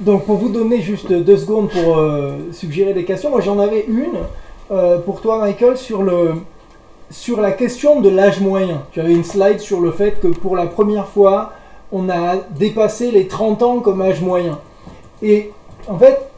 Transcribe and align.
donc 0.00 0.24
pour 0.24 0.36
vous 0.36 0.48
donner 0.48 0.80
juste 0.80 1.12
deux 1.12 1.36
secondes 1.36 1.68
pour 1.70 1.98
euh, 1.98 2.32
suggérer 2.52 2.94
des 2.94 3.04
questions, 3.04 3.30
moi 3.30 3.40
j'en 3.40 3.58
avais 3.58 3.84
une 3.88 4.18
euh, 4.70 4.98
pour 4.98 5.20
toi 5.20 5.38
Michael 5.38 5.76
sur, 5.76 6.02
le, 6.02 6.34
sur 7.10 7.40
la 7.40 7.52
question 7.52 8.00
de 8.00 8.08
l'âge 8.08 8.40
moyen. 8.40 8.82
Tu 8.92 9.00
avais 9.00 9.12
une 9.12 9.24
slide 9.24 9.60
sur 9.60 9.80
le 9.80 9.90
fait 9.90 10.20
que 10.20 10.28
pour 10.28 10.56
la 10.56 10.66
première 10.66 11.08
fois, 11.08 11.52
on 11.90 12.08
a 12.10 12.36
dépassé 12.58 13.10
les 13.10 13.26
30 13.26 13.62
ans 13.62 13.80
comme 13.80 14.02
âge 14.02 14.20
moyen. 14.20 14.58
Et 15.22 15.50
en 15.88 15.98
fait, 15.98 16.28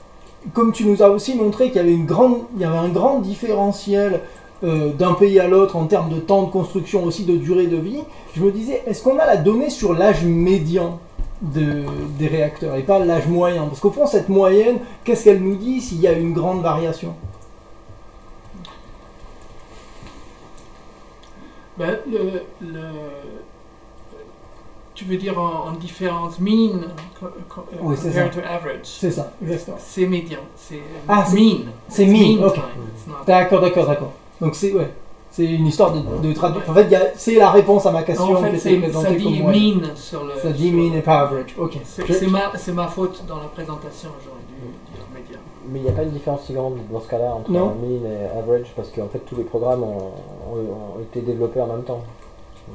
comme 0.54 0.72
tu 0.72 0.86
nous 0.86 1.02
as 1.02 1.10
aussi 1.10 1.34
montré 1.34 1.66
qu'il 1.66 1.76
y 1.76 1.80
avait, 1.80 1.92
une 1.92 2.06
grande, 2.06 2.38
il 2.54 2.62
y 2.62 2.64
avait 2.64 2.78
un 2.78 2.88
grand 2.88 3.18
différentiel 3.18 4.20
euh, 4.62 4.92
d'un 4.92 5.14
pays 5.14 5.40
à 5.40 5.48
l'autre 5.48 5.76
en 5.76 5.86
termes 5.86 6.10
de 6.10 6.20
temps 6.20 6.42
de 6.44 6.50
construction, 6.50 7.04
aussi 7.04 7.24
de 7.24 7.36
durée 7.36 7.66
de 7.66 7.76
vie, 7.76 8.02
je 8.34 8.42
me 8.42 8.50
disais, 8.50 8.82
est-ce 8.86 9.02
qu'on 9.02 9.18
a 9.18 9.26
la 9.26 9.36
donnée 9.36 9.70
sur 9.70 9.92
l'âge 9.92 10.24
médian? 10.24 10.98
De- 11.42 11.84
des 12.18 12.28
réacteurs 12.28 12.74
et 12.76 12.82
pas 12.82 12.98
l'âge 12.98 13.26
moyen 13.26 13.66
Parce 13.66 13.80
qu'au 13.80 13.90
fond, 13.90 14.06
cette 14.06 14.28
moyenne, 14.28 14.78
qu'est-ce 15.04 15.24
qu'elle 15.24 15.42
nous 15.42 15.56
dit 15.56 15.80
s'il 15.80 16.00
y 16.00 16.06
a 16.08 16.12
une 16.12 16.32
grande 16.32 16.62
variation? 16.62 17.14
Ben, 21.78 21.98
le, 22.10 22.42
le- 22.60 22.78
tu 24.94 25.04
veux 25.06 25.16
dire 25.16 25.38
en, 25.40 25.68
en 25.68 25.72
différence 25.72 26.38
mean 26.40 26.80
euh, 27.22 27.26
Oui, 27.80 27.96
c'est 27.98 28.08
compared 28.10 28.30
to 28.32 28.40
average 28.40 28.84
C'est 28.84 29.10
ça, 29.10 29.32
exactement. 29.42 29.78
C'est 29.80 30.06
médian, 30.06 30.40
c'est 30.56 30.80
Ah, 31.08 31.24
c'est- 31.26 31.36
mean. 31.36 31.58
c'est 31.88 32.04
It's 32.04 32.12
mean, 32.12 32.44
ok. 32.46 32.60
D'accord, 33.26 33.60
d'accord, 33.62 33.86
d'accord. 33.86 34.12
Donc 34.42 34.54
c'est 34.54 34.72
ouais, 34.74 34.92
c'est 35.30 35.44
une 35.44 35.66
histoire 35.66 35.92
de, 35.92 36.00
de 36.28 36.32
traduire. 36.32 36.68
En 36.68 36.74
fait, 36.74 36.84
il 36.84 36.90
y 36.90 36.94
a- 36.96 37.12
c'est 37.14 37.34
la 37.36 37.50
réponse 37.50 37.86
à 37.86 37.92
ma 37.92 38.02
question 38.02 38.32
En 38.34 38.36
fait, 38.42 38.56
qui 38.58 38.68
était 38.74 38.92
ça 38.92 39.04
comme 39.04 39.16
dit 39.16 39.40
moyenne. 39.42 39.80
mean 39.80 39.96
sur 39.96 40.24
le. 40.24 40.32
Ça 40.40 40.50
dit 40.50 40.72
mean 40.72 40.94
et 40.96 41.02
pas 41.02 41.20
average. 41.20 41.54
Ok. 41.58 41.78
C'est 41.84 42.26
ma, 42.28 42.52
c'est 42.56 42.72
ma 42.72 42.88
faute 42.88 43.24
dans 43.28 43.36
la 43.36 43.46
présentation, 43.48 44.10
j'aurais 44.24 44.40
dû 44.48 44.60
dire 44.92 45.04
médian. 45.14 45.38
Mais 45.68 45.78
il 45.78 45.82
n'y 45.82 45.88
a 45.88 45.92
pas 45.92 46.02
une 46.02 46.10
différence 46.10 46.42
si 46.46 46.52
grande 46.52 46.78
dans 46.90 47.00
ce 47.00 47.08
cas-là 47.08 47.32
entre 47.34 47.50
Non. 47.50 47.66
mean 47.80 48.04
et 48.06 48.38
average 48.38 48.72
parce 48.74 48.88
qu'en 48.90 49.06
fait 49.08 49.20
tous 49.20 49.36
les 49.36 49.44
programmes 49.44 49.82
ont, 49.84 50.12
ont- 50.52 50.96
ont 50.96 51.00
été 51.00 51.20
développés 51.20 51.60
en 51.60 51.66
même 51.68 51.82
temps. 51.84 52.02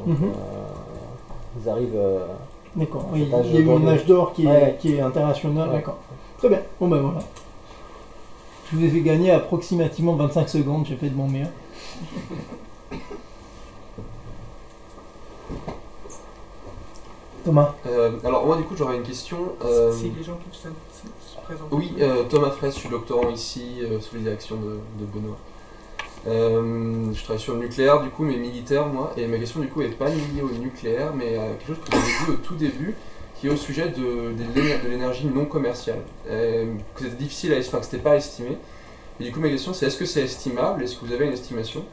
Donc, 0.05 0.19
Mhm. 0.19 0.25
euh, 0.27 1.61
ils 1.61 1.69
arrivent. 1.69 1.95
euh, 1.95 2.25
D'accord. 2.75 3.05
Il 3.13 3.21
y 3.29 3.57
a 3.57 3.59
eu 3.61 3.69
un 3.71 3.87
âge 3.87 4.05
d'or 4.05 4.33
qui, 4.33 4.43
est- 4.45 4.49
Ouais. 4.49 4.77
qui 4.79 4.95
est 4.95 5.01
international. 5.01 5.69
Ouais. 5.69 5.75
D'accord. 5.75 5.97
Très 6.37 6.49
bien. 6.49 6.59
Bon 6.79 6.87
ben 6.89 6.97
voilà. 6.99 7.19
Je 8.75 8.79
vous 8.81 8.85
ai 8.87 8.89
fait 8.89 9.01
gagner 9.01 9.31
approximativement 9.31 10.15
25 10.17 10.49
secondes. 10.49 10.85
J'ai 10.85 10.97
fait 10.97 11.07
de 11.09 11.15
mon 11.15 11.29
mieux. 11.29 11.47
Thomas. 17.43 17.75
Euh, 17.85 18.11
alors 18.23 18.45
moi 18.45 18.57
du 18.57 18.63
coup 18.63 18.75
j'aurais 18.75 18.97
une 18.97 19.03
question. 19.03 19.37
euh, 19.63 19.91
Si 19.91 20.11
les 20.17 20.23
gens 20.23 20.37
qui 20.49 20.57
se, 20.57 20.63
se- 20.63 20.67
se 21.35 21.41
présentent. 21.43 21.67
oui, 21.71 21.93
euh, 21.99 22.23
Thomas 22.23 22.49
Fraisse, 22.51 22.73
je 22.75 22.79
suis 22.79 22.89
doctorant 22.89 23.29
ici 23.29 23.79
euh, 23.83 23.99
sous 23.99 24.15
la 24.15 24.21
direction 24.21 24.55
de, 24.55 24.79
de 24.99 25.05
Benoît. 25.13 25.37
Euh, 26.27 27.13
je 27.13 27.23
travaille 27.23 27.39
sur 27.41 27.53
le 27.53 27.59
nucléaire 27.59 28.01
du 28.01 28.09
coup, 28.09 28.23
mais 28.23 28.37
militaire 28.37 28.87
moi, 28.87 29.13
et 29.15 29.27
ma 29.27 29.37
question 29.37 29.59
du 29.59 29.67
coup 29.67 29.81
est 29.83 29.89
pas 29.89 30.09
liée 30.09 30.41
au 30.43 30.49
nucléaire, 30.57 31.13
mais 31.15 31.37
à 31.37 31.49
quelque 31.49 31.67
chose 31.67 31.77
que 31.85 31.91
vous 31.91 31.97
avez 31.97 32.25
vu 32.25 32.33
au 32.33 32.37
tout 32.37 32.55
début, 32.55 32.95
qui 33.45 33.53
au 33.53 33.57
sujet 33.57 33.89
de, 33.89 34.33
de 34.33 34.43
l'éner- 34.55 34.79
de 34.83 34.89
l'énergie 34.89 35.25
non 35.27 35.45
commerciale, 35.45 35.99
euh, 36.29 36.65
c'était 36.97 37.15
difficile 37.15 37.53
à 37.53 37.57
que 37.57 37.63
c'était 37.63 37.97
pas 37.97 38.15
estimé. 38.15 38.57
Et 39.19 39.25
du 39.25 39.31
coup 39.31 39.39
ma 39.39 39.49
question 39.49 39.73
c'est 39.73 39.85
est-ce 39.85 39.97
que 39.97 40.05
c'est 40.05 40.23
estimable, 40.23 40.83
est-ce 40.83 40.95
que 40.97 41.05
vous 41.05 41.13
avez 41.13 41.25
une 41.25 41.33
estimation? 41.33 41.83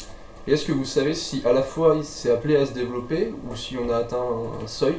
Et 0.46 0.52
est-ce 0.52 0.64
que 0.64 0.72
vous 0.72 0.84
savez 0.84 1.14
si 1.14 1.42
à 1.44 1.52
la 1.52 1.62
fois 1.62 1.94
il 1.96 2.04
s'est 2.04 2.30
appelé 2.30 2.56
à 2.56 2.66
se 2.66 2.72
développer, 2.72 3.32
ou 3.48 3.54
si 3.54 3.76
on 3.76 3.90
a 3.90 3.96
atteint 3.98 4.16
un, 4.64 4.66
seuil, 4.66 4.96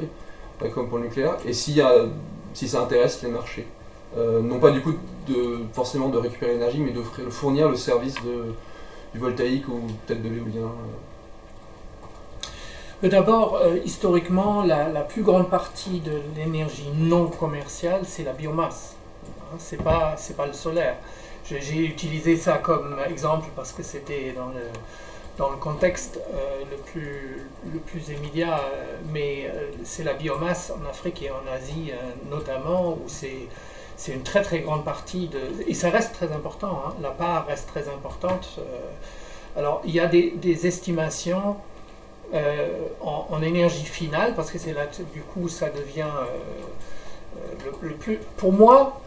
euh, 0.62 0.68
comme 0.70 0.88
pour 0.88 0.98
le 0.98 1.04
nucléaire, 1.04 1.36
et 1.46 1.52
s'il 1.52 1.76
y 1.76 1.80
a, 1.80 2.06
si 2.54 2.68
ça 2.68 2.80
intéresse 2.80 3.22
les 3.22 3.30
marchés? 3.30 3.66
Euh, 4.16 4.40
non 4.40 4.60
pas 4.60 4.70
du 4.70 4.80
coup 4.80 4.94
de, 5.28 5.58
forcément 5.72 6.08
de 6.08 6.18
récupérer 6.18 6.52
l'énergie, 6.52 6.78
mais 6.78 6.92
de 6.92 7.02
fournir 7.30 7.68
le 7.68 7.76
service 7.76 8.14
du 9.12 9.18
voltaïque 9.18 9.68
ou 9.68 9.80
peut-être 10.06 10.22
de 10.22 10.28
l'éolien. 10.28 10.70
D'abord, 13.08 13.56
euh, 13.56 13.76
historiquement, 13.84 14.62
la, 14.62 15.02
plus 15.02 15.22
grande 15.22 15.50
partie 15.50 16.00
de 16.00 16.22
l'énergie 16.36 16.88
non 16.96 17.26
commerciale, 17.26 18.00
c'est 18.04 18.24
la 18.24 18.32
biomasse. 18.32 18.96
Hein, 19.28 19.56
c'est 19.58 19.82
pas, 19.82 20.14
c'est 20.16 20.34
pas 20.34 20.46
le 20.46 20.54
solaire. 20.54 20.96
J'ai 21.44 21.84
utilisé 21.84 22.38
ça 22.38 22.56
comme 22.56 22.96
exemple 23.06 23.48
parce 23.54 23.72
que 23.72 23.82
c'était 23.82 24.32
dans 24.32 24.48
le, 24.48 24.62
dans 25.36 25.50
le 25.50 25.58
contexte 25.58 26.18
euh, 26.32 26.62
le, 26.70 26.78
plus, 26.78 27.46
le 27.70 27.78
plus 27.78 28.08
immédiat, 28.08 28.58
mais 29.12 29.50
euh, 29.52 29.70
c'est 29.84 30.04
la 30.04 30.14
biomasse 30.14 30.72
en 30.72 30.88
Afrique 30.88 31.22
et 31.22 31.30
en 31.30 31.46
Asie 31.54 31.92
notamment, 32.30 32.92
où 32.92 33.02
c'est 33.06 33.48
c'est 33.96 34.12
une 34.12 34.24
très 34.24 34.42
très 34.42 34.58
grande 34.58 34.84
partie 34.84 35.28
de... 35.28 35.38
Et 35.68 35.74
ça 35.74 35.88
reste 35.88 36.14
très 36.14 36.32
important, 36.32 36.82
hein, 36.84 36.94
la 37.00 37.10
part 37.10 37.46
reste 37.46 37.68
très 37.68 37.88
importante. 37.88 38.58
alors, 39.56 39.82
il 39.84 39.94
y 39.94 40.00
a 40.00 40.06
des, 40.06 40.66
estimations 40.66 41.56
en, 43.00 43.26
en 43.30 43.42
énergie 43.42 43.84
finale, 43.84 44.34
parce 44.34 44.50
que 44.50 44.58
c'est 44.58 44.72
là 44.72 44.86
du 45.12 45.20
coup 45.20 45.48
ça 45.48 45.68
devient 45.70 46.02
euh, 46.02 47.38
euh, 47.38 47.70
le, 47.82 47.94
plus. 47.94 48.18
Pour 48.36 48.52
moi, 48.52 49.00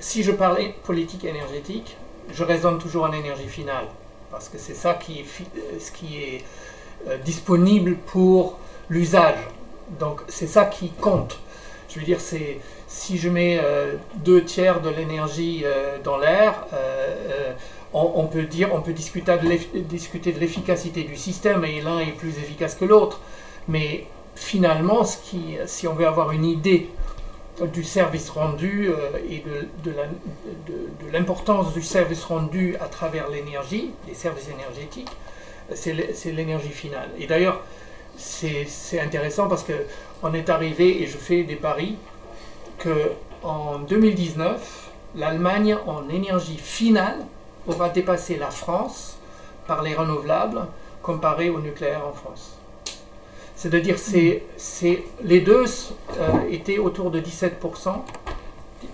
si 0.00 0.22
je 0.22 0.32
parlais 0.32 0.74
politique 0.84 1.24
énergétique, 1.24 1.96
je 2.32 2.44
raisonne 2.44 2.78
toujours 2.78 3.04
en 3.04 3.12
énergie 3.12 3.48
finale, 3.48 3.86
parce 4.30 4.48
que 4.48 4.58
c'est 4.58 4.74
ça 4.74 4.94
qui 4.94 5.20
est, 5.20 5.24
euh, 5.56 5.78
ce 5.80 5.90
qui 5.90 6.18
est 6.18 6.44
euh, 7.08 7.16
disponible 7.18 7.96
pour 7.96 8.58
l'usage. 8.88 9.38
Donc 9.98 10.20
c'est 10.28 10.46
ça 10.46 10.64
qui 10.66 10.90
compte. 10.90 11.38
Je 11.88 11.98
veux 11.98 12.04
dire, 12.04 12.20
c'est 12.20 12.60
si 12.86 13.18
je 13.18 13.28
mets 13.28 13.58
euh, 13.62 13.94
deux 14.16 14.44
tiers 14.44 14.80
de 14.80 14.90
l'énergie 14.90 15.62
euh, 15.64 15.98
dans 16.04 16.18
l'air, 16.18 16.66
euh, 16.72 17.16
euh, 17.30 17.52
on, 17.94 18.26
peut 18.26 18.42
dire, 18.42 18.70
on 18.72 18.80
peut 18.80 18.92
discuter 18.92 20.32
de 20.32 20.38
l'efficacité 20.38 21.04
du 21.04 21.16
système 21.16 21.64
et 21.64 21.80
l'un 21.80 22.00
est 22.00 22.12
plus 22.12 22.38
efficace 22.38 22.74
que 22.74 22.84
l'autre. 22.84 23.20
Mais 23.68 24.04
finalement, 24.34 25.04
ce 25.04 25.16
qui, 25.18 25.56
si 25.66 25.86
on 25.88 25.94
veut 25.94 26.06
avoir 26.06 26.32
une 26.32 26.44
idée 26.44 26.88
du 27.72 27.82
service 27.82 28.30
rendu 28.30 28.88
euh, 28.88 29.18
et 29.28 29.42
de, 29.84 29.90
de 29.90 31.12
l'importance 31.12 31.72
du 31.72 31.82
service 31.82 32.22
rendu 32.24 32.76
à 32.80 32.86
travers 32.86 33.28
l'énergie, 33.30 33.90
les 34.06 34.14
services 34.14 34.48
énergétiques, 34.48 35.10
c'est 35.74 35.92
l'é- 35.92 36.10
c'est 36.14 36.30
l'énergie 36.30 36.68
finale. 36.68 37.08
Et 37.18 37.26
d'ailleurs, 37.26 37.60
c'est 38.16 38.64
c'est 38.68 39.00
intéressant 39.00 39.48
parce 39.48 39.64
que 39.64 39.72
on 40.22 40.34
est 40.34 40.48
arrivé, 40.50 41.02
et 41.02 41.06
je 41.06 41.16
fais 41.18 41.42
des 41.42 41.56
paris, 41.56 41.96
que 42.78 43.12
en 43.42 43.78
2019, 43.80 44.90
l'Allemagne 45.16 45.76
en 45.86 46.08
énergie 46.08 46.58
finale 46.58 47.26
aura 47.68 47.88
dépassé 47.90 48.36
la 48.36 48.50
France 48.50 49.18
par 49.66 49.82
les 49.82 49.94
renouvelables 49.94 50.66
comparé 51.02 51.50
au 51.50 51.60
nucléaire 51.60 52.06
en 52.06 52.12
France. 52.12 52.58
C'est-à-dire 53.54 53.98
c'est 53.98 54.42
c'est 54.56 55.02
les 55.22 55.40
deux 55.40 55.64
euh, 55.64 56.28
étaient 56.50 56.78
autour 56.78 57.10
de 57.10 57.20
17%, 57.20 57.92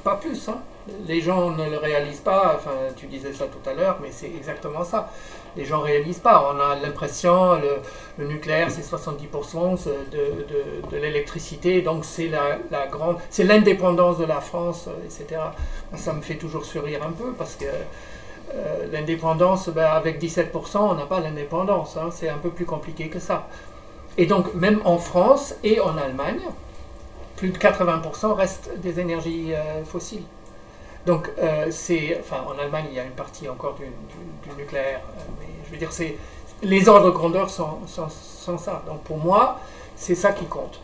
pas 0.03 0.17
plus. 0.17 0.49
hein. 0.49 0.59
Les 1.07 1.23
gens 1.23 1.51
ne 1.51 1.69
le 1.71 1.79
réalisent 1.79 2.21
pas, 2.21 2.55
enfin 2.57 2.73
tu 2.95 3.07
disais 3.07 3.33
ça 3.33 3.47
tout 3.47 3.69
à 3.69 3.73
l'heure, 3.73 3.99
mais 4.03 4.11
c'est 4.11 4.27
exactement 4.27 4.85
ça. 4.85 5.11
Les 5.57 5.65
gens 5.65 5.79
ne 5.79 5.85
réalisent 5.85 6.19
pas. 6.19 6.53
On 6.53 6.61
a 6.61 6.77
l'impression 6.77 7.55
le, 7.55 7.81
le 8.19 8.27
nucléaire 8.27 8.71
c'est 8.71 8.83
70% 8.83 9.87
de, 10.13 10.97
l'électricité, 10.97 11.81
donc 11.81 12.05
c'est 12.05 12.29
la, 12.29 12.87
grande, 12.87 13.17
c'est 13.31 13.45
l'indépendance 13.45 14.19
de 14.19 14.25
la 14.27 14.41
France, 14.41 14.89
etc. 15.05 15.41
Ça 15.97 16.13
me 16.13 16.21
fait 16.21 16.37
toujours 16.37 16.65
sourire 16.65 17.03
un 17.03 17.13
peu 17.13 17.33
parce 17.33 17.57
que 17.57 17.67
euh, 18.55 18.87
l'indépendance, 18.93 19.69
ben, 19.69 19.87
avec 19.87 20.21
17%, 20.21 20.79
on 20.79 20.95
n'a 20.95 21.07
pas 21.07 21.21
l'indépendance. 21.21 21.97
hein. 21.97 22.11
c'est 22.13 22.29
un 22.29 22.39
peu 22.39 22.51
plus 22.51 22.65
compliqué 22.65 23.09
que 23.09 23.19
ça. 23.19 23.49
Et 24.17 24.27
donc, 24.27 24.55
même 24.55 24.81
en 24.85 24.99
France 24.99 25.55
et 25.65 25.81
en 25.81 25.97
Allemagne, 25.99 26.41
plus 27.37 27.51
de 27.51 27.59
80% 27.59 28.33
restent 28.35 28.71
des 28.79 29.01
énergies 29.01 29.53
euh, 29.55 29.85
fossiles. 29.85 30.23
Donc, 31.05 31.31
euh, 31.39 31.67
c'est, 31.71 32.23
en 32.31 32.59
Allemagne, 32.59 32.87
il 32.91 32.97
y 32.97 33.01
a 33.01 33.05
une 33.05 33.11
partie 33.11 33.49
encore 33.49 33.75
du, 33.75 33.85
nucléaire, 34.57 35.03
mais 35.41 35.47
je 35.67 35.71
veux 35.73 35.77
dire, 35.77 35.93
c'est, 35.93 36.17
les 36.63 36.89
ordres 36.89 37.07
de 37.07 37.11
grandeur 37.11 37.51
sont, 37.51 37.87
sont, 37.87 38.09
sont 38.09 38.57
ça. 38.57 38.83
Donc, 38.87 39.03
pour 39.03 39.19
moi, 39.19 39.59
c'est 39.97 40.15
ça 40.15 40.33
qui 40.33 40.47
compte. 40.47 40.81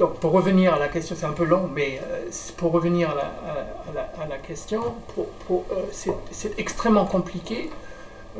Donc, 0.00 0.14
pour 0.14 0.32
revenir 0.32 0.72
à 0.72 0.78
la 0.78 0.88
question, 0.88 1.14
c'est 1.14 1.26
un 1.26 1.34
peu 1.34 1.44
long, 1.44 1.68
mais 1.74 2.00
euh, 2.02 2.30
pour 2.56 2.72
revenir 2.72 3.10
à 3.10 4.26
la, 4.26 4.38
question, 4.38 4.94
euh, 5.18 5.60
c'est, 5.92 6.58
extrêmement 6.58 7.04
compliqué 7.04 7.68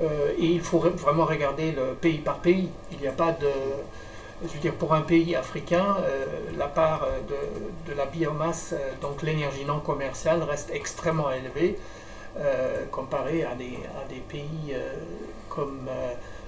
euh, 0.00 0.32
et 0.38 0.46
il 0.46 0.62
faut 0.62 0.78
vraiment 0.78 1.26
regarder 1.26 1.72
le 1.72 1.92
pays 1.92 2.16
par 2.16 2.38
pays. 2.38 2.70
Il 2.92 2.98
n'y 3.00 3.06
a 3.06 3.12
pas 3.12 3.32
de. 3.32 3.50
Je 4.42 4.54
veux 4.54 4.58
dire, 4.58 4.72
pour 4.72 4.94
un 4.94 5.02
pays 5.02 5.36
africain, 5.36 5.98
la 6.56 6.66
part 6.66 7.06
de, 7.28 7.92
de 7.92 7.94
la 7.94 8.06
biomasse, 8.06 8.74
donc 9.02 9.20
l'énergie 9.20 9.66
non 9.66 9.80
commerciale, 9.80 10.42
reste 10.42 10.70
extrêmement 10.72 11.30
élevée 11.30 11.78
comparée 12.90 13.44
à 13.44 13.54
des, 13.54 13.78
à 14.00 14.08
des 14.08 14.20
pays 14.20 14.74
comme 15.50 15.90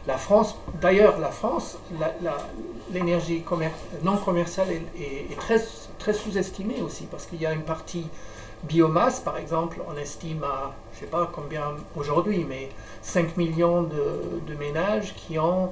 la 0.07 0.19
France. 0.19 0.57
D'ailleurs, 0.81 1.19
la 1.19 1.31
France, 1.31 1.79
la- 2.01 2.15
la- 2.23 2.49
l'énergie 2.93 3.43
commer- 3.43 3.71
non 4.03 4.17
commerciale 4.17 4.69
est, 4.71 4.83
est- 5.01 5.33
est 5.33 5.37
très, 5.37 5.63
très 5.99 6.13
sous-estimée 6.13 6.83
aussi, 6.83 7.07
parce 7.11 7.27
qu'il 7.27 7.41
y 7.41 7.47
a 7.47 7.53
une 7.53 7.63
partie 7.63 8.07
biomasse, 8.65 9.21
par 9.21 9.37
exemple, 9.39 9.81
on 9.93 9.97
estime 9.99 10.45
à, 10.45 10.73
je 10.93 10.99
ne 10.99 11.01
sais 11.05 11.11
pas 11.11 11.31
combien 11.33 11.75
aujourd'hui, 11.97 12.45
mais 12.49 12.69
5 13.03 13.37
millions 13.37 13.83
de, 13.83 14.55
ménages 14.55 15.15
qui 15.17 15.39
ont 15.39 15.71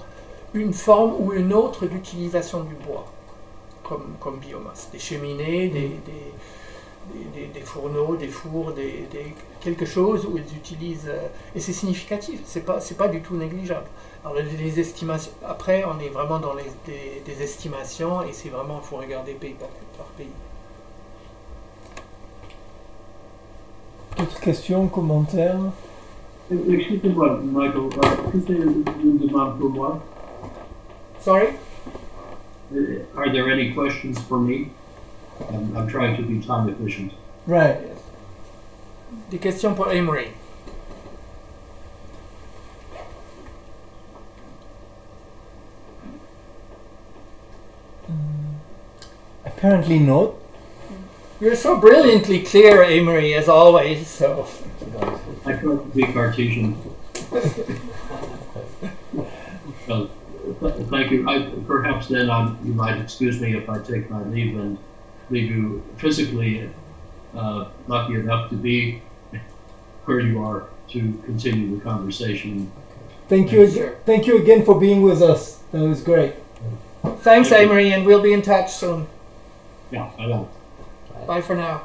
une 0.55 0.73
forme 0.73 1.15
ou 1.21 1.33
une 1.33 1.53
autre 1.53 1.87
d'utilisation 1.87 2.63
du 2.65 2.75
bois 2.75 3.07
comme, 3.85 4.15
comme, 4.19 4.39
biomasse. 4.39 4.89
Des 4.91 4.99
cheminées, 4.99 5.69
des, 5.69 5.91
des, 7.53 7.61
fourneaux, 7.61 8.17
des 8.17 8.29
fours, 8.29 8.73
des, 8.73 9.07
quelque 9.61 9.85
chose 9.87 10.27
où 10.27 10.37
ils 10.37 10.57
utilisent. 10.57 11.09
Euh, 11.09 11.29
et 11.55 11.61
c'est 11.61 11.73
significatif, 11.73 12.41
c'est 12.45 12.65
pas, 12.65 12.79
pas 12.99 13.09
du 13.09 13.21
tout 13.21 13.37
négligeable. 13.37 13.87
Alors 14.23 14.37
les 14.37 14.79
estimations, 14.79 15.33
après 15.49 15.83
on 15.85 15.99
est 15.99 16.11
vraiment 16.11 16.39
dans 16.39 16.53
les, 16.55 16.65
des, 17.25 17.43
estimations 17.43 18.23
et 18.23 18.33
c'est 18.33 18.51
vraiment, 18.51 18.81
il 18.83 18.87
faut 18.87 18.97
regarder 18.97 19.33
pays 19.33 19.55
par, 19.55 19.69
pays. 20.19 20.27
D'autres 24.19 24.41
questions, 24.41 24.89
commentaires? 24.89 25.59
Excusez-moi, 26.51 27.41
Michael, 27.45 27.89
est-ce 28.35 28.47
que 28.47 28.53
une 29.03 29.19
demande 29.19 29.59
pour 29.59 29.71
moi? 29.71 30.01
Sorry? 31.21 31.55
Uh, 32.73 32.99
Are 33.17 33.33
there 33.33 33.51
any 33.51 33.73
questions 33.73 34.19
for 34.29 34.39
me? 34.39 34.71
I'm, 35.49 35.75
I'm 35.77 35.89
trying 35.89 36.17
to 36.17 36.23
be 36.23 36.45
time 36.45 36.69
efficient. 36.69 37.13
Right. 37.47 37.79
Des 39.31 39.39
questions 39.39 39.75
pour 39.75 39.91
Emery. 39.91 40.29
Apparently 49.61 49.99
not. 49.99 50.35
You're 51.39 51.55
so 51.55 51.79
brilliantly 51.79 52.43
clear, 52.43 52.83
Amory, 52.83 53.35
as 53.35 53.47
always. 53.47 54.09
So. 54.09 54.49
I 55.45 55.53
try 55.53 55.61
to 55.61 55.93
be 55.95 56.03
Cartesian. 56.05 56.81
well, 59.87 60.11
thank 60.91 61.11
you. 61.11 61.29
I, 61.29 61.53
perhaps 61.67 62.09
then 62.09 62.31
I'm, 62.31 62.59
you 62.65 62.73
might 62.73 62.99
excuse 62.99 63.39
me 63.39 63.55
if 63.55 63.69
I 63.69 63.79
take 63.81 64.11
my 64.11 64.23
leave 64.25 64.59
and 64.59 64.79
leave 65.29 65.51
you 65.51 65.83
physically 65.99 66.71
uh, 67.37 67.67
lucky 67.87 68.15
enough 68.15 68.49
to 68.51 68.57
be 68.57 69.03
where 70.07 70.21
you 70.21 70.43
are 70.43 70.69
to 70.89 71.23
continue 71.27 71.77
the 71.77 71.83
conversation. 71.85 72.73
Thank 73.29 73.53
you. 73.53 73.65
Ag- 73.65 73.97
thank 74.07 74.27
you 74.27 74.39
again 74.39 74.65
for 74.65 74.81
being 74.81 75.03
with 75.03 75.21
us. 75.21 75.57
That 75.73 75.83
was 75.83 76.03
great. 76.03 76.35
Thanks, 77.03 77.51
Thank 77.51 77.71
Amory, 77.71 77.93
and 77.93 78.07
we'll 78.07 78.23
be 78.23 78.33
in 78.33 78.41
touch 78.41 78.73
soon. 78.73 79.07
Yeah, 79.91 80.11
I 80.19 80.27
will. 80.27 80.49
Bye 81.27 81.41
for 81.41 81.55
now. 81.57 81.83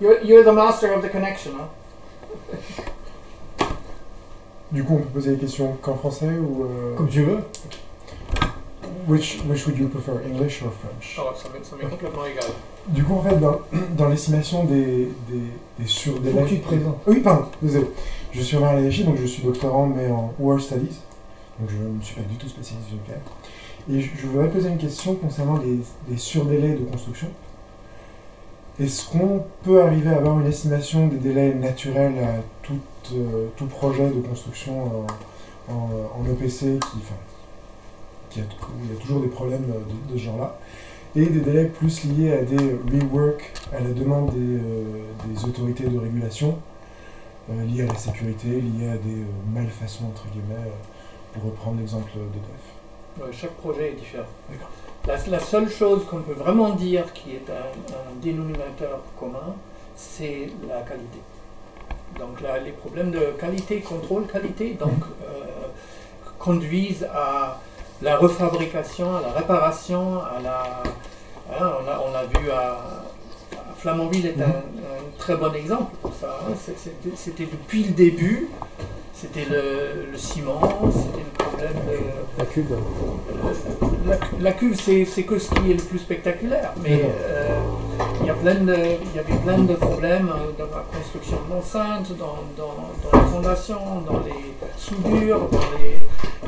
You're, 0.00 0.20
you're 0.22 0.44
the 0.44 0.52
master 0.52 0.92
of 0.92 1.02
the 1.02 1.08
connection, 1.08 1.54
huh? 1.54 1.66
Du 4.72 4.84
coup, 4.84 4.94
on 4.94 4.98
peut 4.98 5.08
poser 5.08 5.32
des 5.32 5.38
questions 5.38 5.76
qu'en 5.82 5.96
français 5.96 6.38
ou. 6.38 6.64
Euh... 6.64 6.94
Comme 6.96 7.08
tu 7.08 7.24
veux. 7.24 7.40
Which, 9.08 9.40
which 9.48 9.66
would 9.66 9.76
you 9.76 9.88
prefer, 9.88 10.12
English 10.24 10.62
or 10.62 10.72
French? 10.72 11.18
Oh, 11.18 11.32
ça 11.34 11.48
m'est 11.48 11.88
complètement 11.88 12.24
égal. 12.24 12.44
Du 12.86 13.02
coup, 13.02 13.14
en 13.14 13.22
fait, 13.22 13.36
dans, 13.38 13.58
dans 13.96 14.08
l'estimation 14.08 14.64
des, 14.64 15.08
des, 15.28 15.40
des 15.78 15.86
surdélais. 15.86 16.38
Faut 16.38 16.44
que 16.44 16.50
tu 16.50 16.60
te 16.60 16.66
présentes. 16.66 16.98
Oui, 17.06 17.20
pardon, 17.20 17.46
désolé. 17.60 17.90
Je 18.30 18.42
suis 18.42 18.56
Omar 18.58 18.74
Layachi, 18.74 19.02
donc 19.02 19.16
je 19.16 19.26
suis 19.26 19.42
doctorant, 19.42 19.86
mais 19.86 20.08
en 20.08 20.32
War 20.38 20.60
Studies. 20.60 21.00
Donc 21.58 21.68
je 21.68 21.76
ne 21.76 22.00
suis 22.00 22.14
pas 22.14 22.22
du 22.28 22.36
tout 22.36 22.48
spécialiste 22.48 22.90
du 22.90 22.94
nucléaire. 22.94 23.22
Et 23.90 24.00
je, 24.00 24.26
voudrais 24.26 24.48
poser 24.48 24.68
une 24.68 24.78
question 24.78 25.14
concernant 25.14 25.58
les, 25.58 25.78
les 26.08 26.16
surdélais 26.16 26.74
de 26.74 26.84
construction. 26.84 27.28
Est-ce 28.78 29.10
qu'on 29.10 29.42
peut 29.62 29.82
arriver 29.82 30.10
à 30.10 30.16
avoir 30.16 30.40
une 30.40 30.46
estimation 30.46 31.08
des 31.08 31.18
délais 31.18 31.54
naturels 31.54 32.18
à 32.18 32.42
tout, 32.62 32.78
euh, 33.14 33.48
projet 33.68 34.08
de 34.08 34.20
construction 34.20 35.06
en, 35.68 35.72
en, 35.72 35.90
en 36.20 36.32
EPC 36.32 36.78
qui, 38.30 38.40
a, 38.40 38.42
il 38.84 38.92
y 38.92 38.96
a 38.96 39.00
toujours 39.00 39.20
des 39.20 39.28
problèmes 39.28 39.66
de, 40.08 40.18
ce 40.18 40.24
genre-là 40.24 40.56
et 41.16 41.26
des 41.26 41.40
délais 41.40 41.64
plus 41.64 42.04
liés 42.04 42.32
à 42.32 42.42
des 42.42 42.56
rework, 42.56 43.52
à 43.72 43.80
la 43.80 43.90
demande 43.90 44.32
des, 44.32 44.56
euh, 44.56 45.46
autorités 45.48 45.88
de 45.88 45.98
régulation, 45.98 46.56
euh, 47.50 47.64
liés 47.64 47.82
à 47.82 47.86
la 47.86 47.98
sécurité, 47.98 48.48
liés 48.48 48.88
à 48.88 48.96
des 48.96 49.22
euh, 49.22 49.52
malfaçons, 49.52 50.04
entre 50.06 50.26
guillemets, 50.28 50.66
euh, 50.66 51.32
pour 51.32 51.50
reprendre 51.50 51.78
l'exemple 51.78 52.12
de 52.14 52.38
Chaque 53.32 53.54
projet 53.54 53.90
est 53.90 53.94
différent. 53.94 54.24
La, 55.06 55.16
la, 55.26 55.40
seule 55.40 55.70
chose 55.70 56.04
qu'on 56.06 56.20
peut 56.20 56.32
vraiment 56.32 56.70
dire 56.70 57.12
qui 57.12 57.30
est 57.32 57.50
un, 57.50 57.94
un 57.94 58.20
dénominateur 58.22 59.00
commun, 59.18 59.54
c'est 59.96 60.48
la 60.68 60.80
qualité. 60.82 61.18
Donc 62.18 62.40
là, 62.40 62.58
les 62.58 62.72
problèmes 62.72 63.10
de 63.10 63.32
qualité, 63.38 63.80
contrôle 63.80 64.26
qualité, 64.26 64.74
donc 64.74 64.90
mm-hmm. 64.90 66.38
conduisent 66.38 67.08
à 67.14 67.58
la 68.02 68.16
refabrication, 68.16 69.16
à 69.16 69.20
la 69.20 69.32
réparation, 69.32 70.22
à 70.24 70.40
la. 70.42 70.82
Hein, 71.52 71.72
on, 71.82 71.88
a, 71.88 72.00
on, 72.06 72.14
a, 72.14 72.24
vu 72.24 72.50
à, 72.50 72.78
Flamanville 73.76 74.26
est 74.26 74.40
un, 74.40 74.46
un, 74.46 75.18
très 75.18 75.36
bon 75.36 75.52
exemple 75.54 75.94
pour 76.00 76.14
ça. 76.14 76.40
Hein. 76.46 76.54
C'était 77.16 77.46
depuis 77.46 77.84
le 77.84 77.92
début, 77.92 78.48
c'était 79.20 79.44
le, 79.44 80.10
le, 80.12 80.18
ciment, 80.18 80.60
c'était 80.92 81.24
le 81.24 81.44
problème 81.44 81.74
de. 81.88 82.38
La 82.38 82.44
cuve. 82.46 82.76
La, 84.06 84.16
la 84.40 84.52
cuve, 84.52 84.80
c'est 84.80 85.22
que 85.24 85.38
ce 85.38 85.50
qui 85.50 85.70
est 85.70 85.74
le 85.74 85.82
plus 85.82 85.98
spectaculaire, 85.98 86.72
mais 86.82 87.02
euh, 87.04 87.60
il 88.20 88.26
y, 88.26 88.30
a 88.30 88.34
plein 88.34 88.54
de, 88.54 88.74
il 88.74 89.16
y 89.16 89.18
avait 89.18 89.42
plein 89.44 89.58
de 89.58 89.74
problèmes 89.74 90.30
euh, 90.30 90.52
dans 90.58 90.74
la 90.74 90.84
construction 90.96 91.36
de 91.46 91.54
l'enceinte, 91.54 92.16
dans, 92.16 92.38
dans, 92.56 92.74
dans 93.04 93.18
la 93.18 93.24
fondation, 93.26 94.00
dans 94.06 94.20
les 94.20 94.54
soudures, 94.78 95.48
dans 95.50 95.78
les 95.78 95.98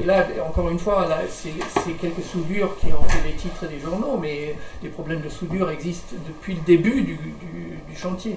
et 0.00 0.04
là, 0.04 0.26
encore 0.48 0.70
une 0.70 0.78
fois, 0.78 1.06
c'est 1.28 1.92
quelques 2.00 2.24
soudures 2.24 2.76
qui 2.78 2.86
ont 2.86 3.02
fait 3.04 3.28
les 3.28 3.34
titres 3.34 3.66
des 3.68 3.78
journaux, 3.78 4.18
mais 4.20 4.56
des 4.82 4.88
problèmes 4.88 5.20
de 5.20 5.28
soudure 5.28 5.70
existent 5.70 6.16
depuis 6.26 6.54
le 6.54 6.60
début 6.62 7.02
du, 7.02 7.18
chantier. 7.94 8.36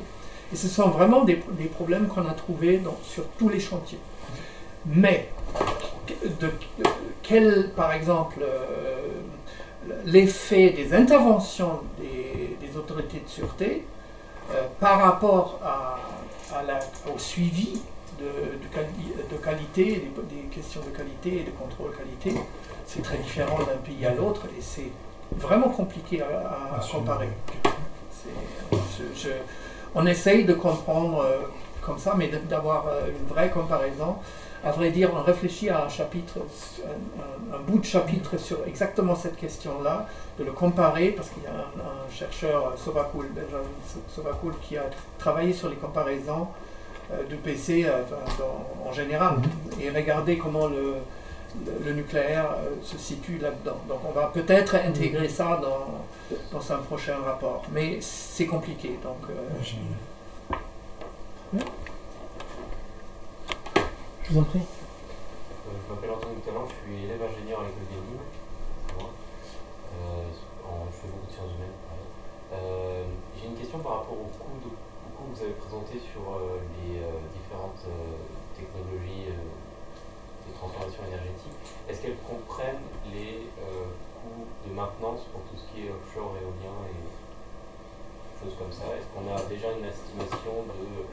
Et 0.53 0.55
ce 0.55 0.67
sont 0.67 0.89
vraiment 0.89 1.23
des, 1.23 1.38
problèmes 1.73 2.07
qu'on 2.07 2.27
a 2.27 2.33
trouvés 2.33 2.81
sur 3.03 3.23
tous 3.39 3.49
les 3.49 3.59
chantiers. 3.59 3.99
Mais, 4.86 5.30
de, 6.39 6.51
quel, 7.24 7.72
par 7.75 7.94
exemple, 7.94 8.39
euh, 8.42 9.22
l'effet 10.06 10.72
des 10.72 10.94
interventions 10.94 11.81
des, 12.00 12.77
autorités 12.77 13.22
de 13.22 13.30
sûreté 13.30 13.86
euh, 14.51 14.63
par 14.82 15.01
rapport 15.01 15.60
à, 15.63 15.98
au 17.13 17.17
suivi 17.17 17.82
de, 18.20 18.25
de, 18.25 19.38
qualité, 19.38 20.03
des, 20.29 20.41
questions 20.53 20.82
de 20.82 20.96
qualité 20.96 21.39
et 21.39 21.44
de 21.44 21.51
contrôle 21.51 21.91
qualité, 21.96 22.39
c'est 22.86 23.01
très 23.01 23.17
différent 23.17 23.60
d'un 23.60 23.77
pays 23.77 24.05
à 24.05 24.13
l'autre 24.13 24.46
et 24.58 24.62
c'est 24.62 24.91
vraiment 25.38 25.70
compliqué 25.70 26.22
à, 26.22 26.79
comparer. 26.91 27.29
on 29.96 30.05
essaye 30.05 30.44
de 30.46 30.53
comprendre 30.53 31.20
euh, 31.22 31.39
comme 31.86 32.00
ça, 32.00 32.13
mais 32.18 32.30
d'avoir 32.50 32.88
euh, 32.88 33.08
une 33.08 33.27
vraie 33.27 33.50
comparaison. 33.50 34.15
À 34.63 34.72
vrai 34.72 34.89
dire, 34.89 35.12
on 35.13 35.22
réfléchit 35.22 35.70
à 35.70 35.86
un 35.86 35.89
chapitre, 35.89 36.39
un, 37.54 37.60
bout 37.60 37.77
de 37.77 37.86
chapitre 37.86 38.38
sur 38.38 38.58
exactement 38.65 39.15
cette 39.15 39.38
question-là, 39.38 40.08
de 40.39 40.44
le 40.44 40.51
comparer, 40.51 41.10
parce 41.10 41.30
qu'il 41.30 41.44
y 41.44 41.48
a 41.48 41.51
un, 41.51 42.12
chercheur, 42.12 42.74
Sovakul, 42.75 43.27
Benjamin 43.36 43.63
Sovakul, 44.10 44.54
qui 44.62 44.77
a 44.77 44.86
travaillé 45.20 45.54
sur 45.54 45.70
les 45.70 45.75
comparaisons 45.75 46.48
euh, 47.12 47.24
du 47.30 47.36
PC 47.36 47.86
euh, 47.86 48.01
en 48.84 48.92
général 48.92 49.36
mhm. 49.38 49.82
et 49.82 49.92
regarder 49.92 50.39
comment 50.39 50.68
le, 50.68 50.96
le, 51.86 51.94
nucléaire 51.94 52.50
euh, 52.58 52.75
se 52.82 52.98
situe 52.98 53.38
là-dedans. 53.38 53.77
Donc 53.88 54.00
on 54.10 54.12
va 54.12 54.32
peut-être 54.34 54.74
intégrer 54.74 55.30
ça 55.30 55.62
dans, 55.62 56.36
dans 56.51 56.72
un 56.74 56.77
prochain 56.77 57.18
rapport, 57.24 57.63
mais 57.72 58.00
c'est 58.01 58.48
compliqué. 58.48 58.98
Donc, 59.04 59.30
Je 64.24 64.33
vous 64.33 64.39
en 64.39 64.43
prie. 64.43 64.59
je 64.59 65.93
m'appelle 65.93 66.12
Antoine 66.12 66.35
Talent, 66.45 66.65
je 66.67 66.74
suis 66.83 67.03
élève 67.05 67.21
ingénieur 67.21 67.62
à 67.62 67.63
l'école 67.63 67.88
des 67.89 67.95
Nîmes. 67.95 68.25
je 69.91 70.95
fais 70.95 71.07
beaucoup 71.07 71.27
de 71.27 71.31
sciences 71.31 71.53
humaines. 71.55 71.77
J'ai 73.39 73.47
une 73.47 73.55
question 73.55 73.79
par 73.79 74.00
rapport 74.00 74.13
au 74.13 74.31
coût 74.38 74.57
de 74.63 74.69
vous 75.35 75.43
avez 75.43 75.53
présenté 75.59 76.00
sur 76.00 76.21
euh, 76.21 76.63
les 76.79 77.01
euh, 77.01 77.12
différentes 77.33 77.83
euh, 77.88 78.15
technologies 78.55 79.35
de 79.35 80.51
transformation 80.53 81.03
énergétique, 81.09 81.57
est-ce 81.89 82.01
qu'elles 82.01 82.21
comprennent 82.21 82.85
les 83.12 83.50
coûts 83.57 84.45
de 84.63 84.71
maintenance 84.71 85.25
pour 85.33 85.41
tout 85.50 85.57
ce 85.57 85.65
qui 85.74 85.88
est 85.88 85.91
offshore 85.91 86.38
éolien 86.38 86.77
et 86.88 87.01
choses 88.39 88.55
comme 88.55 88.71
ça? 88.71 88.93
Est-ce 88.93 89.09
qu'on 89.09 89.25
a 89.25 89.41
déjà 89.50 89.74
une 89.74 89.83
estimation 89.83 90.69
de, 90.69 91.03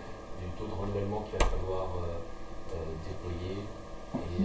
du 0.43 0.51
taux 0.59 0.67
de 0.67 0.75
renouvellement 0.75 1.23
qu'il 1.23 1.39
va 1.39 1.47
falloir 1.47 1.89
déployer 3.07 3.63
et 4.15 4.45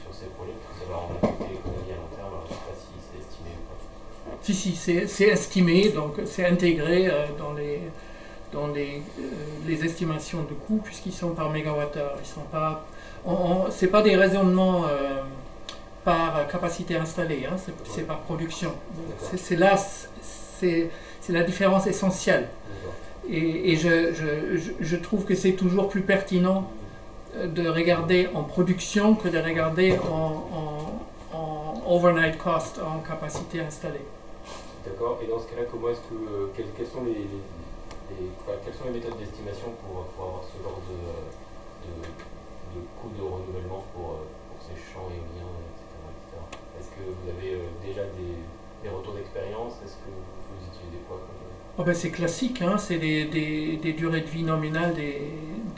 sur 0.00 0.14
ces 0.14 0.26
projets, 0.36 0.52
parce 0.62 0.78
que 0.78 0.84
ça 0.84 0.90
va 0.90 0.98
en 0.98 1.10
affecter 1.16 1.54
l'économie 1.54 1.92
à 1.92 1.96
long 1.96 2.10
terme, 2.14 2.28
alors 2.28 2.46
je 2.46 2.54
ne 2.54 2.58
sais 2.58 2.64
pas 2.64 2.76
si 2.78 2.94
c'est 3.00 3.20
estimé 3.20 3.50
ou 3.50 3.64
pas. 3.68 3.80
Si, 4.42 4.54
si, 4.54 5.06
c'est 5.06 5.28
estimé, 5.28 5.88
donc 5.90 6.20
c'est 6.24 6.46
intégré 6.46 7.08
euh, 7.08 7.26
dans 7.38 7.52
les, 7.52 7.80
dans 8.52 8.68
les, 8.68 9.02
euh, 9.18 9.22
les 9.66 9.84
estimations 9.84 10.42
de 10.42 10.54
coûts, 10.54 10.80
puisqu'ils 10.82 11.12
sont 11.12 11.30
par 11.30 11.50
mégawattheure. 11.50 12.16
Ils 12.22 12.28
sont 12.28 12.46
pas. 12.50 12.84
c'est 13.70 13.88
pas 13.88 14.02
des 14.02 14.16
raisonnements 14.16 14.86
euh, 14.86 15.22
par 16.04 16.46
capacité 16.48 16.96
installée, 16.96 17.46
hein, 17.46 17.56
c'est 17.84 18.06
par 18.06 18.20
production. 18.20 18.72
C'est 19.36 19.56
là, 19.56 19.76
c'est 20.22 20.90
c'est 21.20 21.32
la 21.32 21.42
différence 21.42 21.86
essentielle. 21.86 22.48
Et, 23.32 23.76
je, 23.76 24.96
trouve 24.96 25.24
que 25.24 25.34
c'est 25.34 25.52
toujours 25.52 25.88
plus 25.88 26.02
pertinent 26.02 26.68
euh, 27.36 27.46
de 27.46 27.68
regarder 27.68 28.28
en 28.34 28.42
production 28.42 29.14
que 29.14 29.28
de 29.28 29.38
regarder 29.38 29.96
en, 29.98 30.44
overnight 31.86 32.38
cost, 32.38 32.78
en 32.78 33.00
capacité 33.00 33.60
installée. 33.60 34.04
D'accord. 34.84 35.18
Et 35.22 35.26
dans 35.26 35.38
ce 35.38 35.46
cas-là, 35.50 35.62
comment 35.70 35.90
est-ce 35.90 36.00
que 36.06 36.14
euh, 36.14 36.46
quelles, 36.54 36.86
sont 36.86 37.02
les, 37.04 37.26
les- 37.26 38.72
sont 38.72 38.84
les 38.86 38.94
méthodes 38.98 39.18
d'estimation 39.18 39.74
pour, 39.82 40.06
pour 40.14 40.24
avoir 40.26 40.42
ce 40.46 40.54
genre 40.62 40.78
de, 40.86 40.98
de, 41.86 41.92
de 42.74 42.80
coût 42.98 43.10
de 43.14 43.22
renouvellement 43.22 43.82
pour, 43.94 44.22
euh, 44.22 44.26
pour 44.50 44.58
ces 44.62 44.74
champs 44.78 45.10
éoliens, 45.10 45.50
etc. 45.70 45.82
etc. 46.14 46.30
Est-ce 46.78 46.90
que 46.94 47.02
vous 47.02 47.26
avez 47.26 47.58
euh, 47.58 47.74
déjà 47.82 48.06
des, 48.14 48.38
des 48.82 48.90
retours 48.90 49.14
d'expérience? 49.14 49.82
Est-ce 49.82 49.98
que 49.98 50.10
vous 50.14 50.60
utilisez 50.70 51.02
quoi 51.10 51.18
Oh 51.80 51.82
ben, 51.82 51.94
c'est 51.94 52.10
classique, 52.10 52.60
hein, 52.60 52.76
c'est 52.76 52.98
des, 52.98 53.24
des- 53.24 53.78
durées 53.94 54.20
de 54.20 54.26
vie 54.26 54.42
nominales 54.42 54.92
des, 54.92 55.16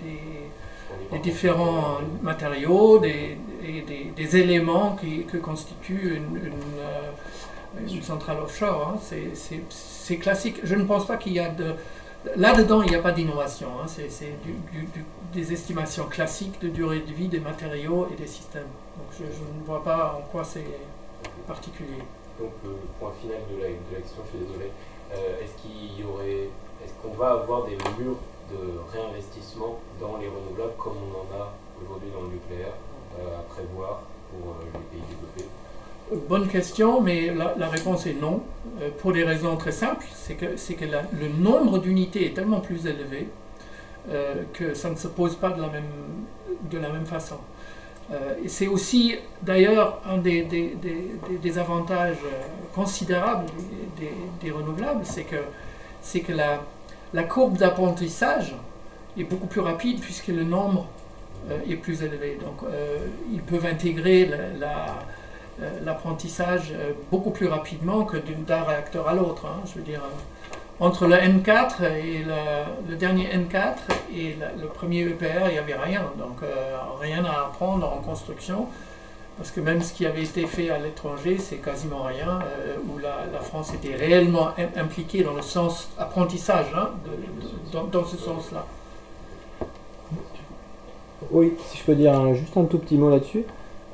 des- 0.03 1.19
différents 1.21 1.99
matériaux, 2.23 2.99
des, 2.99 3.37
éléments 4.37 4.97
qui, 5.01 5.23
que 5.27 5.37
constitue 5.37 6.17
une, 6.17 6.37
une, 6.39 6.79
euh, 6.81 8.03
centrale 8.03 8.39
offshore. 8.41 8.95
hein. 8.97 8.99
C'est- 9.35 10.17
classique. 10.17 10.57
Je 10.65 10.75
ne 10.75 10.83
pense 10.85 11.07
pas 11.07 11.17
qu'il 11.19 11.35
y 11.35 11.39
a 11.39 11.49
de... 11.51 11.75
Là-dedans, 12.35 12.83
il 12.83 12.91
n'y 12.91 12.97
a 12.97 13.01
pas 13.01 13.13
d'innovation. 13.13 13.69
hein. 13.81 13.87
C'est 13.87 14.09
du- 14.43 14.89
des 15.33 15.53
estimations 15.53 16.07
classiques 16.07 16.61
de 16.61 16.69
durée 16.69 17.05
de 17.07 17.13
vie 17.13 17.29
des 17.29 17.39
matériaux 17.39 18.09
et 18.13 18.17
des 18.21 18.27
systèmes. 18.27 18.71
Donc 18.97 19.07
je, 19.13 19.25
je 19.39 19.45
ne 19.61 19.65
vois 19.65 19.85
pas 19.85 20.19
en 20.19 20.23
quoi 20.33 20.43
c'est 20.43 20.67
particulier. 21.47 22.03
Donc 22.41 22.51
le, 22.65 22.71
le 22.71 22.77
point 22.99 23.13
final 23.21 23.39
de 23.53 23.63
la, 23.63 23.69
de 23.69 23.95
la 23.95 24.01
question, 24.01 24.23
je 24.25 24.37
suis 24.39 24.47
désolé. 24.47 24.71
Euh, 25.15 25.43
est-ce 25.43 25.61
qu'il 25.61 26.01
y 26.01 26.05
aurait, 26.05 26.49
est-ce 26.83 26.93
qu'on 27.03 27.15
va 27.15 27.33
avoir 27.33 27.65
des 27.65 27.77
murs 27.77 28.17
de 28.51 28.81
réinvestissement 28.93 29.79
dans 30.01 30.17
les 30.19 30.29
renouvelables 30.29 30.77
comme 30.79 30.95
on 30.97 31.19
en 31.19 31.41
a 31.41 31.53
aujourd'hui 31.83 32.09
dans 32.15 32.23
le 32.23 32.29
nucléaire 32.29 32.75
euh, 33.19 33.39
à 33.39 33.43
prévoir 33.43 34.03
pour 34.31 34.53
euh, 34.53 34.65
les 34.65 34.99
pays 34.99 35.07
développés? 35.09 36.29
Bonne 36.29 36.49
question, 36.49 37.01
mais 37.01 37.33
la, 37.35 37.69
réponse 37.69 38.07
est 38.07 38.15
non, 38.15 38.43
pour 38.99 39.13
des 39.13 39.25
raisons 39.25 39.57
très 39.57 39.73
simples. 39.73 40.05
C'est 40.15 40.35
que, 40.35 40.57
c'est 40.57 40.75
que 40.75 40.85
le 40.85 41.29
nombre 41.29 41.79
d'unités 41.79 42.27
est 42.27 42.35
tellement 42.35 42.61
plus 42.61 42.87
élevé 42.87 43.29
que 44.53 44.75
ça 44.75 44.91
ne 44.91 44.97
se 44.97 45.09
pose 45.09 45.37
pas 45.37 45.51
de 45.51 45.63
la 45.63 45.69
même, 45.69 45.85
de 46.71 46.77
la 46.77 46.91
même 46.91 47.07
façon. 47.07 47.37
Euh, 48.13 48.35
c'est 48.47 48.67
aussi 48.67 49.17
d'ailleurs 49.43 50.01
un 50.07 50.19
des, 50.19 50.47
avantages 51.59 52.19
euh, 52.25 52.41
considérables 52.75 53.47
des, 54.41 54.51
renouvelables, 54.51 55.01
c'est 55.05 55.25
que, 55.25 55.37
c'est 56.03 56.21
que 56.21 56.33
la, 56.33 57.23
courbe 57.25 57.57
d'apprentissage 57.57 58.55
est 59.19 59.25
beaucoup 59.25 59.47
plus 59.47 59.61
rapide 59.61 60.01
puisque 60.01 60.29
le 60.29 60.45
nombre 60.45 60.87
euh, 61.51 61.59
est 61.69 61.77
plus 61.77 62.03
élevé. 62.03 62.37
Donc 62.41 62.69
ils 63.33 63.43
peuvent 63.43 63.67
intégrer 63.67 64.27
la- 64.27 64.49
la- 64.59 65.05
l'apprentissage 65.85 66.73
beaucoup 67.11 67.31
plus 67.31 67.47
rapidement 67.47 68.05
que 68.05 68.17
d'un 68.17 68.63
réacteur 68.63 69.09
à 69.09 69.15
l'autre. 69.15 69.47
hein. 69.47 69.61
Je 69.67 69.75
veux 69.79 69.85
dire, 69.85 70.01
euh, 70.03 70.11
entre 70.83 71.07
le 71.07 71.15
N4 71.15 71.85
et 71.97 72.25
le, 72.89 72.97
dernier 72.97 73.29
N4 73.29 73.75
et 74.17 74.35
le 74.61 74.67
premier 74.67 75.03
EPR, 75.03 75.47
il 75.47 75.53
n'y 75.53 75.59
avait 75.59 75.77
rien. 75.77 76.03
Donc 76.19 76.43
euh, 76.43 76.77
rien 77.01 77.25
à 77.25 77.47
apprendre 77.47 77.87
en 77.87 77.99
construction. 77.99 78.67
Parce 79.39 79.53
que 79.53 79.61
même 79.61 79.81
ce 79.81 79.93
qui 79.95 80.05
avait 80.05 80.25
été 80.25 80.45
fait 80.47 80.71
à 80.71 80.79
l'étranger, 80.79 81.39
c'est 81.39 81.57
quasiment 81.57 82.03
rien, 82.03 82.41
euh, 82.43 82.77
où 82.93 82.99
la, 82.99 83.41
France 83.41 83.73
était 83.73 83.95
réellement 83.95 84.49
im- 84.59 84.81
impliquée 84.83 85.23
dans 85.23 85.35
le 85.35 85.43
sens 85.43 85.89
apprentissage, 85.99 86.67
hein, 86.77 86.91
dans, 87.73 88.05
ce 88.05 88.17
sens-là. 88.17 88.67
Oui, 91.31 91.55
si 91.69 91.79
je 91.79 91.85
peux 91.85 91.95
dire 91.95 92.35
juste 92.35 92.57
un 92.57 92.65
tout 92.65 92.79
petit 92.79 92.97
mot 92.97 93.09
là-dessus. 93.09 93.45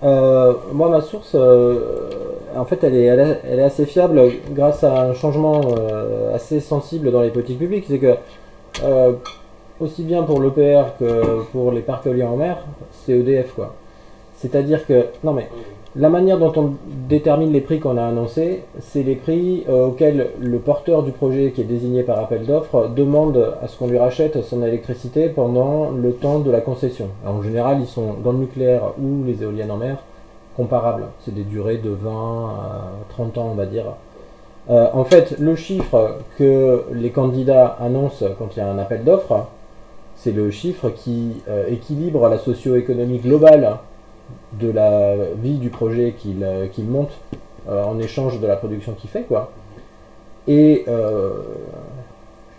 Euh, 0.02 0.54
moi, 0.72 0.88
ma 0.88 1.00
source, 1.00 1.32
euh, 1.34 1.80
en 2.56 2.64
fait, 2.64 2.84
elle 2.84 2.94
est, 2.94 3.04
elle, 3.04 3.58
est, 3.58 3.62
assez 3.62 3.84
fiable 3.84 4.20
grâce 4.50 4.84
à 4.84 5.02
un 5.02 5.14
changement 5.14 5.60
euh, 5.76 6.34
assez 6.34 6.60
sensible 6.60 7.10
dans 7.10 7.22
les 7.22 7.30
politiques 7.30 7.58
publiques. 7.58 7.86
C'est 7.88 7.98
que, 7.98 8.14
aussi 9.80 10.02
bien 10.02 10.22
pour 10.22 10.40
l'EPR 10.40 10.96
que 10.98 11.42
pour 11.52 11.72
les 11.72 11.80
parcs 11.80 12.06
éoliens 12.06 12.28
en 12.28 12.36
mer, 12.36 12.58
c'est 13.04 13.12
EDF, 13.12 13.54
quoi. 13.54 13.74
C'est-à-dire 14.36 14.86
que, 14.86 15.06
non 15.24 15.32
mais, 15.32 15.48
la 15.98 16.08
manière 16.08 16.38
dont 16.38 16.52
on 16.54 16.74
détermine 17.08 17.52
les 17.52 17.60
prix 17.60 17.80
qu'on 17.80 17.96
a 17.96 18.04
annoncés, 18.04 18.62
c'est 18.78 19.02
les 19.02 19.16
prix 19.16 19.64
euh, 19.68 19.86
auxquels 19.86 20.30
le 20.38 20.58
porteur 20.58 21.02
du 21.02 21.10
projet 21.10 21.50
qui 21.50 21.62
est 21.62 21.64
désigné 21.64 22.04
par 22.04 22.20
appel 22.20 22.46
d'offres 22.46 22.88
demande 22.94 23.54
à 23.60 23.66
ce 23.66 23.76
qu'on 23.76 23.88
lui 23.88 23.98
rachète 23.98 24.40
son 24.44 24.62
électricité 24.62 25.28
pendant 25.28 25.90
le 25.90 26.12
temps 26.12 26.38
de 26.38 26.52
la 26.52 26.60
concession. 26.60 27.08
En 27.26 27.42
général, 27.42 27.78
ils 27.80 27.88
sont 27.88 28.14
dans 28.22 28.30
le 28.30 28.38
nucléaire 28.38 28.92
ou 29.02 29.24
les 29.24 29.42
éoliennes 29.42 29.72
en 29.72 29.76
mer 29.76 29.98
comparables. 30.56 31.06
C'est 31.24 31.34
des 31.34 31.42
durées 31.42 31.78
de 31.78 31.90
20 31.90 32.10
à 32.10 32.90
30 33.10 33.38
ans, 33.38 33.48
on 33.50 33.56
va 33.56 33.66
dire. 33.66 33.86
Euh, 34.70 34.86
en 34.92 35.04
fait, 35.04 35.36
le 35.40 35.56
chiffre 35.56 36.18
que 36.38 36.84
les 36.92 37.10
candidats 37.10 37.76
annoncent 37.80 38.24
quand 38.38 38.54
il 38.54 38.60
y 38.60 38.62
a 38.62 38.68
un 38.68 38.78
appel 38.78 39.02
d'offres, 39.02 39.46
c'est 40.14 40.32
le 40.32 40.52
chiffre 40.52 40.90
qui 40.90 41.42
euh, 41.48 41.66
équilibre 41.68 42.28
la 42.28 42.38
socio-économie 42.38 43.18
globale 43.18 43.78
de 44.54 44.70
la 44.70 45.14
vie 45.36 45.58
du 45.58 45.70
projet 45.70 46.14
qu'il 46.18 46.42
euh, 46.42 46.66
monte 46.78 47.12
euh, 47.68 47.84
en 47.84 47.98
échange 47.98 48.40
de 48.40 48.46
la 48.46 48.56
production 48.56 48.92
qu'il 48.92 49.10
fait, 49.10 49.22
quoi. 49.22 49.50
Et 50.46 50.84
euh, 50.88 51.30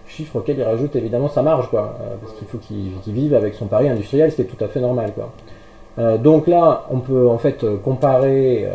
chiffre 0.07 0.38
auquel 0.38 0.57
il 0.57 0.63
rajoute 0.63 0.95
évidemment 0.95 1.29
sa 1.29 1.41
marge, 1.41 1.69
quoi, 1.69 1.95
parce 2.21 2.33
qu'il 2.33 2.47
faut 2.47 2.57
qu'il 2.59 3.13
vive 3.13 3.33
avec 3.33 3.55
son 3.55 3.65
pari 3.65 3.89
industriel, 3.89 4.29
est 4.29 4.43
tout 4.43 4.63
à 4.63 4.67
fait 4.67 4.79
normal, 4.79 5.13
quoi. 5.13 5.31
Donc 6.19 6.47
là, 6.47 6.85
on 6.91 6.99
peut 6.99 7.27
en 7.27 7.38
fait 7.38 7.65
comparer 7.83 8.65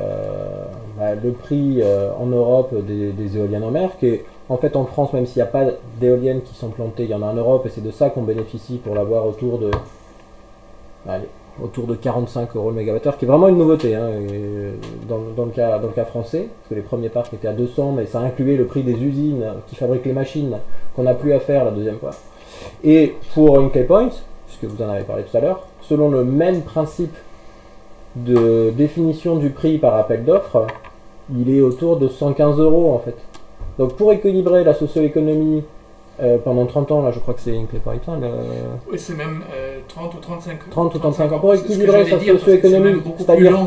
bah, 0.98 1.14
le 1.14 1.32
prix 1.32 1.82
en 2.20 2.26
Europe 2.26 2.74
des, 2.84 3.36
éoliennes 3.36 3.64
en 3.64 3.70
mer, 3.70 3.90
qui 3.98 4.20
en 4.48 4.56
fait 4.58 4.76
en 4.76 4.84
France, 4.84 5.12
même 5.12 5.26
s'il 5.26 5.42
n'y 5.42 5.48
a 5.48 5.50
pas 5.50 5.64
d'éoliennes 6.00 6.42
qui 6.42 6.54
sont 6.54 6.68
plantées, 6.68 7.04
il 7.04 7.10
y 7.10 7.14
en 7.14 7.22
a 7.22 7.26
en 7.26 7.34
Europe, 7.34 7.66
et 7.66 7.70
c'est 7.70 7.82
de 7.82 7.90
ça 7.90 8.10
qu'on 8.10 8.22
bénéficie 8.22 8.78
pour 8.78 8.94
l'avoir 8.94 9.26
autour 9.26 9.58
de 9.58 9.70
allez, 11.08 11.28
autour 11.62 11.87
de 11.87 11.94
45 11.94 12.56
euros 12.56 12.70
le 12.70 12.76
mégawattheure, 12.76 13.16
qui 13.16 13.25
est 13.25 13.28
vraiment 13.28 13.49
une 13.49 13.58
nouveauté 13.58 13.94
hein, 13.94 14.08
et 14.11 14.73
dans, 15.08 15.44
le 15.44 15.52
cas, 15.52 16.04
français, 16.04 16.49
parce 16.49 16.68
que 16.70 16.75
les 16.75 16.82
premiers 16.82 17.08
parcs 17.08 17.32
étaient 17.32 17.49
à 17.49 17.52
200, 17.52 17.92
mais 17.92 18.06
ça 18.06 18.20
incluait 18.20 18.56
le 18.56 18.66
prix 18.66 18.82
des 18.82 18.94
usines 18.94 19.44
qui 19.68 19.76
fabriquent 19.76 20.06
les 20.06 20.12
machines 20.12 20.58
qu'on 20.94 21.04
n'a 21.04 21.14
plus 21.14 21.32
à 21.32 21.40
faire 21.40 21.64
la 21.64 21.70
deuxième 21.70 21.99
fois. 21.99 22.11
Et 22.82 23.14
pour 23.34 23.58
Hinkley 23.58 23.84
Point, 23.84 24.11
puisque 24.46 24.64
vous 24.64 24.82
en 24.82 24.88
avez 24.88 25.04
parlé 25.04 25.25
tout 25.25 25.37
à 25.37 25.40
l'heure, 25.40 25.66
selon 25.82 26.11
le 26.11 26.25
même 26.25 26.62
principe 26.62 27.14
de 28.16 28.70
définition 28.70 29.37
du 29.37 29.50
prix 29.50 29.78
par 29.78 29.96
appel 29.96 30.25
d'offres, 30.25 30.66
il 31.34 31.54
est 31.54 31.61
autour 31.61 31.99
de 31.99 32.08
115 32.08 32.58
euros 32.58 32.94
en 32.94 32.99
fait. 32.99 33.16
Donc 33.78 33.94
pour 33.94 34.12
équilibrer 34.12 34.62
la 34.62 34.75
socio-économie 34.75 35.64
euh, 36.23 36.38
pendant 36.38 36.64
30 36.66 36.92
ans, 36.92 37.02
là 37.02 37.11
je 37.11 37.18
crois 37.18 37.35
que 37.35 37.40
c'est 37.40 37.52
Point, 37.83 37.94
hein, 38.09 38.18
le- 38.21 38.28
Oui, 38.92 38.99
c'est 38.99 39.14
même 39.14 39.42
euh, 39.52 39.78
30 39.88 40.14
ou 40.14 40.18
35 40.18 40.71
30 40.71 40.94
ou 40.94 40.99
35 40.99 41.33
ans. 41.33 41.38
Pour 41.40 41.54
équilibrer 41.54 42.04
sa 42.06 42.21
socio-économie, 42.21 43.02
c'est-à-dire- 43.18 43.59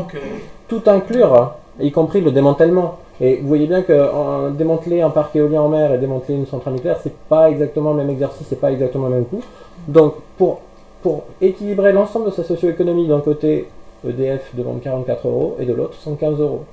tout 0.68 0.82
inclure, 0.86 1.34
hein, 1.34 1.52
y 1.80 1.90
compris 1.92 2.20
le 2.20 2.30
démantèlement. 2.32 2.98
Et 3.20 3.36
vous 3.36 3.48
voyez 3.48 3.66
bien 3.66 3.82
que 3.82 4.10
en- 4.12 4.50
démanteler 4.50 5.00
un 5.02 5.10
parc 5.10 5.34
éolien 5.36 5.62
en 5.62 5.68
mer 5.68 5.92
et 5.92 5.98
démanteler 5.98 6.34
une 6.36 6.46
centrale 6.46 6.74
nucléaire, 6.74 6.98
c'est 7.02 7.16
pas 7.28 7.50
exactement 7.50 7.90
le 7.92 7.98
même 7.98 8.10
exercice, 8.10 8.46
c'est 8.48 8.60
pas 8.60 8.70
exactement 8.70 9.08
le 9.08 9.14
même 9.16 9.24
coût. 9.24 9.42
Donc 9.88 10.14
pour, 10.36 10.60
pour 11.02 11.24
équilibrer 11.40 11.92
l'ensemble 11.92 12.26
de 12.26 12.30
sa 12.30 12.44
socio-économie, 12.44 13.08
d'un 13.08 13.20
côté 13.20 13.68
EDF 14.06 14.54
demande 14.54 14.80
44 14.80 15.26
euros 15.26 15.56
et 15.58 15.64
de 15.66 15.72
l'autre 15.72 15.94
115 15.94 16.38
euros 16.40 16.64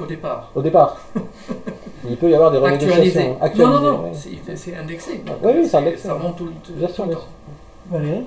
au 0.00 0.06
départ. 0.06 0.50
au 0.54 0.62
départ. 0.62 0.96
Il 2.04 2.16
peut 2.16 2.28
y 2.30 2.34
avoir 2.34 2.50
des 2.50 2.58
renégociations. 2.58 3.38
Non, 3.56 3.66
non, 3.68 3.80
non, 3.80 4.02
ouais. 4.04 4.10
c'est 4.14 4.56
c'est 4.56 4.76
indexé. 4.76 5.22
Oui, 5.42 5.52
oui, 5.56 5.68
c'est 5.68 5.76
indexé, 5.76 6.08
Ça 6.08 6.14
ouais. 6.16 6.22
monte 6.22 6.36
tout 6.36 6.46
le 6.46 6.52
tout 6.64 6.72
Bien 6.72 6.88
sûr, 6.88 7.06
le 7.06 7.14
temps. 7.14 7.20
Valérie 7.86 8.26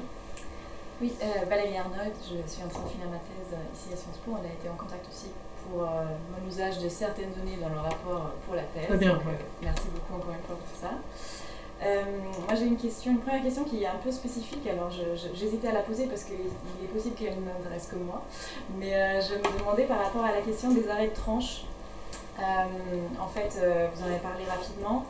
Oui, 1.01 1.13
euh, 1.21 1.25
Valérie 1.49 1.77
Arnold, 1.77 2.13
je 2.23 2.51
suis 2.51 2.63
en 2.63 2.67
train 2.69 2.83
de 2.83 2.89
finir 2.89 3.07
ma 3.09 3.17
thèse 3.17 3.51
euh, 3.53 3.73
ici 3.75 3.89
à 3.93 3.97
Sciences 3.97 4.19
Po. 4.25 4.31
On 4.31 4.43
a 4.43 4.47
été 4.47 4.69
en 4.69 4.75
contact 4.77 5.05
aussi 5.11 5.27
pour 5.67 5.83
euh, 5.83 5.87
mon 6.31 6.47
usage 6.47 6.79
de 6.79 6.87
certaines 6.87 7.31
données 7.35 7.57
dans 7.61 7.67
le 7.69 7.79
rapport 7.79 8.31
pour 8.45 8.55
la 8.55 8.63
thèse. 8.63 8.87
Très 8.87 8.97
bien, 8.97 9.13
Donc, 9.13 9.25
ouais. 9.25 9.33
euh, 9.33 9.63
merci 9.63 9.83
beaucoup 9.93 10.21
encore 10.21 10.31
une 10.33 10.45
fois 10.47 10.55
pour 10.55 10.67
tout 10.71 10.79
ça. 10.79 10.91
Euh, 11.83 12.03
moi 12.47 12.55
j'ai 12.55 12.65
une 12.67 12.77
question, 12.77 13.11
une 13.11 13.19
première 13.19 13.43
question 13.43 13.65
qui 13.65 13.83
est 13.83 13.87
un 13.87 13.99
peu 14.01 14.09
spécifique, 14.09 14.65
alors 14.65 14.89
je- 14.89 15.13
je- 15.19 15.37
j'hésitais 15.37 15.67
à 15.67 15.73
la 15.73 15.81
poser 15.81 16.05
parce 16.05 16.23
qu'il 16.23 16.35
est 16.35 16.87
possible 16.87 17.15
qu'elle 17.15 17.35
ne 17.35 17.41
m'intéresse 17.43 17.87
que 17.91 17.97
moi, 17.97 18.21
mais 18.79 18.95
euh, 18.95 19.19
je 19.19 19.35
me 19.35 19.59
demandais 19.59 19.83
par 19.83 19.97
rapport 20.01 20.23
à 20.23 20.31
la 20.31 20.39
question 20.39 20.71
des 20.71 20.87
arrêts 20.89 21.09
de 21.09 21.13
tranche. 21.13 21.65
Euh, 22.39 22.41
en 23.21 23.27
fait, 23.27 23.57
euh, 23.61 23.87
vous 23.93 24.03
en 24.03 24.07
avez 24.07 24.17
parlé 24.19 24.43
rapidement, 24.45 25.05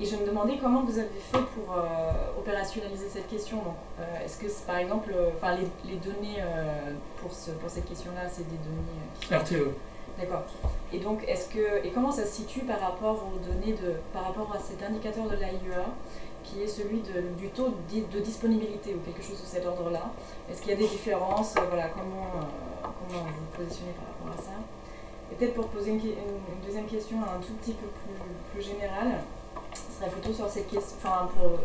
et 0.00 0.04
je 0.04 0.16
me 0.16 0.26
demandais 0.26 0.56
comment 0.60 0.82
vous 0.82 0.98
avez 0.98 1.20
fait 1.20 1.38
pour 1.54 1.76
euh, 1.76 2.10
opérationnaliser 2.38 3.08
cette 3.08 3.28
question. 3.28 3.58
Euh, 4.00 4.24
Est-ce 4.24 4.38
que 4.38 4.46
par 4.66 4.76
exemple, 4.78 5.12
euh, 5.14 5.30
les, 5.84 5.90
les 5.92 5.96
données 5.98 6.42
pour, 7.20 7.32
ce, 7.32 7.50
pour 7.52 7.70
cette 7.70 7.86
question-là, 7.88 8.22
c'est 8.30 8.48
des 8.48 8.56
données 8.58 9.38
RTE. 9.38 9.70
D'accord. 10.18 10.42
Et 10.92 10.98
donc, 10.98 11.24
est-ce 11.26 11.48
que 11.48 11.84
et 11.84 11.90
comment 11.90 12.12
ça 12.12 12.24
se 12.24 12.32
situe 12.36 12.60
par 12.60 12.78
rapport 12.80 13.24
aux 13.34 13.38
données 13.38 13.72
de 13.72 13.94
par 14.12 14.22
rapport 14.24 14.52
à 14.54 14.58
cet 14.60 14.80
indicateur 14.82 15.24
de 15.24 15.34
l'AIEA 15.34 15.84
qui 16.44 16.62
est 16.62 16.68
celui 16.68 17.00
de- 17.00 17.34
du 17.36 17.48
taux 17.48 17.70
de 17.90 18.18
disponibilité 18.20 18.94
ou 18.94 18.98
quelque 19.00 19.22
chose 19.26 19.40
de 19.40 19.46
cet 19.46 19.66
ordre-là? 19.66 20.10
Est-ce 20.50 20.60
qu'il 20.62 20.70
y 20.70 20.74
a 20.74 20.76
des 20.76 20.86
différences? 20.86 21.54
Voilà, 21.68 21.88
comment 21.88 22.30
comment 22.82 23.24
vous 23.24 23.28
vous 23.28 23.56
positionnez 23.64 23.92
par 23.92 24.06
rapport 24.06 24.38
à 24.38 24.42
ça? 24.42 24.56
Peut-être 25.38 25.54
pour 25.54 25.68
poser 25.68 25.90
une, 25.92 26.00
deuxième 26.64 26.86
question 26.86 27.16
un 27.22 27.40
tout 27.40 27.54
petit 27.54 27.72
peu 27.72 27.86
plus, 27.86 28.14
plus 28.52 28.62
générale, 28.62 29.20
ce 29.72 29.98
serait 29.98 30.10
plutôt 30.10 30.32
sur 30.32 30.48
cette 30.48 30.68
question, 30.68 30.96
enfin 31.02 31.28
pour 31.34 31.58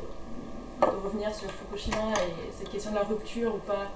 revenir 1.03 1.33
sur 1.33 1.49
Fukushima 1.51 2.13
et 2.13 2.51
cette 2.57 2.69
question 2.69 2.91
de 2.91 2.95
la 2.95 3.03
rupture 3.03 3.53
ou 3.53 3.59
pas 3.59 3.91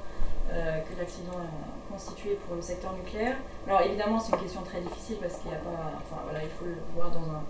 euh, 0.51 0.79
que 0.81 0.99
l'accident 0.99 1.37
a 1.37 1.91
constitué 1.91 2.37
pour 2.45 2.55
le 2.55 2.61
secteur 2.61 2.93
nucléaire. 2.93 3.37
Alors 3.67 3.81
évidemment, 3.81 4.19
c'est 4.19 4.33
une 4.33 4.41
question 4.41 4.61
très 4.61 4.81
difficile 4.81 5.17
parce 5.21 5.37
qu'il 5.37 5.49
n'y 5.49 5.55
a 5.55 5.59
pas, 5.59 5.93
enfin 5.97 6.21
voilà, 6.23 6.43
il 6.43 6.49
faut 6.49 6.65
le 6.65 6.77
voir 6.95 7.09
dans 7.11 7.29
un 7.31 7.43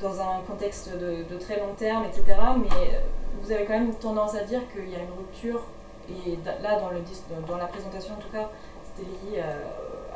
dans 0.00 0.20
un 0.20 0.42
contexte 0.46 0.96
de, 0.96 1.38
très 1.38 1.58
long 1.58 1.74
terme, 1.76 2.04
etc. 2.04 2.38
Mais 2.56 3.00
vous 3.42 3.50
avez 3.50 3.64
quand 3.64 3.72
même 3.72 3.92
tendance 3.94 4.36
à 4.36 4.44
dire 4.44 4.60
qu'il 4.72 4.88
y 4.88 4.94
a 4.94 5.00
une 5.00 5.18
rupture 5.18 5.64
et 6.08 6.38
là 6.62 6.78
dans 6.78 6.90
le 6.90 7.00
dans 7.48 7.56
la 7.56 7.66
présentation 7.66 8.14
en 8.14 8.18
tout 8.18 8.30
cas, 8.30 8.48
c'était 8.84 9.08
lié 9.08 9.40
à, 9.40 9.56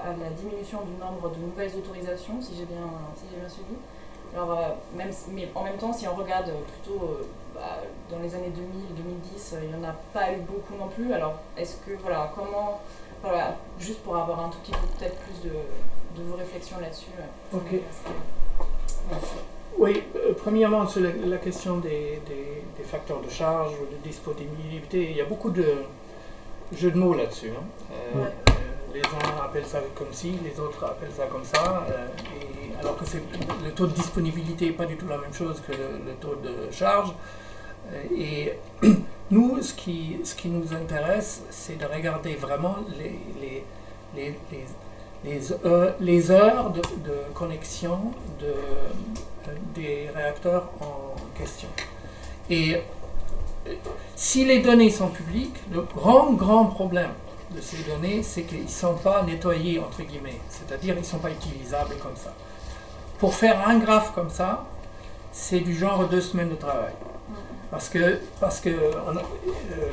à 0.05 0.09
la 0.11 0.31
diminution 0.31 0.81
du 0.83 0.93
nombre 1.01 1.31
de 1.31 1.39
nouvelles 1.41 1.73
autorisations, 1.77 2.41
si 2.41 2.53
j'ai 2.57 2.65
bien 2.65 2.89
si 3.17 3.25
bien 3.35 3.49
suivi. 3.49 3.75
Alors, 4.35 4.53
euh, 4.59 4.69
même, 4.97 5.11
mais 5.33 5.49
en 5.55 5.63
même 5.63 5.77
temps, 5.77 5.93
si 5.93 6.09
on 6.09 6.15
regarde 6.15 6.49
euh, 6.49 6.61
plutôt 6.73 7.05
euh, 7.05 7.23
bah, 7.55 7.79
dans 8.11 8.19
les 8.19 8.35
années 8.35 8.51
2000-2010, 8.51 9.57
il 9.63 9.69
n'y 9.69 9.75
en 9.85 9.89
a 9.89 9.93
pas 10.15 10.33
eu 10.33 10.37
beaucoup 10.39 10.75
non 10.79 10.89
plus. 10.89 11.13
Alors, 11.13 11.35
est-ce 11.57 11.77
que, 11.85 11.93
voilà, 12.01 12.33
comment, 12.35 12.81
voilà, 13.23 13.57
juste 13.79 14.01
pour 14.03 14.17
avoir 14.17 14.41
un 14.41 14.49
tout 14.49 14.59
petit 14.61 14.73
peu 14.73 14.87
peut-être 14.99 15.17
plus 15.19 15.49
de, 15.51 15.55
de 15.55 16.29
vos 16.29 16.37
réflexions 16.37 16.79
là-dessus. 16.81 17.11
euh, 17.21 17.57
Ok. 17.59 17.81
Merci. 19.11 19.35
Oui, 19.79 20.03
euh, 20.17 20.33
premièrement, 20.37 20.87
sur 20.87 21.03
la, 21.03 21.11
la 21.13 21.37
question 21.39 21.79
des, 21.79 22.21
des- 22.27 22.63
des 22.79 22.85
facteurs 22.85 23.21
de 23.21 23.29
charge 23.29 23.73
ou 23.83 23.93
de 23.93 23.97
disponibilité, 24.03 25.11
il 25.11 25.17
y 25.17 25.21
a 25.21 25.25
beaucoup 25.27 25.51
de 25.51 25.65
jeux 26.75 26.91
de 26.91 26.99
mots 26.99 27.13
là-dessus. 27.15 27.51
hein. 27.51 27.65
Euh, 28.17 28.23
Ouais. 28.23 28.31
Euh, 28.93 28.99
les 28.99 29.03
uns 29.03 29.45
appellent 29.45 29.67
ça 29.67 29.81
comme 29.95 30.13
ci, 30.13 30.35
les 30.45 30.59
autres 30.61 30.85
appellent 30.85 31.13
ça 31.17 31.27
comme 31.27 31.45
ça, 31.45 31.85
euh, 31.89 32.09
alors 32.81 32.97
que 32.97 33.05
le 33.65 33.71
taux 33.73 33.87
de 33.87 33.93
disponibilité 33.93 34.67
n'est 34.67 34.73
pas 34.73 34.87
du 34.87 34.97
tout 34.97 35.07
la 35.09 35.19
même 35.19 35.33
chose 35.33 35.61
que 35.67 35.73
le, 35.73 36.13
taux 36.21 36.37
de 36.37 36.71
charge. 36.71 37.13
Euh, 37.93 38.03
et 38.17 38.59
nous, 39.31 39.61
ce 39.63 39.75
qui, 39.75 40.21
nous 40.47 40.73
intéresse, 40.75 41.43
c'est 41.51 41.79
de 41.79 41.87
regarder 41.87 42.35
vraiment 42.35 42.77
les, 42.99 43.65
les 46.01 46.31
heures, 46.31 46.71
de, 46.71 46.83
connexion 47.35 47.99
de, 48.41 48.47
euh, 48.47 49.55
des 49.75 50.09
réacteurs 50.15 50.69
en 50.81 51.15
question. 51.39 51.69
Et 52.51 52.77
euh, 53.67 53.75
si 54.17 54.45
les 54.45 54.61
données 54.61 54.91
sont 54.91 55.09
publiques, 55.09 55.57
le 55.73 55.83
grand, 55.83 56.33
grand 56.33 56.67
problème 56.67 57.13
de 57.55 57.61
ces 57.61 57.79
données, 57.85 58.23
c'est 58.23 58.43
qu'ils 58.43 58.65
ne 58.65 58.69
sont 58.69 58.95
pas 58.95 59.23
nettoyés, 59.23 59.79
entre 59.79 60.03
guillemets, 60.03 60.41
c'est-à-dire 60.49 60.95
ils 60.95 61.01
ne 61.01 61.05
sont 61.05 61.19
pas 61.19 61.31
utilisables 61.31 61.97
comme 61.97 62.17
ça. 62.17 62.33
Pour 63.19 63.35
faire 63.35 63.69
un 63.69 63.79
graphe 63.79 64.13
comme 64.15 64.31
ça, 64.31 64.65
c'est 65.33 65.61
du 65.61 65.75
genre 65.77 66.09
deux 66.09 66.21
semaines 66.21 66.51
de 66.51 66.55
travail. 66.57 66.93
Parce 67.71 67.89
que, 67.89 68.21
parce 68.41 68.61
que 68.61 68.71
on 69.07 69.17
a- 69.17 69.21
euh, 69.21 69.91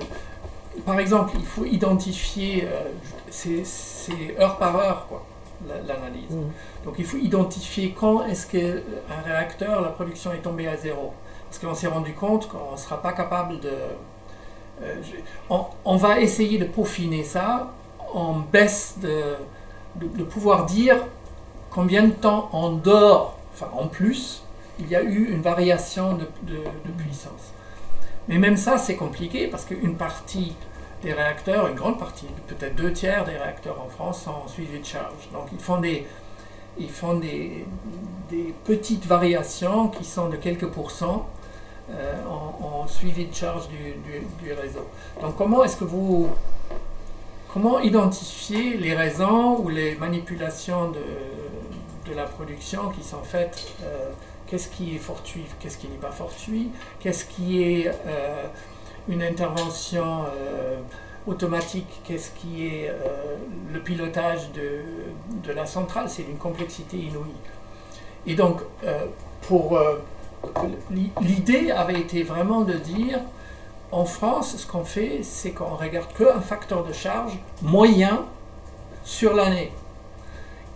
par 0.85 0.99
exemple, 0.99 1.33
il 1.39 1.45
faut 1.45 1.65
identifier, 1.65 2.67
euh, 2.67 2.89
c'est 3.29 4.39
heure 4.39 4.57
par 4.57 4.75
heure, 4.75 5.05
quoi, 5.07 5.23
la- 5.67 5.81
l'analyse. 5.81 6.31
Mhm. 6.31 6.51
Donc 6.85 6.95
il 6.97 7.05
faut 7.05 7.17
identifier 7.17 7.93
quand 7.97 8.25
est-ce 8.25 8.47
qu'un 8.47 9.21
réacteur, 9.25 9.81
la 9.81 9.89
production 9.89 10.31
est 10.33 10.39
tombée 10.41 10.67
à 10.67 10.75
zéro. 10.77 11.13
Parce 11.49 11.59
qu'on 11.59 11.73
s'est 11.73 11.87
rendu 11.87 12.13
compte 12.13 12.47
qu'on 12.47 12.71
ne 12.73 12.77
sera 12.77 13.01
pas 13.01 13.13
capable 13.13 13.59
de... 13.59 13.71
euh, 14.81 15.01
on, 15.85 15.97
va 15.97 16.19
essayer 16.21 16.57
de 16.57 16.65
peaufiner 16.65 17.23
ça 17.23 17.73
en 18.13 18.33
baisse 18.33 18.95
de, 19.01 19.35
de, 19.95 20.23
pouvoir 20.23 20.65
dire 20.65 20.97
combien 21.69 22.03
de 22.03 22.13
temps 22.13 22.49
en 22.53 22.71
dehors, 22.71 23.37
enfin 23.53 23.69
en 23.77 23.87
plus, 23.87 24.43
il 24.79 24.87
y 24.87 24.95
a 24.95 25.03
eu 25.03 25.25
une 25.31 25.41
variation 25.41 26.13
de, 26.13 26.27
de- 26.43 26.91
puissance. 26.97 27.53
Mais 28.27 28.37
même 28.37 28.57
ça, 28.57 28.77
c'est 28.77 28.95
compliqué 28.95 29.47
parce 29.47 29.65
qu'une 29.65 29.95
partie 29.95 30.55
des 31.01 31.13
réacteurs, 31.13 31.67
une 31.67 31.75
grande 31.75 31.99
partie, 31.99 32.27
peut-être 32.47 32.75
deux 32.75 32.93
tiers 32.93 33.25
des 33.25 33.37
réacteurs 33.37 33.81
en 33.81 33.89
France 33.89 34.23
sont 34.23 34.31
en 34.45 34.47
suivi 34.47 34.79
de 34.79 34.85
charge. 34.85 35.29
Donc 35.33 35.47
ils 35.51 35.59
font 35.59 35.79
des, 35.79 36.05
ils 36.77 36.89
font 36.89 37.15
des, 37.15 37.65
des 38.29 38.53
petites 38.65 39.05
variations 39.05 39.89
qui 39.89 40.05
sont 40.05 40.29
de 40.29 40.35
quelques 40.37 40.67
pourcents 40.67 41.27
en, 42.27 42.65
en 42.65 42.87
suivi 42.87 43.25
de 43.25 43.33
charge 43.33 43.67
du, 43.69 44.53
réseau. 44.53 44.85
Donc 45.21 45.35
comment 45.37 45.63
est-ce 45.63 45.77
que 45.77 45.85
vous... 45.85 46.29
Comment 47.51 47.79
identifier 47.79 48.77
les 48.77 48.93
raisons 48.93 49.57
ou 49.59 49.69
les 49.69 49.95
manipulations 49.95 50.91
de, 50.91 52.09
de 52.09 52.15
la 52.15 52.25
production 52.25 52.89
qui 52.89 53.03
sont 53.03 53.23
faites 53.23 53.73
euh, 53.83 54.11
Qu'est-ce 54.45 54.67
qui 54.69 54.95
est 54.95 54.99
fortuit 54.99 55.45
Qu'est-ce 55.59 55.77
qui 55.77 55.87
n'est 55.87 55.97
pas 55.97 56.11
fortuit 56.11 56.69
Qu'est-ce 56.99 57.25
qui 57.25 57.63
est 57.63 57.87
euh, 57.87 58.45
une 59.07 59.23
intervention 59.23 60.25
euh, 60.25 60.79
automatique 61.27 62.01
Qu'est-ce 62.03 62.31
qui 62.31 62.67
est 62.67 62.89
euh, 62.89 63.35
le 63.73 63.79
pilotage 63.79 64.51
de, 64.51 64.81
de 65.47 65.51
la 65.51 65.65
centrale? 65.65 66.09
C'est 66.09 66.23
une 66.23 66.37
complexité 66.37 66.97
inouïe. 66.97 67.33
Et 68.27 68.35
donc, 68.35 68.61
euh, 68.83 69.05
pour 69.43 69.77
euh, 69.77 70.01
l'idée 71.21 71.71
avait 71.71 71.99
été 71.99 72.23
vraiment 72.23 72.61
de 72.61 72.73
dire, 72.73 73.19
en 73.91 74.05
France, 74.05 74.57
ce 74.57 74.67
qu'on 74.67 74.83
fait, 74.83 75.21
c'est 75.23 75.51
qu'on 75.51 75.75
regarde 75.75 76.11
qu'un 76.13 76.41
facteur 76.41 76.83
de 76.83 76.93
charge 76.93 77.37
moyen 77.61 78.25
sur 79.03 79.35
l'année. 79.35 79.71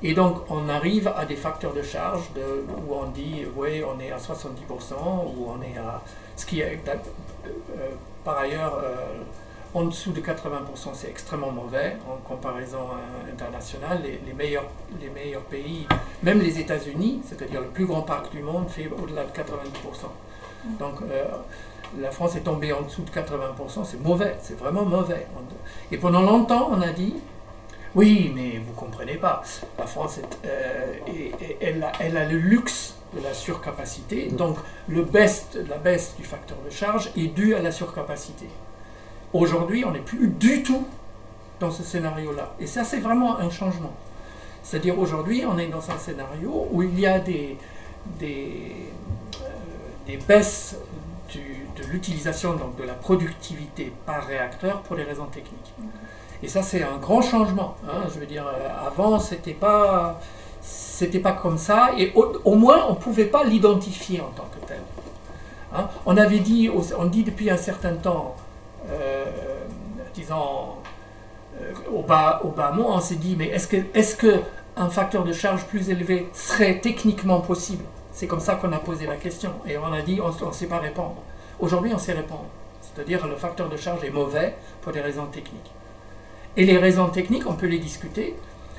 Et 0.02 0.14
donc, 0.14 0.40
on 0.50 0.68
arrive 0.68 1.08
à 1.16 1.26
des 1.26 1.38
facteurs 1.38 1.74
de 1.74 1.82
charge 1.82 2.24
où 2.36 2.94
on 2.94 3.10
dit, 3.12 3.46
oui, 3.56 3.82
on 3.84 4.00
est 4.02 4.12
à 4.12 4.18
70%, 4.18 4.94
ou 5.38 5.48
on 5.48 5.62
est 5.62 5.78
à. 5.78 6.02
Ce 6.36 6.46
qui 6.46 6.60
est, 6.60 6.80
euh, 6.88 7.90
par 8.26 8.40
ailleurs, 8.40 8.82
euh, 8.84 9.22
en 9.74 9.86
dessous 9.86 10.12
de 10.12 10.22
80%, 10.22 10.90
c'est 10.94 11.10
extrêmement 11.10 11.52
mauvais 11.52 11.98
en 12.08 12.18
comparaison 12.28 12.80
euh, 12.92 13.32
internationale. 13.32 14.02
Les, 14.04 14.20
les 14.26 14.34
meilleurs, 14.34 14.66
les 15.02 15.10
meilleurs 15.10 15.44
pays, 15.44 15.88
même 16.22 16.40
les 16.40 16.60
États-Unis, 16.60 17.22
c'est-à-dire 17.26 17.62
le 17.62 17.68
plus 17.68 17.86
grand 17.86 18.04
parc 18.04 18.32
du 18.32 18.42
monde, 18.42 18.70
fait 18.70 18.90
au-delà 19.02 19.24
de 19.24 19.32
90%. 19.32 19.40
Donc, 20.80 21.02
euh, 21.02 21.26
la 22.00 22.12
France 22.12 22.36
est 22.36 22.42
tombée 22.42 22.72
en 22.72 22.82
dessous 22.82 23.04
de 23.04 23.10
80%, 23.10 23.84
c'est 23.86 24.02
mauvais, 24.02 24.36
c'est 24.42 24.58
vraiment 24.58 24.84
mauvais. 24.84 25.28
Et 25.92 25.98
pendant 25.98 26.22
longtemps, 26.22 26.70
on 26.72 26.82
a 26.82 26.92
dit, 26.92 27.16
oui, 27.96 28.32
mais 28.34 28.60
vous 28.66 28.74
comprenez 28.74 29.16
pas. 29.16 29.44
La 29.78 29.86
France, 29.86 30.20
est, 30.20 30.40
euh, 30.46 30.94
elle, 31.62 31.84
a, 31.84 31.92
elle 32.00 32.18
a 32.18 32.26
le 32.26 32.38
luxe 32.38 32.96
de 33.16 33.22
la 33.22 33.34
surcapacité. 33.34 34.28
Donc, 34.28 34.58
le 34.88 35.04
baisse, 35.04 35.48
la 35.70 35.78
baisse 35.78 36.16
du 36.18 36.24
facteur 36.24 36.58
de 36.66 36.70
charge 36.72 37.12
est 37.18 37.28
due 37.28 37.56
à 37.56 37.62
la 37.62 37.72
surcapacité. 37.72 38.48
Aujourd'hui, 39.34 39.84
on 39.86 39.92
n'est 39.92 40.00
plus 40.00 40.28
du 40.28 40.64
tout 40.64 40.86
dans 41.60 41.72
ce 41.72 41.84
scénario-là. 41.84 42.54
Et 42.60 42.68
ça, 42.68 42.84
c'est 42.84 43.00
vraiment 43.00 43.40
un 43.40 43.50
changement. 43.50 43.92
C'est-à-dire, 44.62 44.98
aujourd'hui, 45.00 45.44
on 45.48 45.58
est 45.58 45.68
dans 45.68 45.90
un 45.92 45.98
scénario 45.98 46.68
où 46.72 46.84
il 46.84 47.00
y 47.00 47.06
a 47.08 47.20
des, 47.20 47.58
des, 48.20 48.62
euh, 49.42 49.46
des 50.08 50.18
baisses 50.18 50.78
du- 51.30 51.66
de 51.76 51.84
l'utilisation, 51.88 52.54
donc 52.54 52.76
de 52.76 52.84
la 52.84 52.94
productivité 52.94 53.92
par 54.06 54.26
réacteur 54.28 54.82
pour 54.82 54.96
des 54.96 55.04
raisons 55.04 55.26
techniques. 55.26 55.74
Et 56.44 56.48
ça, 56.48 56.62
c'est 56.62 56.84
un 56.84 56.98
grand 56.98 57.22
changement. 57.22 57.76
hein. 57.88 58.04
Je 58.14 58.20
veux 58.20 58.26
dire, 58.28 58.46
euh, 58.46 58.88
avant, 58.88 59.18
c'était 59.20 59.54
pas, 59.54 60.20
pas 61.24 61.32
comme 61.34 61.58
ça, 61.58 61.92
et 61.98 62.14
au, 62.14 62.56
moins, 62.56 62.86
on 62.90 62.96
pouvait 62.96 63.26
pas 63.26 63.44
l'identifier 63.44 64.22
en 64.22 64.30
tant 64.36 64.48
que 64.54 64.66
tel. 64.68 64.82
Hein. 65.76 65.88
On 66.06 66.16
avait 66.18 66.40
dit, 66.40 66.70
on 66.98 67.06
dit 67.06 67.24
depuis 67.24 67.50
un 67.50 67.58
certain 67.58 67.96
temps, 67.96 68.36
disons, 70.14 70.78
euh, 71.62 71.74
au 71.92 72.02
bas, 72.02 72.42
au 72.44 72.50
bas 72.50 72.72
mot, 72.72 72.86
on 72.88 73.00
s'est 73.00 73.16
dit, 73.16 73.36
mais 73.38 73.48
est-ce 73.48 73.68
que, 73.68 73.78
est-ce 73.94 74.16
que 74.16 74.42
un 74.76 74.90
facteur 74.90 75.24
de 75.24 75.34
charge 75.34 75.66
plus 75.66 75.90
élevé 75.90 76.30
serait 76.34 76.80
techniquement 76.80 77.42
possible? 77.42 77.84
C'est 78.12 78.28
comme 78.28 78.40
ça 78.40 78.56
qu'on 78.56 78.72
a 78.72 78.80
posé 78.80 79.06
la 79.06 79.16
question, 79.16 79.52
et 79.68 79.78
on 79.78 79.92
a 79.92 80.02
dit, 80.02 80.20
on 80.22 80.48
ne 80.48 80.54
sait 80.54 80.68
pas 80.68 80.80
répondre. 80.80 81.16
aujourd'hui 81.60 81.92
on 81.94 81.98
sait 81.98 82.14
répondre. 82.14 82.46
C'est-à-dire 82.82 83.26
le 83.28 83.36
facteur 83.36 83.70
de 83.70 83.78
charge 83.78 84.04
est 84.04 84.12
mauvais 84.12 84.56
pour 84.82 84.92
des 84.92 85.02
raisons 85.02 85.26
techniques. 85.26 85.72
Et 86.56 86.66
les 86.66 86.78
raisons 86.78 87.08
techniques, 87.10 87.48
on 87.48 87.54
peut 87.54 87.66
les 87.66 87.80
discuter. 87.80 88.36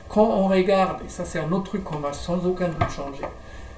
Quand 0.09 0.25
on 0.25 0.47
regarde, 0.47 1.01
et 1.05 1.09
ça 1.09 1.25
c'est 1.25 1.41
un 1.41 1.51
autre 1.51 1.65
truc 1.65 1.85
qu'on 1.85 1.99
va 1.99 2.13
sans 2.13 2.45
aucun 2.47 2.69
doute 2.69 2.91
changer, 2.91 3.25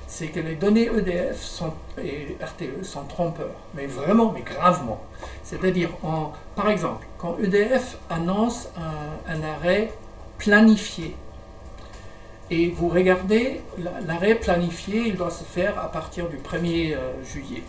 c'est 0.06 0.28
que 0.28 0.40
les 0.40 0.54
données 0.54 0.88
EDF 0.96 1.40
sont, 1.42 1.72
et 2.02 2.36
RTE 2.40 2.84
sont 2.84 3.04
trompeurs, 3.04 3.56
mais 3.74 3.86
vraiment, 3.86 4.32
mais 4.32 4.42
gravement. 4.42 5.00
C'est-à-dire, 5.42 5.90
par 6.54 6.68
exemple, 6.70 7.06
quand 7.18 7.36
EDF 7.42 7.96
annonce 8.08 8.68
un, 9.28 9.42
arrêt 9.42 9.92
planifié, 10.38 11.14
et 12.50 12.68
vous 12.68 12.88
regardez, 12.88 13.60
la- 13.78 14.00
l'arrêt 14.06 14.36
planifié, 14.36 15.08
il 15.08 15.16
doit 15.16 15.30
se 15.30 15.42
faire 15.42 15.78
à 15.80 15.90
partir 15.90 16.28
du 16.28 16.36
1er 16.36 16.94
euh, 16.94 17.12
juillet. 17.24 17.62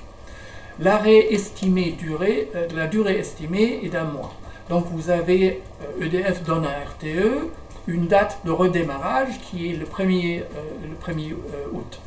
L'arrêt 0.80 1.34
estimé 1.34 1.92
durée, 1.92 2.52
euh, 2.56 2.68
la 2.76 2.86
durée 2.86 3.18
estimée 3.18 3.80
est 3.84 3.90
d'un 3.90 4.04
mois. 4.04 4.32
Donc 4.70 4.86
vous 4.92 5.10
avez, 5.10 5.62
euh, 6.00 6.06
EDF 6.06 6.44
donne 6.44 6.66
à 6.66 6.82
RTE 6.86 7.50
une 7.88 8.06
date 8.06 8.40
de 8.46 8.52
redémarrage 8.52 9.40
qui 9.40 9.72
est 9.72 9.76
le 9.76 9.86
1er, 9.86 10.42
euh, 10.42 10.88
le 10.88 10.96
1er 10.96 11.32
euh, 11.32 11.66
août. 11.74 12.00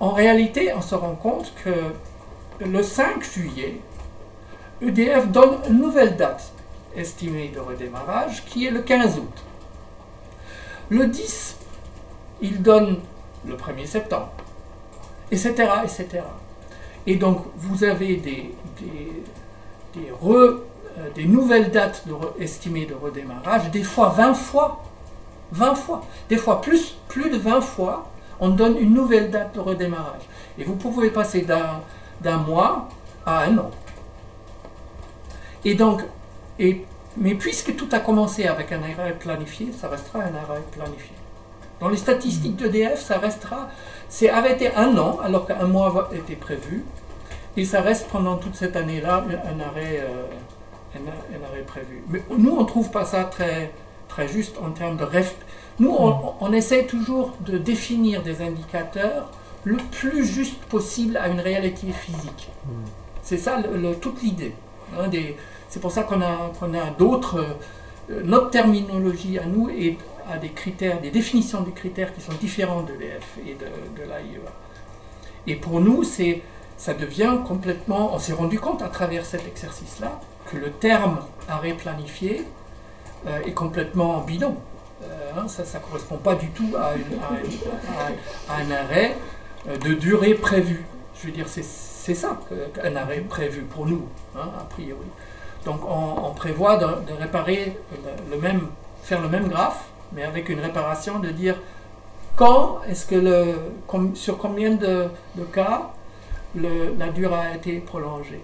En 0.00 0.10
réalité, 0.10 0.72
on 0.74 0.82
se 0.82 0.94
rend 0.94 1.14
compte 1.14 1.52
que 1.64 1.70
le 2.64 2.82
5 2.82 3.22
juillet, 3.22 3.78
EDF 4.82 5.28
donne 5.28 5.58
une 5.68 5.80
nouvelle 5.80 6.16
date 6.16 6.52
estimée 6.96 7.48
de 7.54 7.60
redémarrage 7.60 8.44
qui 8.44 8.66
est 8.66 8.70
le 8.70 8.82
15 8.82 9.18
août. 9.18 9.44
Le 10.90 11.06
10, 11.06 11.56
il 12.42 12.62
donne 12.62 12.98
le 13.46 13.56
1er 13.56 13.86
septembre, 13.86 14.30
etc. 15.30 15.68
Et 17.06 17.16
donc, 17.16 17.44
vous 17.56 17.84
avez 17.84 18.16
des, 18.16 18.50
euh, 19.96 20.60
nouvelles 21.18 21.70
dates 21.70 22.04
estimées 22.38 22.86
de 22.86 22.94
redémarrage, 22.94 23.70
des 23.70 23.82
fois 23.82 24.10
20 24.10 24.34
fois. 24.34 24.82
20 25.52 25.74
fois. 25.74 26.02
Des 26.28 26.36
fois 26.36 26.60
plus 26.60 27.30
de 27.30 27.36
20 27.36 27.60
fois, 27.60 28.08
on 28.40 28.50
donne 28.50 28.76
une 28.78 28.92
nouvelle 28.92 29.30
date 29.30 29.54
de 29.54 29.60
redémarrage. 29.60 30.22
Et 30.58 30.64
vous 30.64 30.76
pouvez 30.76 31.10
passer 31.10 31.42
d'un, 31.42 32.38
mois 32.38 32.88
à 33.26 33.44
un 33.44 33.58
an. 33.58 33.70
Et 35.64 35.74
donc, 35.74 36.02
et, 36.58 36.84
mais 37.16 37.34
puisque 37.34 37.76
tout 37.76 37.88
a 37.92 38.00
commencé 38.00 38.46
avec 38.46 38.72
un 38.72 38.82
arrêt 38.82 39.16
planifié, 39.18 39.68
ça 39.72 39.88
restera 39.88 40.20
un 40.20 40.34
arrêt 40.34 40.62
planifié. 40.72 41.12
Dans 41.80 41.88
les 41.88 41.96
statistiques 41.96 42.56
d'EDF, 42.56 43.00
ça 43.00 43.18
restera, 43.18 43.68
c'est 44.08 44.30
arrêté 44.30 44.74
un 44.74 44.96
an, 44.96 45.18
alors 45.22 45.46
qu'un 45.46 45.66
mois 45.66 46.08
était 46.14 46.36
prévu, 46.36 46.84
et 47.56 47.64
ça 47.64 47.80
reste 47.80 48.08
pendant 48.08 48.36
toute 48.36 48.54
cette 48.54 48.76
année-là 48.76 49.24
un 49.44 49.60
arrêt, 49.60 50.02
euh, 50.02 50.26
un, 50.96 50.98
un 51.00 51.48
arrêt 51.48 51.62
prévu. 51.62 52.02
Mais 52.08 52.22
nous, 52.36 52.50
on 52.50 52.62
ne 52.62 52.66
trouve 52.66 52.90
pas 52.90 53.04
ça 53.04 53.24
très, 53.24 53.70
très 54.08 54.28
juste 54.28 54.56
en 54.62 54.70
termes 54.70 54.96
de. 54.96 55.04
Nous, 55.80 55.90
on, 55.90 56.34
on 56.40 56.52
essaie 56.52 56.84
toujours 56.84 57.32
de 57.40 57.58
définir 57.58 58.22
des 58.22 58.40
indicateurs 58.42 59.30
le 59.64 59.76
plus 59.76 60.24
juste 60.26 60.62
possible 60.64 61.16
à 61.16 61.28
une 61.28 61.40
réalité 61.40 61.88
physique. 61.92 62.48
C'est 63.22 63.38
ça 63.38 63.62
toute 64.00 64.22
l'idée. 64.22 64.54
hein, 64.98 65.08
c'est 65.68 65.80
pour 65.80 65.90
ça 65.90 66.02
qu'on 66.02 66.20
a, 66.20 66.52
a 66.78 66.90
d'autres. 66.98 67.38
euh, 68.10 68.20
notre 68.22 68.50
terminologie 68.50 69.38
à 69.38 69.46
nous 69.46 69.70
est, 69.70 69.96
a 70.30 70.36
des 70.36 70.50
critères, 70.50 71.00
des 71.00 71.10
définitions 71.10 71.62
des 71.62 71.72
critères 71.72 72.14
qui 72.14 72.20
sont 72.20 72.34
différents 72.40 72.82
de 72.82 72.92
l'EF 72.92 73.38
et 73.46 73.54
de, 73.54 73.66
de 74.02 74.08
l'AIEA. 74.08 74.50
Et 75.46 75.56
pour 75.56 75.80
nous, 75.80 76.04
c'est, 76.04 76.42
ça 76.76 76.92
devient 76.94 77.38
complètement. 77.46 78.14
On 78.14 78.18
s'est 78.18 78.34
rendu 78.34 78.60
compte 78.60 78.82
à 78.82 78.88
travers 78.88 79.24
cet 79.24 79.46
exercice-là 79.48 80.20
que 80.50 80.58
le 80.58 80.70
terme 80.70 81.20
arrêt 81.48 81.72
planifié 81.72 82.44
euh, 83.26 83.40
est 83.46 83.52
complètement 83.54 84.20
bidon. 84.20 84.56
Euh, 85.04 85.30
hein, 85.36 85.48
ça 85.48 85.62
ne 85.62 85.84
correspond 85.84 86.16
pas 86.16 86.34
du 86.34 86.48
tout 86.48 86.70
à, 86.78 86.92
un 88.54 88.70
arrêt 88.70 89.16
euh, 89.68 89.76
de 89.76 89.94
durée 89.94 90.34
prévue. 90.34 90.84
Je 91.16 91.26
veux 91.26 91.32
dire, 91.32 91.46
c'est, 91.48 91.62
ça 91.62 92.38
que- 92.48 92.80
qu'un 92.80 92.96
arrêt 92.96 93.20
prévu 93.20 93.62
pour 93.62 93.86
nous, 93.86 94.06
hein, 94.36 94.50
a 94.58 94.64
priori. 94.64 95.06
Donc 95.64 95.80
on, 95.88 96.30
prévoit 96.34 96.76
de, 96.76 97.12
réparer 97.18 97.76
le, 98.30 98.36
même, 98.38 98.68
faire 99.02 99.22
le 99.22 99.28
même 99.28 99.48
graphe, 99.48 99.84
mais 100.12 100.22
avec 100.22 100.50
une 100.50 100.60
réparation 100.60 101.20
de 101.20 101.30
dire 101.30 101.56
quand 102.36 102.80
est-ce 102.86 103.06
que 103.06 103.14
le, 103.14 103.54
sur 104.14 104.36
combien 104.36 104.72
de, 104.72 105.08
cas 105.54 105.90
la 106.54 107.08
durée 107.08 107.34
a 107.34 107.56
été 107.56 107.78
prolongée. 107.78 108.40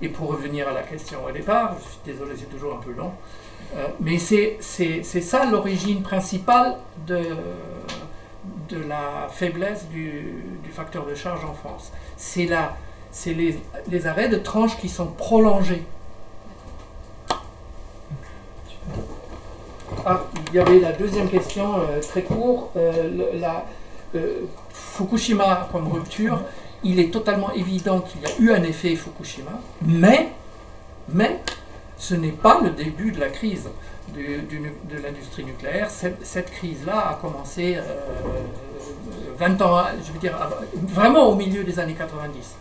Et 0.00 0.08
pour 0.08 0.28
revenir 0.28 0.66
à 0.66 0.72
la 0.72 0.82
question 0.82 1.18
au 1.24 1.30
départ, 1.30 1.76
je 1.78 1.90
suis 1.90 2.00
désolé, 2.04 2.32
c'est 2.36 2.50
toujours 2.50 2.74
un 2.74 2.80
peu 2.80 2.92
long, 2.92 3.12
euh, 3.12 3.51
mais 4.00 4.18
c'est, 4.18 4.58
ça 4.60 5.44
l'origine 5.44 6.02
principale 6.02 6.76
de, 7.06 7.20
de 8.68 8.84
la 8.88 9.28
faiblesse 9.30 9.86
du, 9.88 10.44
du 10.62 10.70
facteur 10.70 11.06
de 11.06 11.14
charge 11.14 11.44
en 11.44 11.54
France. 11.54 11.92
C'est, 12.16 12.48
les, 13.26 13.58
les 13.88 14.06
arrêts 14.06 14.28
de 14.28 14.36
tranches 14.36 14.76
qui 14.78 14.88
sont 14.88 15.06
prolongés. 15.06 15.84
Ah, 20.04 20.24
il 20.48 20.54
y 20.54 20.58
avait 20.58 20.80
la 20.80 20.92
deuxième 20.92 21.28
question, 21.28 21.80
euh, 21.80 22.00
très 22.00 22.22
court. 22.22 22.70
Euh, 22.76 23.30
la, 23.34 23.66
euh, 24.14 24.46
Fukushima 24.70 25.68
comme 25.70 25.90
rupture, 25.92 26.40
il 26.82 26.98
est 26.98 27.12
totalement 27.12 27.52
évident 27.52 28.00
qu'il 28.00 28.20
y 28.22 28.26
a 28.26 28.30
eu 28.38 28.52
un 28.52 28.62
effet 28.64 28.96
Fukushima, 28.96 29.52
mais, 29.82 30.30
mais 31.08 31.40
ce 32.02 32.14
n'est 32.16 32.32
pas 32.32 32.60
le 32.60 32.70
début 32.70 33.12
de 33.12 33.20
la 33.20 33.28
crise 33.28 33.68
du- 34.12 34.42
du 34.42 34.58
nu- 34.58 34.74
de 34.90 34.98
l'industrie 35.00 35.44
nucléaire. 35.44 35.88
Cette, 35.88 36.26
cette 36.26 36.50
crise-là 36.50 37.10
a 37.10 37.14
commencé 37.14 37.76
euh, 37.76 37.82
20 39.38 39.62
ans, 39.62 39.84
je 40.04 40.10
veux 40.12 40.18
dire, 40.18 40.36
vraiment 40.88 41.28
au 41.28 41.36
milieu 41.36 41.62
des 41.62 41.78
années 41.78 41.94
90. 41.94 42.56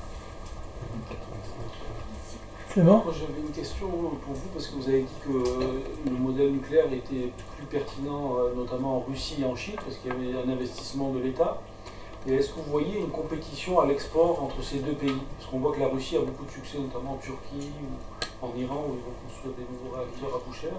Clément? 2.69 3.04
J'avais 3.12 3.41
une 3.45 3.51
question 3.51 3.88
pour 3.88 4.34
vous 4.34 4.47
parce 4.54 4.67
que 4.67 4.75
vous 4.75 4.88
avez 4.88 5.01
dit 5.01 5.19
que 5.25 5.32
euh, 5.32 5.80
le 6.06 6.12
modèle 6.12 6.51
nucléaire 6.51 6.86
était 6.93 7.32
plus 7.58 7.65
pertinent, 7.69 8.36
euh, 8.38 8.54
notamment 8.56 8.97
en 8.97 8.99
Russie 9.10 9.38
et 9.41 9.45
en 9.45 9.56
Chine, 9.56 9.75
parce 9.84 9.97
qu'il 9.97 10.12
y 10.12 10.15
avait 10.15 10.47
un 10.47 10.49
investissement 10.54 11.12
de 11.12 11.19
l'État. 11.19 11.60
Et 12.27 12.36
est-ce 12.36 12.49
que 12.49 12.58
vous 12.60 12.71
voyez 12.71 12.99
une 12.99 13.10
compétition 13.10 13.80
à 13.82 13.88
l'export 13.88 14.41
entre 14.43 14.63
ces 14.63 14.77
deux 14.77 14.93
pays? 14.93 15.17
Parce 15.38 15.49
qu'on 15.49 15.58
voit 15.60 15.73
que 15.73 15.80
la 15.80 15.88
Russie 15.88 16.15
a 16.15 16.21
beaucoup 16.21 16.45
de 16.45 16.51
succès, 16.51 16.77
notamment 16.77 17.13
en 17.13 17.17
Turquie 17.17 17.71
ou 17.82 17.88
en 18.41 18.51
Iran, 18.60 18.86
où 18.89 18.93
ils 18.95 19.04
vont 19.06 19.15
construire 19.27 19.54
des 19.56 19.65
nouveaux 19.71 19.95
réacteurs 19.95 20.30
à 20.36 20.39
coût 20.39 20.54
cher. 20.54 20.71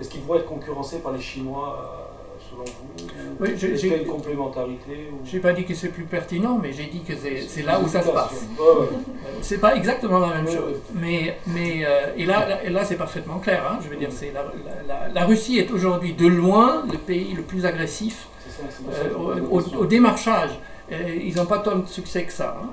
Est-ce 0.00 0.08
qu'ils 0.10 0.22
vont 0.22 0.34
être 0.36 0.46
concurrencés 0.46 0.98
par 0.98 1.12
les 1.12 1.20
Chinois, 1.20 1.78
euh, 1.80 2.38
selon 2.50 2.64
vous? 2.64 3.04
Ou 3.04 3.36
Oui, 3.40 3.50
Est-ce 3.52 3.80
qu'il 3.80 3.88
y 3.90 3.94
a 3.94 3.96
une 3.96 4.06
complémentarité 4.06 5.08
ou- 5.10 5.24
J'ai 5.26 5.40
pas 5.40 5.54
dit 5.54 5.64
que 5.64 5.74
c'est 5.74 5.88
plus 5.88 6.04
pertinent, 6.04 6.58
mais 6.62 6.72
j'ai 6.72 6.84
dit 6.86 7.00
que 7.00 7.14
c'est 7.16 7.40
c'est 7.48 7.62
là 7.62 7.80
où 7.80 7.88
ça 7.88 8.02
se 8.02 8.10
passe. 8.10 8.46
Ouais, 8.58 8.80
ouais. 8.80 8.88
C'est 9.42 9.58
pas 9.58 9.74
exactement 9.76 10.18
la 10.18 10.28
même 10.36 10.46
chose, 10.48 10.76
mais, 10.94 11.36
mais 11.46 11.84
euh, 11.86 12.12
et 12.16 12.24
là, 12.24 12.46
là, 12.48 12.64
et 12.64 12.70
là, 12.70 12.84
c'est 12.84 12.96
parfaitement 12.96 13.38
clair. 13.38 13.62
hein. 13.70 13.78
Je 13.82 13.88
veux 13.88 13.96
dire, 13.96 14.08
c'est 14.10 14.32
la, 14.32 14.42
la- 14.42 14.82
la- 14.86 15.08
la 15.12 15.24
Russie 15.26 15.58
est 15.58 15.70
aujourd'hui 15.70 16.14
de 16.14 16.26
loin 16.26 16.84
le 16.90 16.96
pays 16.98 17.32
le 17.34 17.42
plus 17.42 17.66
agressif 17.66 18.28
ça, 18.48 18.62
euh, 18.90 19.34
je 19.36 19.76
au, 19.76 19.84
démarchage. 19.86 20.58
Ils 20.90 21.34
n'ont 21.36 21.46
pas 21.46 21.58
tant 21.58 21.76
de 21.76 21.86
succès 21.86 22.24
que 22.24 22.32
ça. 22.32 22.56
hein. 22.62 22.68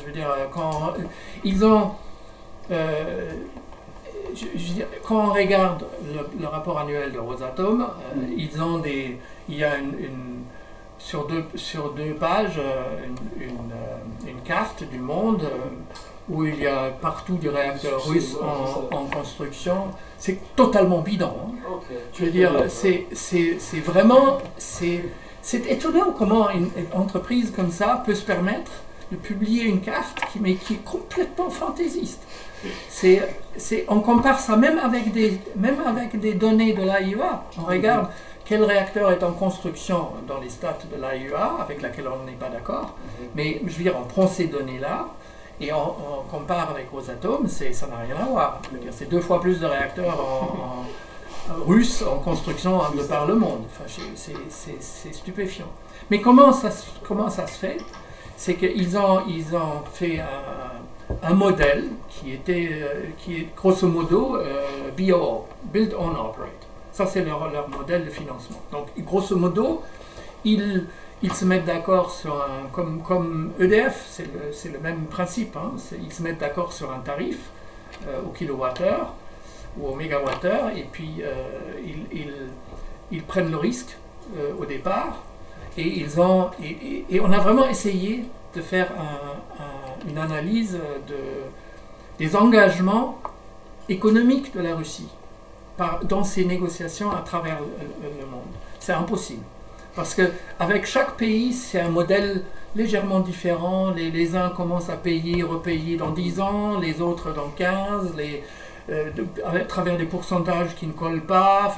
Je 0.00 0.06
veux 0.06 0.12
dire, 0.12 0.28
quand 0.52 0.94
ils 1.44 1.64
ont, 1.64 1.90
euh, 2.70 3.32
je- 4.34 4.58
je 4.58 4.82
quand 5.06 5.28
on 5.28 5.32
regarde 5.32 5.84
le, 6.14 6.40
le 6.40 6.46
rapport 6.46 6.78
annuel 6.78 7.12
de 7.12 7.18
Rosatom, 7.18 7.82
euh, 7.82 8.14
Mm. 8.16 8.32
ils 8.36 8.62
ont 8.62 8.78
des, 8.78 9.18
il 9.48 9.56
y 9.56 9.64
a 9.64 9.76
une, 9.78 9.98
une- 9.98 10.42
sur 10.98 11.26
deux 11.26 11.44
sur 11.54 11.92
deux 11.92 12.14
pages 12.14 12.58
euh, 12.58 13.04
une, 13.06 13.42
une, 13.42 13.72
euh, 13.72 14.28
une 14.30 14.40
carte 14.42 14.82
du 14.84 14.98
monde 14.98 15.42
euh, 15.44 15.58
où 16.28 16.44
il 16.44 16.58
y 16.60 16.66
a 16.66 16.90
partout 16.90 17.36
russes 17.96 18.34
ouais, 18.34 18.40
c'est 18.90 18.94
en, 18.94 18.98
en 19.02 19.04
construction. 19.06 19.76
C'est 20.18 20.38
totalement 20.56 21.00
bidon. 21.00 21.32
hein. 21.46 21.78
Je 22.12 22.24
veux 22.24 22.30
dire, 22.30 22.52
c'est, 22.68 23.06
vraiment. 23.80 24.38
C'est, 24.58 25.04
c'est 25.40 25.66
étonnant 25.70 26.10
comment 26.18 26.50
une, 26.50 26.68
une 26.76 26.92
entreprise 26.92 27.50
comme 27.54 27.70
ça 27.70 28.02
peut 28.04 28.14
se 28.14 28.24
permettre 28.24 28.72
de 29.10 29.16
publier 29.16 29.64
une 29.64 29.80
carte 29.80 30.20
qui, 30.30 30.38
mais 30.40 30.54
qui 30.56 30.74
est 30.74 30.84
complètement 30.84 31.48
fantaisiste. 31.48 32.22
C'est, 32.88 33.22
c'est, 33.56 33.84
on 33.88 34.00
compare 34.00 34.38
ça 34.40 34.56
même 34.56 34.78
avec, 34.78 35.12
des, 35.12 35.38
même 35.56 35.80
avec 35.86 36.18
des 36.18 36.34
données 36.34 36.72
de 36.72 36.82
l'AIEA. 36.82 37.44
On 37.58 37.64
regarde 37.64 38.08
quel 38.44 38.64
réacteur 38.64 39.12
est 39.12 39.22
en 39.22 39.32
construction 39.32 40.08
dans 40.26 40.38
les 40.40 40.48
stats 40.48 40.78
de 40.90 41.00
l'AIEA, 41.00 41.56
avec 41.60 41.82
laquelle 41.82 42.08
on 42.08 42.24
n'est 42.24 42.32
pas 42.32 42.48
d'accord. 42.48 42.94
Mais 43.34 43.60
je 43.66 43.76
veux 43.76 43.82
dire, 43.82 43.94
on 43.98 44.04
prend 44.06 44.26
ces 44.26 44.46
données-là 44.46 45.06
et 45.60 45.72
on, 45.72 45.76
on 45.90 46.22
compare 46.30 46.70
avec 46.70 46.88
Rosatom, 46.90 47.46
c'est, 47.48 47.72
ça 47.72 47.86
n'a 47.88 47.98
rien 47.98 48.16
à 48.16 48.24
voir. 48.26 48.60
C'est 48.90 49.08
deux 49.08 49.20
fois 49.20 49.40
plus 49.40 49.60
de 49.60 49.66
réacteurs 49.66 50.18
en- 50.20 50.84
en, 51.52 51.64
russes 51.66 52.02
en 52.02 52.18
construction 52.18 52.78
de 52.96 53.02
par 53.02 53.26
le 53.26 53.34
monde. 53.34 53.62
Enfin, 53.66 53.84
c'est- 54.14 55.12
stupéfiant. 55.12 55.66
Mais 56.10 56.20
comment 56.20 56.52
ça, 56.52 56.70
se- 56.70 56.86
comment 57.06 57.28
ça 57.28 57.46
se 57.46 57.58
fait? 57.58 57.76
C'est 58.36 58.54
qu'ils 58.54 58.96
ont, 58.96 59.22
ils 59.28 59.54
ont 59.56 59.82
fait 59.92 60.20
un, 60.20 60.24
un 61.22 61.34
modèle 61.34 61.84
qui 62.08 62.32
était, 62.32 62.68
euh, 62.72 63.04
qui 63.18 63.36
est 63.36 63.48
grosso 63.56 63.86
modo 63.86 64.36
euh, 64.36 64.90
BOO, 64.96 65.44
Build 65.64 65.94
on 65.98 66.10
Operate. 66.10 66.52
Ça, 66.92 67.06
c'est 67.06 67.22
leur, 67.24 67.50
leur 67.50 67.68
modèle 67.68 68.04
de 68.04 68.10
financement. 68.10 68.58
Donc, 68.72 68.86
grosso 68.98 69.36
modo, 69.36 69.82
ils, 70.44 70.84
ils 71.22 71.32
se 71.32 71.44
mettent 71.44 71.64
d'accord 71.66 72.10
sur 72.10 72.34
un. 72.34 72.68
Comme, 72.72 73.02
comme 73.02 73.52
EDF, 73.60 74.04
c'est 74.10 74.26
le, 74.32 74.72
le 74.72 74.78
même 74.80 75.04
principe. 75.06 75.56
hein, 75.56 75.72
ils 76.02 76.12
se 76.12 76.22
mettent 76.22 76.38
d'accord 76.38 76.72
sur 76.72 76.90
un 76.92 76.98
tarif 77.00 77.38
euh, 78.06 78.20
au 78.26 78.30
kilowattheure 78.30 79.12
ou 79.78 79.88
au 79.88 79.94
mégawattheure, 79.94 80.70
et 80.76 80.86
puis 80.90 81.16
euh, 81.22 81.32
ils, 81.84 82.18
ils, 82.20 82.34
ils 83.12 83.22
prennent 83.22 83.50
le 83.50 83.56
risque 83.58 83.96
au 84.60 84.64
départ. 84.66 85.22
Et, 85.76 85.86
ils 86.00 86.20
ont, 86.20 86.50
et, 86.62 87.04
et- 87.08 87.20
on 87.20 87.30
a 87.32 87.38
vraiment 87.38 87.66
essayé 87.68 88.24
de 88.54 88.60
faire 88.60 88.90
un- 88.92 89.62
une 90.08 90.18
analyse 90.18 90.78
de, 91.06 91.14
des 92.18 92.36
engagements 92.36 93.18
économiques 93.88 94.54
de 94.54 94.60
la 94.60 94.74
Russie 94.74 95.08
dans 96.02 96.24
ces 96.24 96.44
négociations 96.44 97.10
à 97.12 97.20
travers 97.20 97.60
le, 97.60 98.26
monde. 98.26 98.42
C'est 98.80 98.92
impossible. 98.92 99.44
Parce 99.94 100.14
que 100.14 100.22
avec 100.58 100.86
chaque 100.86 101.16
pays, 101.16 101.52
c'est 101.52 101.80
un 101.80 101.88
modèle 101.88 102.42
légèrement 102.74 103.20
différent. 103.20 103.90
Les, 103.90 104.10
les 104.10 104.36
uns 104.36 104.50
commencent 104.50 104.90
à 104.90 104.96
payer, 104.96 105.42
repayer 105.42 105.96
dans 105.96 106.10
10 106.10 106.40
ans, 106.40 106.78
les 106.78 107.00
autres 107.00 107.32
dans 107.32 107.48
15, 107.50 108.14
les, 108.16 108.42
euh, 108.90 109.10
à 109.44 109.58
travers 109.60 109.96
des 109.96 110.06
pourcentages 110.06 110.74
qui 110.74 110.86
ne 110.86 110.92
collent 110.92 111.24
pas. 111.24 111.74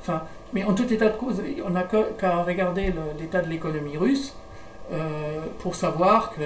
Enfin, 0.00 0.22
mais 0.52 0.64
en 0.64 0.74
tout 0.74 0.90
état 0.92 1.08
de 1.08 1.16
cause, 1.16 1.42
on 1.64 1.70
n'a 1.70 1.84
qu'à 1.84 2.42
regarder 2.42 2.92
l'état 3.18 3.40
de 3.40 3.48
l'économie 3.48 3.96
russe 3.96 4.34
euh, 4.92 5.40
pour 5.58 5.74
savoir 5.74 6.30
que, 6.30 6.42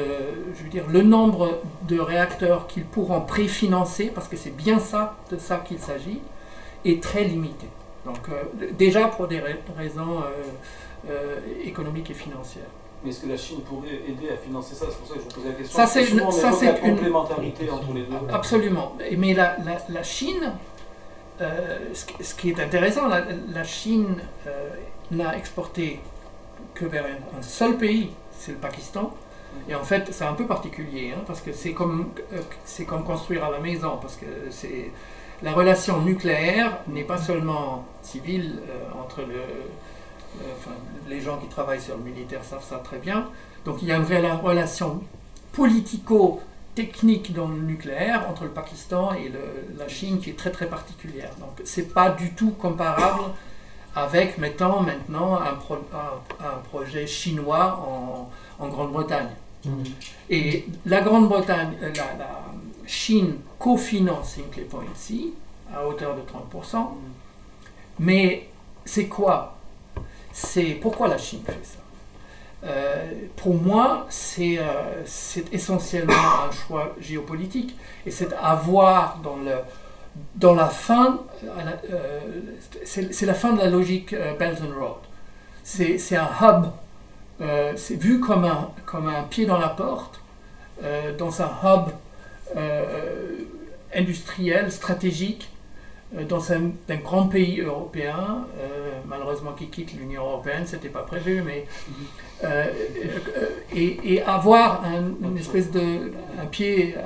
je 0.56 0.62
veux 0.64 0.68
dire, 0.70 0.84
le 0.88 1.02
nombre 1.02 1.60
de 1.88 1.98
réacteurs 2.00 2.66
qu'ils 2.66 2.84
pourront 2.84 3.20
préfinancer, 3.20 4.06
parce 4.14 4.28
que 4.28 4.36
c'est 4.36 4.54
bien 4.56 4.78
ça, 4.78 5.14
de 5.30 5.38
ça 5.38 5.58
qu'il 5.58 5.78
s'agit, 5.78 6.20
est 6.84 7.02
très 7.02 7.24
limité. 7.24 7.66
Donc, 8.04 8.18
euh, 8.28 8.42
déjà 8.72 9.06
pour 9.06 9.28
des 9.28 9.38
ra- 9.40 9.48
raisons 9.76 10.22
euh, 11.08 11.36
économiques 11.64 12.10
et 12.10 12.14
financières. 12.14 12.64
Mais 13.04 13.10
est-ce 13.10 13.20
que 13.20 13.28
la 13.28 13.36
Chine 13.36 13.60
pourrait 13.62 14.00
aider 14.08 14.30
à 14.32 14.36
financer 14.36 14.74
ça? 14.74 14.86
C'est 14.88 14.98
pour 14.98 15.08
ça 15.08 15.14
que 15.14 15.20
je 15.20 15.24
vous 15.24 15.30
posais 15.34 15.48
la 15.48 15.54
question. 15.54 15.76
Ça, 15.78 15.86
c'est 15.86 16.08
une- 16.10 16.30
ça, 16.30 16.52
c'est 16.52 16.80
une- 16.84 16.96
complémentarité 16.96 17.70
entre 17.70 17.92
les 17.94 18.02
deux. 18.02 18.16
Absolument. 18.32 18.96
Mais 19.18 19.34
la, 19.34 19.56
la, 19.64 19.78
la 19.88 20.02
Chine, 20.02 20.52
euh, 21.40 21.78
ce, 21.94 22.04
qui- 22.06 22.24
ce 22.24 22.34
qui 22.34 22.50
est 22.50 22.60
intéressant, 22.60 23.06
la, 23.08 23.22
la 23.52 23.64
Chine 23.64 24.16
euh, 24.46 24.70
n'a 25.10 25.36
exporté 25.36 26.00
que 26.74 26.84
vers 26.84 27.04
un, 27.04 27.38
un 27.38 27.42
seul 27.42 27.76
pays, 27.76 28.10
c'est 28.38 28.52
le 28.52 28.58
Pakistan. 28.58 29.12
Et 29.68 29.74
en 29.74 29.84
fait, 29.84 30.08
c'est 30.12 30.24
un 30.24 30.32
peu 30.34 30.46
particulier, 30.46 31.12
hein, 31.14 31.22
parce 31.26 31.40
que 31.40 31.52
c'est 31.52 31.72
comme, 31.72 32.10
euh, 32.32 32.40
c'est 32.64 32.84
comme 32.84 33.04
construire 33.04 33.44
à 33.44 33.50
la 33.50 33.60
maison, 33.60 33.98
parce 34.00 34.16
que 34.16 34.26
la 35.42 35.52
relation 35.52 36.00
nucléaire 36.00 36.78
n'est 36.88 37.04
pas 37.04 37.18
seulement 37.18 37.84
civile 38.02 38.60
euh, 38.68 39.02
entre 39.02 39.20
le, 39.20 39.34
euh, 39.34 40.54
les 41.08 41.20
gens 41.20 41.36
qui 41.38 41.48
travaillent 41.48 41.80
sur 41.80 41.96
le 41.96 42.02
militaire 42.02 42.44
savent 42.44 42.64
ça 42.64 42.78
très 42.78 42.98
bien. 42.98 43.28
Donc 43.64 43.82
il 43.82 43.88
y 43.88 43.92
a 43.92 43.96
une 43.96 44.04
vraie 44.04 44.30
relation 44.32 45.02
politico-technique 45.52 47.32
dans 47.34 47.48
le 47.48 47.56
nucléaire 47.56 48.26
entre 48.30 48.44
le 48.44 48.50
Pakistan 48.50 49.12
et 49.12 49.30
la 49.78 49.88
Chine 49.88 50.18
qui 50.20 50.30
est 50.30 50.38
très 50.38 50.50
très 50.50 50.66
particulière. 50.66 51.30
Donc 51.38 51.60
c'est 51.64 51.92
pas 51.92 52.10
du 52.10 52.32
tout 52.32 52.52
comparable 52.52 53.24
avec, 53.94 54.38
mettons 54.38 54.80
maintenant, 54.80 55.40
un, 55.40 55.54
pro- 55.54 55.84
un- 55.92 56.44
un 56.46 56.58
projet 56.70 57.06
chinois 57.06 57.78
en, 57.86 58.30
en 58.64 58.68
Grande-Bretagne. 58.68 59.28
Et 60.28 60.66
la 60.86 61.02
Grande-Bretagne, 61.02 61.74
euh, 61.82 61.92
la, 61.94 62.14
la 62.24 62.30
Chine 62.86 63.36
cofinance 63.58 64.36
Hinkley 64.38 64.64
Point 64.64 64.84
C 64.94 65.32
à 65.74 65.86
hauteur 65.86 66.16
de 66.16 66.22
30%. 66.22 66.88
Mais 68.00 68.48
c'est 68.84 69.06
quoi? 69.06 69.56
C'est 70.32 70.74
pourquoi 70.80 71.08
la 71.08 71.18
Chine 71.18 71.42
fait 71.46 71.58
ça? 71.62 71.78
Euh, 72.64 73.10
Pour 73.36 73.54
moi, 73.54 74.06
c'est 74.08 74.58
euh, 74.58 75.02
c'est 75.04 75.52
essentiellement 75.52 76.14
un 76.48 76.50
choix 76.50 76.94
géopolitique. 77.00 77.76
Et 78.06 78.10
c'est 78.10 78.32
avoir 78.34 79.18
dans 79.18 79.36
le 79.36 79.52
dans 80.34 80.54
la 80.54 80.66
fin, 80.68 81.20
euh, 81.44 81.48
euh, 81.92 82.20
c'est 82.84 83.26
la 83.26 83.34
fin 83.34 83.52
de 83.52 83.58
la 83.58 83.68
logique 83.70 84.12
euh, 84.12 84.34
Belt 84.36 84.58
and 84.60 84.78
Road. 84.78 84.96
C'est 85.64 86.16
un 86.16 86.28
hub, 86.40 86.66
c'est 87.76 87.94
vu 87.96 88.20
comme 88.20 88.44
un, 88.44 88.70
comme 88.84 89.08
un 89.08 89.22
pied 89.22 89.46
dans 89.46 89.58
la 89.58 89.68
porte, 89.68 90.20
dans 91.18 91.40
un 91.40 91.50
hub 91.62 91.90
industriel, 93.94 94.72
stratégique, 94.72 95.48
dans 96.28 96.52
un, 96.52 96.72
un 96.88 96.96
grand 96.96 97.28
pays 97.28 97.60
européen, 97.60 98.44
malheureusement 99.06 99.52
qui 99.52 99.68
quitte 99.68 99.94
l'Union 99.94 100.22
européenne, 100.22 100.64
c'était 100.66 100.88
pas 100.88 101.02
prévu, 101.02 101.42
mais 101.42 101.64
et, 103.74 104.22
avoir 104.22 104.84
un- 104.84 105.14
une 105.26 105.38
espèce 105.38 105.70
de 105.70 106.12
un 106.40 106.46
pied 106.46 106.96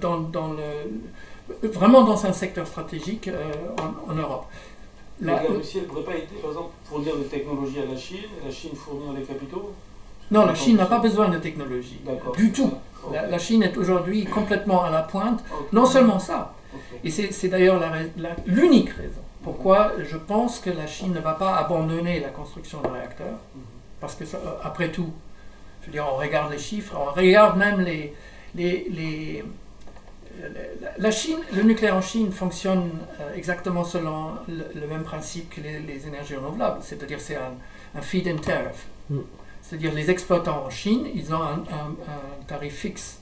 dans, 0.00 0.18
dans 0.20 0.52
le 0.52 0.62
vraiment 1.62 2.02
dans 2.04 2.26
un 2.26 2.32
secteur 2.32 2.66
stratégique 2.66 3.28
euh, 3.28 3.52
en, 3.78 4.12
en 4.12 4.14
Europe. 4.14 4.46
La 5.20 5.38
Russie, 5.38 5.78
elle 5.78 5.82
ne 5.84 5.88
pourrait 5.88 6.02
pas 6.04 6.14
aider, 6.14 6.36
par 6.40 6.50
exemple, 6.50 6.70
fournir 6.84 7.16
des 7.16 7.24
technologies 7.24 7.80
à 7.80 7.86
la 7.86 7.96
Chine, 7.96 8.28
la 8.44 8.50
Chine 8.52 8.70
fournir 8.74 9.12
les 9.12 9.24
capitaux 9.24 9.72
non, 10.30 10.44
la 10.44 10.54
Chine 10.54 10.76
n'a 10.76 10.84
pas 10.84 10.98
besoin 10.98 11.30
de 11.30 11.38
technologie 11.38 12.00
D'accord. 12.04 12.36
du 12.36 12.52
tout. 12.52 12.70
La, 13.10 13.26
la 13.26 13.38
Chine 13.38 13.62
est 13.62 13.78
aujourd'hui 13.78 14.26
complètement 14.26 14.84
à 14.84 14.90
la 14.90 15.00
pointe. 15.00 15.42
Non 15.72 15.86
seulement 15.86 16.18
ça. 16.18 16.52
Et 17.02 17.10
c'est 17.10 17.48
d'ailleurs 17.48 17.82
l'unique 18.44 18.90
raison 18.90 19.22
pourquoi 19.42 19.92
je 20.04 20.16
pense 20.16 20.58
que 20.58 20.70
la 20.70 20.86
Chine 20.86 21.12
ne 21.12 21.20
va 21.20 21.32
pas 21.32 21.56
abandonner 21.56 22.20
la 22.20 22.28
construction 22.28 22.80
de 22.82 22.88
réacteurs. 22.88 23.38
Mhm. 23.54 23.62
Parce 24.00 24.14
que, 24.14 24.24
ça, 24.24 24.36
euh, 24.38 24.50
après 24.62 24.90
tout, 24.90 25.10
je 25.80 25.86
veux 25.86 25.92
dire, 25.92 26.06
on 26.12 26.16
regarde 26.16 26.52
les 26.52 26.58
chiffres, 26.58 26.94
on 26.98 27.12
regarde 27.12 27.56
même 27.56 27.80
les. 27.80 28.12
les, 28.54 28.86
les- 28.90 29.44
la- 30.98 31.10
Chine, 31.10 31.38
le 31.54 31.62
nucléaire 31.62 31.96
en 31.96 32.00
Chine 32.00 32.32
fonctionne 32.32 32.90
euh, 33.20 33.34
exactement 33.34 33.84
selon 33.84 34.32
le, 34.48 34.64
le 34.80 34.86
même 34.86 35.02
principe 35.04 35.50
que 35.50 35.60
les, 35.60 35.80
les 35.80 36.06
énergies 36.06 36.36
renouvelables, 36.36 36.80
c'est-à-dire 36.82 37.20
c'est 37.20 37.36
un, 37.36 37.52
un 37.94 38.02
feed-in 38.02 38.36
tariff. 38.36 38.86
Mm. 39.10 39.18
C'est-à-dire 39.62 39.92
les 39.94 40.10
exploitants 40.10 40.64
en 40.66 40.70
Chine, 40.70 41.06
ils 41.14 41.34
ont 41.34 41.42
un, 41.42 41.58
un- 41.72 41.94
un 42.08 42.44
tarif 42.46 42.74
fixe 42.74 43.18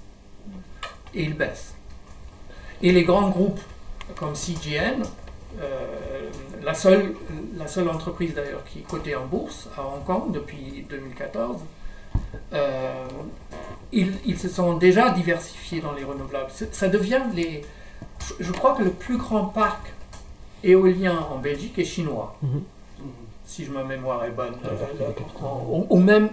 et 1.15 1.23
ils 1.25 1.35
baissent. 1.35 1.75
Et 2.83 2.93
les 2.93 3.05
grands 3.05 3.31
groupes 3.31 3.61
comme 4.17 4.35
CGN, 4.35 5.03
euh, 5.61 6.31
la, 6.63 6.75
seule, 6.75 7.15
la 7.57 7.67
seule 7.67 7.89
entreprise 7.89 8.35
d'ailleurs 8.35 8.63
qui 8.65 8.81
est 8.81 8.83
cotée 8.83 9.17
en 9.17 9.27
bourse 9.27 9.69
à 9.77 9.83
Hong 9.83 10.05
Kong 10.05 10.31
depuis 10.33 10.85
2014, 10.89 11.57
euh, 11.57 11.65
ils, 13.93 14.13
ils 14.25 14.39
se 14.39 14.49
sont 14.49 14.75
déjà 14.75 15.11
diversifiés 15.11 15.81
dans 15.81 15.93
les 15.93 16.05
renouvelables. 16.05 16.51
Ça 16.73 16.89
devient 16.89 17.21
les. 17.35 17.63
je- 18.41 18.53
crois 18.53 18.75
que 18.75 18.83
le 18.83 18.91
plus 18.91 19.17
grand 19.17 19.45
parc 19.47 19.93
éolien 20.65 21.19
en 21.33 21.39
Belgique 21.39 21.79
est 21.79 21.85
chinois, 21.85 22.37
Mhm. 22.43 22.63
si 23.47 23.65
je 23.65 23.71
ma 23.71 23.85
mémoire 23.85 24.25
est 24.25 24.31
bonne. 24.31 24.55
Ouais, 24.65 24.71
Euh, 25.01 25.11
ou, 25.69 25.87
ou 25.91 25.99
même 25.99 26.31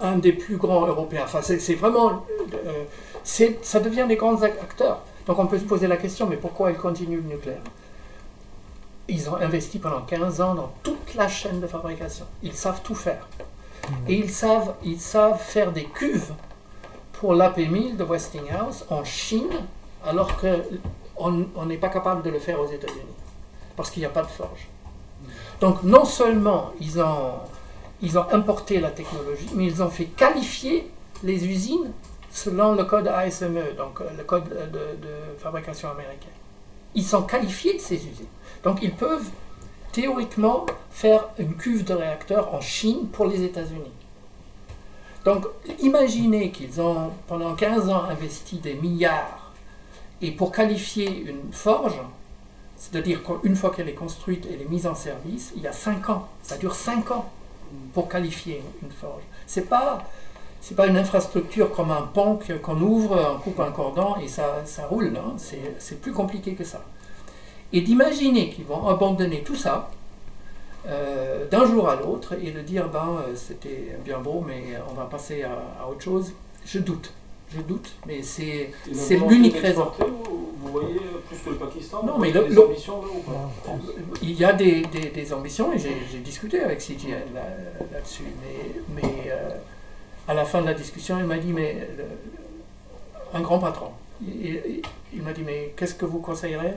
un 0.00 0.16
des 0.18 0.32
plus 0.32 0.56
grands 0.56 0.86
européens. 0.86 1.22
Enfin, 1.24 1.40
c'est 1.42 1.74
vraiment. 1.74 2.24
euh, 2.54 2.84
ça 3.62 3.80
devient 3.80 4.06
des 4.08 4.16
grands 4.16 4.36
ac- 4.36 4.60
acteurs. 4.62 5.00
Donc 5.26 5.38
on 5.38 5.46
peut 5.46 5.58
se 5.58 5.64
poser 5.64 5.86
la 5.86 5.96
question, 5.96 6.26
mais 6.26 6.36
pourquoi 6.36 6.70
ils 6.70 6.76
continuent 6.78 7.16
le 7.22 7.34
nucléaire? 7.34 7.60
Ils 9.08 9.28
ont 9.28 9.36
investi 9.36 9.78
pendant 9.78 10.02
15 10.02 10.40
ans 10.40 10.54
dans 10.54 10.72
toute 10.82 11.14
la 11.16 11.26
chaîne 11.28 11.60
de 11.60 11.66
fabrication. 11.66 12.24
Ils 12.42 12.54
savent 12.54 12.80
tout 12.82 12.94
faire. 12.94 13.28
Et 14.08 14.14
ils 14.14 14.30
savent, 14.30 14.74
ils 14.84 15.00
savent 15.00 15.40
faire 15.40 15.72
des 15.72 15.84
cuves 15.84 16.32
pour 17.12 17.34
l'AP1000 17.34 17.96
de 17.96 18.04
Westinghouse 18.04 18.84
en 18.88 19.04
Chine, 19.04 19.50
alors 20.04 20.36
qu'on 20.38 21.46
on 21.54 21.66
n'est 21.66 21.76
pas 21.76 21.90
capable 21.90 22.22
de 22.22 22.30
le 22.30 22.38
faire 22.38 22.60
aux 22.60 22.68
États-Unis, 22.68 23.00
parce 23.76 23.90
qu'il 23.90 24.00
n'y 24.00 24.06
a 24.06 24.10
pas 24.10 24.22
de 24.22 24.28
forge. 24.28 24.68
Donc 25.60 25.82
non 25.82 26.04
seulement 26.04 26.72
ils 26.80 26.98
ont, 27.00 27.32
ils 28.00 28.18
ont 28.18 28.26
importé 28.32 28.80
la 28.80 28.90
technologie, 28.90 29.48
mais 29.54 29.66
ils 29.66 29.82
ont 29.82 29.90
fait 29.90 30.06
qualifier 30.06 30.90
les 31.22 31.46
usines 31.46 31.92
selon 32.30 32.74
le 32.74 32.84
code 32.84 33.08
ASME, 33.08 33.76
donc 33.76 34.00
euh, 34.00 34.04
le 34.16 34.24
code 34.24 34.48
de, 34.48 35.06
de 35.06 35.14
fabrication 35.38 35.90
américain. 35.90 36.28
Ils 36.94 37.04
sont 37.04 37.22
qualifiés 37.22 37.78
ces 37.78 37.96
usines. 37.96 38.26
Donc 38.64 38.78
ils 38.82 38.94
peuvent 38.94 39.28
théoriquement 39.92 40.66
faire 40.90 41.28
une 41.38 41.54
cuve 41.54 41.84
de 41.84 41.94
réacteurs 41.94 42.54
en 42.54 42.60
Chine 42.60 43.08
pour 43.12 43.26
les 43.26 43.42
États-Unis. 43.42 43.92
Donc 45.24 45.46
imaginez 45.80 46.50
qu'ils 46.50 46.80
ont 46.80 47.10
pendant 47.26 47.54
15 47.54 47.90
ans 47.90 48.04
investi 48.04 48.56
des 48.56 48.74
milliards 48.74 49.52
et 50.22 50.30
pour 50.30 50.52
qualifier 50.52 51.24
une 51.26 51.52
forge, 51.52 52.00
c'est-à-dire 52.76 53.22
qu'une 53.22 53.56
fois 53.56 53.70
qu'elle 53.70 53.88
est 53.88 53.94
construite 53.94 54.46
et 54.46 54.54
elle 54.54 54.62
est 54.62 54.70
mise 54.70 54.86
en 54.86 54.94
service, 54.94 55.52
il 55.56 55.62
y 55.62 55.66
a 55.66 55.72
5 55.72 56.08
ans, 56.08 56.28
ça 56.42 56.56
dure 56.56 56.74
5 56.74 57.10
ans 57.10 57.30
pour 57.92 58.08
qualifier 58.08 58.62
une, 58.82 58.90
forge. 58.90 59.22
C'est 59.46 59.68
pas 59.68 60.04
c'est 60.62 60.74
pas 60.74 60.86
une 60.86 60.96
infrastructure 60.96 61.72
comme 61.72 61.90
un 61.90 62.02
pont 62.02 62.38
qu'on 62.62 62.80
ouvre, 62.80 63.34
on 63.34 63.38
coupe 63.38 63.60
un 63.60 63.70
cordon 63.70 64.16
et 64.22 64.28
ça, 64.28 64.62
ça 64.66 64.86
roule. 64.86 65.12
C'est 65.36 65.76
c'est 65.78 66.00
plus 66.00 66.12
compliqué 66.12 66.54
que 66.54 66.64
ça. 66.64 66.82
Et 67.72 67.80
d'imaginer 67.82 68.50
qu'ils 68.50 68.64
vont 68.64 68.86
abandonner 68.88 69.42
tout 69.42 69.54
ça 69.54 69.90
euh, 70.86 71.46
d'un 71.48 71.66
jour 71.66 71.88
à 71.88 71.96
l'autre 71.96 72.34
et 72.42 72.50
de 72.50 72.60
dire 72.60 72.88
ben 72.88 73.18
euh, 73.28 73.34
c'était 73.36 73.96
bien 74.04 74.18
beau 74.18 74.42
mais 74.46 74.62
on 74.90 74.94
va 74.94 75.04
passer 75.04 75.42
à, 75.42 75.52
à 75.82 75.86
autre 75.88 76.02
chose, 76.02 76.32
je 76.64 76.78
doute. 76.78 77.12
Je 77.54 77.60
doute, 77.62 77.92
mais 78.06 78.22
c'est 78.22 78.70
l'unique 79.28 79.56
raison. 79.58 79.90
Vous, 79.98 80.70
voyez 80.70 81.00
plus 81.26 81.36
que 81.38 81.50
le 81.50 81.56
Pakistan 81.56 82.04
Non, 82.04 82.16
mais 82.16 82.30
le- 82.30 82.44
des 82.44 82.54
le- 82.54 82.64
ambitions 82.64 83.02
là 83.02 83.08
ou 83.12 83.18
pas? 83.28 83.50
Il 84.22 84.32
y 84.38 84.44
a 84.44 84.52
des, 84.52 84.82
des- 84.82 85.08
des 85.10 85.32
ambitions 85.32 85.72
et 85.72 85.78
j'ai 85.78 86.18
discuté 86.20 86.60
avec 86.60 86.80
CGN 86.80 87.18
là- 87.34 87.42
là-dessus. 87.92 88.22
mais 88.40 89.02
mais 89.02 89.30
euh, 89.32 89.50
à 90.28 90.34
la 90.34 90.44
fin 90.44 90.60
de 90.60 90.66
la 90.66 90.74
discussion, 90.74 91.18
il 91.18 91.24
m'a 91.24 91.38
dit 91.38 91.52
mais 91.52 91.88
le- 91.98 92.04
un 93.36 93.40
grand 93.40 93.58
patron. 93.58 93.88
Il, 94.22 94.46
il- 94.46 94.82
il 95.14 95.22
m'a 95.22 95.32
dit 95.32 95.42
mais 95.44 95.74
qu'est-ce 95.76 95.94
que 95.96 96.04
vous 96.06 96.20
conseillerez? 96.20 96.74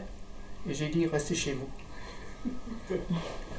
Et 0.69 0.73
j'ai 0.73 0.87
dit 0.87 1.05
restez 1.07 1.35
chez 1.35 1.53
vous. 1.53 1.67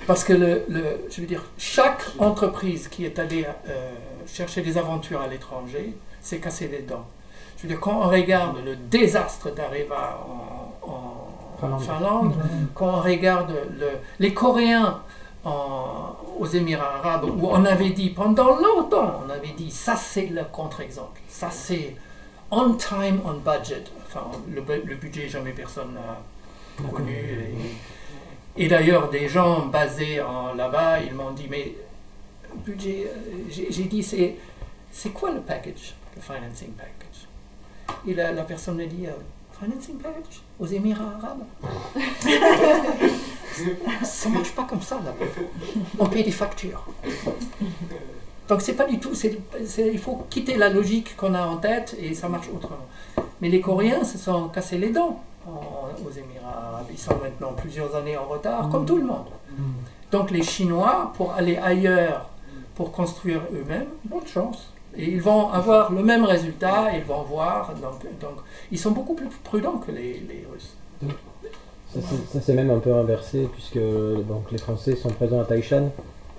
Parce 0.07 0.25
que 0.25 0.33
le, 0.33 0.65
le- 0.69 1.07
je 1.11 1.21
veux 1.21 1.27
dire, 1.27 1.43
chaque 1.57 2.05
entreprise 2.19 2.89
qui 2.89 3.05
est 3.05 3.19
allée 3.19 3.47
euh, 3.69 3.93
chercher 4.27 4.61
des 4.63 4.77
aventures 4.77 5.21
à 5.21 5.27
l'étranger 5.29 5.95
s'est 6.21 6.39
cassé 6.39 6.69
les 6.69 6.81
dents. 6.83 7.07
Je 7.57 7.63
veux 7.63 7.69
dire, 7.69 7.81
quand 7.81 8.01
on 8.03 8.09
regarde 8.09 8.59
le 8.65 8.77
désastre 8.77 9.51
d'Areva 9.55 10.21
en, 10.29 10.89
en 10.91 11.59
Finlande. 11.59 11.83
Finlande, 11.83 12.35
quand 12.75 12.89
on 12.99 13.01
regarde 13.01 13.55
le- 13.79 13.99
les 14.19 14.35
Coréens 14.35 15.01
en- 15.45 16.17
aux 16.39 16.47
Émirats 16.47 16.97
arabes, 17.03 17.25
où 17.25 17.49
on 17.49 17.65
avait 17.65 17.91
dit 17.91 18.11
pendant 18.11 18.57
longtemps, 18.57 19.23
on 19.27 19.31
avait 19.31 19.55
dit 19.57 19.71
ça 19.71 19.97
c'est 19.97 20.27
le 20.27 20.43
contre-exemple, 20.45 21.21
ça 21.29 21.51
c'est 21.51 21.97
on 22.51 22.75
time, 22.75 23.21
on 23.25 23.35
budget. 23.35 23.85
Enfin, 24.07 24.27
le, 24.49 24.63
le 24.85 24.95
budget, 24.97 25.29
jamais 25.29 25.53
personne 25.53 25.95
n'a 25.95 26.19
Et, 27.09 28.65
et 28.65 28.69
d'ailleurs, 28.69 29.11
des 29.11 29.29
gens 29.29 29.67
basés 29.67 30.21
en- 30.21 30.55
là-bas, 30.55 31.01
ils 31.01 31.15
m'ont 31.15 31.33
dit 31.33 31.47
mais 31.51 31.75
budget, 32.65 33.07
euh, 33.07 33.51
j'ai 33.51 33.85
dit 33.85 34.03
c'est 34.03 34.37
c'est 34.93 35.11
quoi 35.11 35.33
le 35.33 35.41
package, 35.41 35.95
le 36.15 36.23
financing 36.23 36.71
package? 36.73 37.27
Et 38.07 38.15
la, 38.15 38.33
la 38.33 38.45
personne 38.45 38.77
me 38.77 38.87
dit 38.87 39.07
euh, 39.07 39.11
financing 39.61 39.97
package? 39.99 40.41
Aux 40.61 40.67
Émirats 40.67 41.19
arabes? 41.21 41.45
Ça 44.03 44.29
marche 44.29 44.53
pas 44.53 44.65
comme 44.65 44.83
ça 44.83 45.01
là. 45.05 45.15
On 45.99 46.07
paye 46.07 46.25
des 46.25 46.31
factures. 46.33 46.85
Donc 48.49 48.61
c'est 48.63 48.75
pas 48.75 48.85
du 48.87 48.99
tout. 48.99 49.15
c'est- 49.15 49.39
il 49.79 49.99
faut 49.99 50.27
quitter 50.29 50.57
la 50.57 50.69
logique 50.69 51.17
qu'on 51.17 51.35
a 51.35 51.43
en 51.47 51.57
tête 51.59 51.97
et 52.01 52.15
ça 52.15 52.29
marche 52.29 52.49
autrement. 52.55 52.87
Mais 53.41 53.49
les 53.49 53.61
Coréens 53.61 54.05
se 54.05 54.19
sont 54.19 54.49
cassés 54.49 54.79
les 54.79 54.91
dents 54.91 55.23
en- 55.47 56.07
aux 56.07 56.11
Émirats 56.11 56.69
arabes. 56.73 56.87
Ils 56.91 56.99
sont 56.99 57.17
maintenant 57.23 57.53
plusieurs 57.57 57.95
années 57.95 58.17
en 58.17 58.25
retard, 58.25 58.69
comme 58.71 58.85
tout 58.87 58.97
le 58.97 59.05
monde. 59.05 59.27
Donc 60.11 60.31
les 60.31 60.43
Chinois, 60.43 61.13
pour 61.17 61.33
aller 61.33 61.57
ailleurs, 61.57 62.29
pour 62.75 62.93
construire 62.93 63.41
eux-mêmes, 63.53 63.87
bonne 64.05 64.27
chance. 64.27 64.69
Et 64.97 65.07
ils 65.11 65.21
vont 65.23 65.49
avoir 65.51 65.91
le 65.93 66.03
même 66.05 66.25
résultat, 66.25 66.97
ils 66.97 67.03
vont 67.05 67.23
voir. 67.23 67.73
Donc, 67.83 68.01
donc 68.21 68.37
ils 68.71 68.79
sont 68.79 68.93
beaucoup 68.93 69.15
plus 69.15 69.29
prudents 69.43 69.79
que 69.79 69.91
les, 69.91 70.15
les 70.29 70.45
Russes. 70.53 70.75
Ça, 71.93 72.01
c'est- 72.01 72.33
ça, 72.33 72.41
c'est 72.45 72.55
même 72.55 72.71
un 72.71 72.79
peu 72.81 72.93
inversé 72.95 73.49
puisque 73.53 73.79
donc, 73.79 74.51
les 74.51 74.59
Français 74.59 74.97
sont 74.97 75.11
présents 75.11 75.41
à 75.41 75.45
Taishan, 75.45 75.91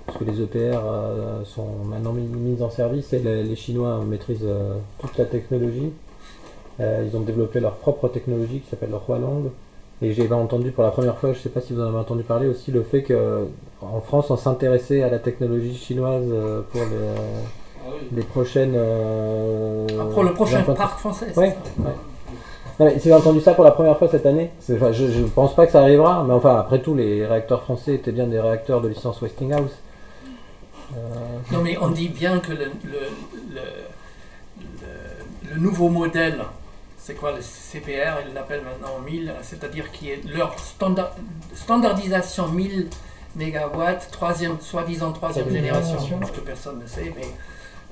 puisque 0.06 0.20
les 0.22 0.40
EPR 0.42 0.78
euh, 0.84 1.44
sont 1.44 1.66
maintenant 1.84 2.12
mis, 2.12 2.22
mis 2.26 2.62
en 2.62 2.70
service 2.70 3.12
et 3.12 3.18
les, 3.20 3.42
les 3.42 3.56
Chinois 3.56 4.02
maîtrisent 4.06 4.40
euh, 4.44 4.76
toute 4.98 5.16
la 5.18 5.24
technologie. 5.24 5.92
Euh, 6.80 7.06
ils 7.10 7.16
ont 7.16 7.20
développé 7.20 7.60
leur 7.60 7.72
propre 7.76 8.08
technologie 8.08 8.60
qui 8.60 8.68
s'appelle 8.70 8.90
le 8.90 8.98
Hualong. 9.08 9.50
Et 10.02 10.12
j'ai 10.12 10.30
entendu 10.30 10.72
pour 10.72 10.84
la 10.84 10.90
première 10.90 11.16
fois, 11.16 11.32
je 11.32 11.38
ne 11.38 11.42
sais 11.42 11.48
pas 11.48 11.62
si 11.62 11.72
vous 11.72 11.80
en 11.80 11.86
avez 11.88 11.96
entendu 11.96 12.22
parler 12.22 12.46
aussi, 12.48 12.70
le 12.70 12.82
fait 12.82 13.02
qu'en 13.02 14.00
France 14.02 14.30
on 14.30 14.36
s'intéressait 14.36 15.02
à 15.02 15.08
la 15.08 15.18
technologie 15.18 15.74
chinoise 15.74 16.24
euh, 16.30 16.60
pour 16.70 16.82
les, 16.82 16.86
Ah 16.86 17.88
oui. 17.92 18.06
les 18.12 18.22
prochaines. 18.22 18.74
euh, 18.76 19.86
Ah, 19.98 20.04
pour 20.12 20.22
le 20.24 20.34
prochain 20.34 20.62
parc 20.64 20.98
français, 20.98 21.28
c'est 21.32 21.40
Ouais, 21.40 21.48
ça 21.76 21.82
ouais. 21.82 21.94
Non, 22.78 22.84
mais 22.84 22.98
si 22.98 23.08
j'ai 23.08 23.14
entendu 23.14 23.40
ça 23.40 23.54
pour 23.54 23.64
la 23.64 23.70
première 23.70 23.96
fois 23.96 24.08
cette 24.10 24.26
année, 24.26 24.50
c'est- 24.60 24.76
enfin, 24.76 24.92
je 24.92 25.04
ne 25.06 25.28
pense 25.28 25.54
pas 25.56 25.64
que 25.64 25.72
ça 25.72 25.80
arrivera, 25.80 26.22
mais 26.28 26.34
enfin, 26.34 26.58
après 26.58 26.80
tout, 26.80 26.94
les 26.94 27.24
réacteurs 27.24 27.62
français 27.62 27.94
étaient 27.94 28.12
bien 28.12 28.26
des 28.26 28.38
réacteurs 28.38 28.82
de 28.82 28.88
licence 28.88 29.22
Westinghouse. 29.22 29.70
Euh, 30.94 30.98
Non, 31.52 31.62
mais 31.62 31.78
on 31.80 31.88
dit 31.88 32.10
bien 32.10 32.38
que 32.38 32.50
le, 32.52 32.64
le, 32.66 33.00
le, 33.54 33.60
le- 34.82 35.54
le 35.54 35.60
nouveau 35.60 35.88
modèle, 35.88 36.36
c'est 37.06 37.14
quoi 37.14 37.30
le 37.30 37.40
CPR, 37.40 38.26
ils 38.26 38.34
l'appellent 38.34 38.64
maintenant 38.64 38.98
1000, 38.98 39.32
c'est-à-dire 39.42 39.92
qui 39.92 40.10
est 40.10 40.24
leur 40.24 40.58
standard, 40.58 41.12
standardisation 41.54 42.48
1000 42.48 42.88
mégawatts, 43.36 44.08
troisième, 44.10 44.60
soi-disant 44.60 45.12
troisième 45.12 45.44
Troisième 45.44 45.64
génération, 45.64 45.98
génération. 46.04 46.34
que 46.34 46.40
personne 46.40 46.80
ne 46.80 46.86
sait, 46.88 47.12
mais 47.16 47.28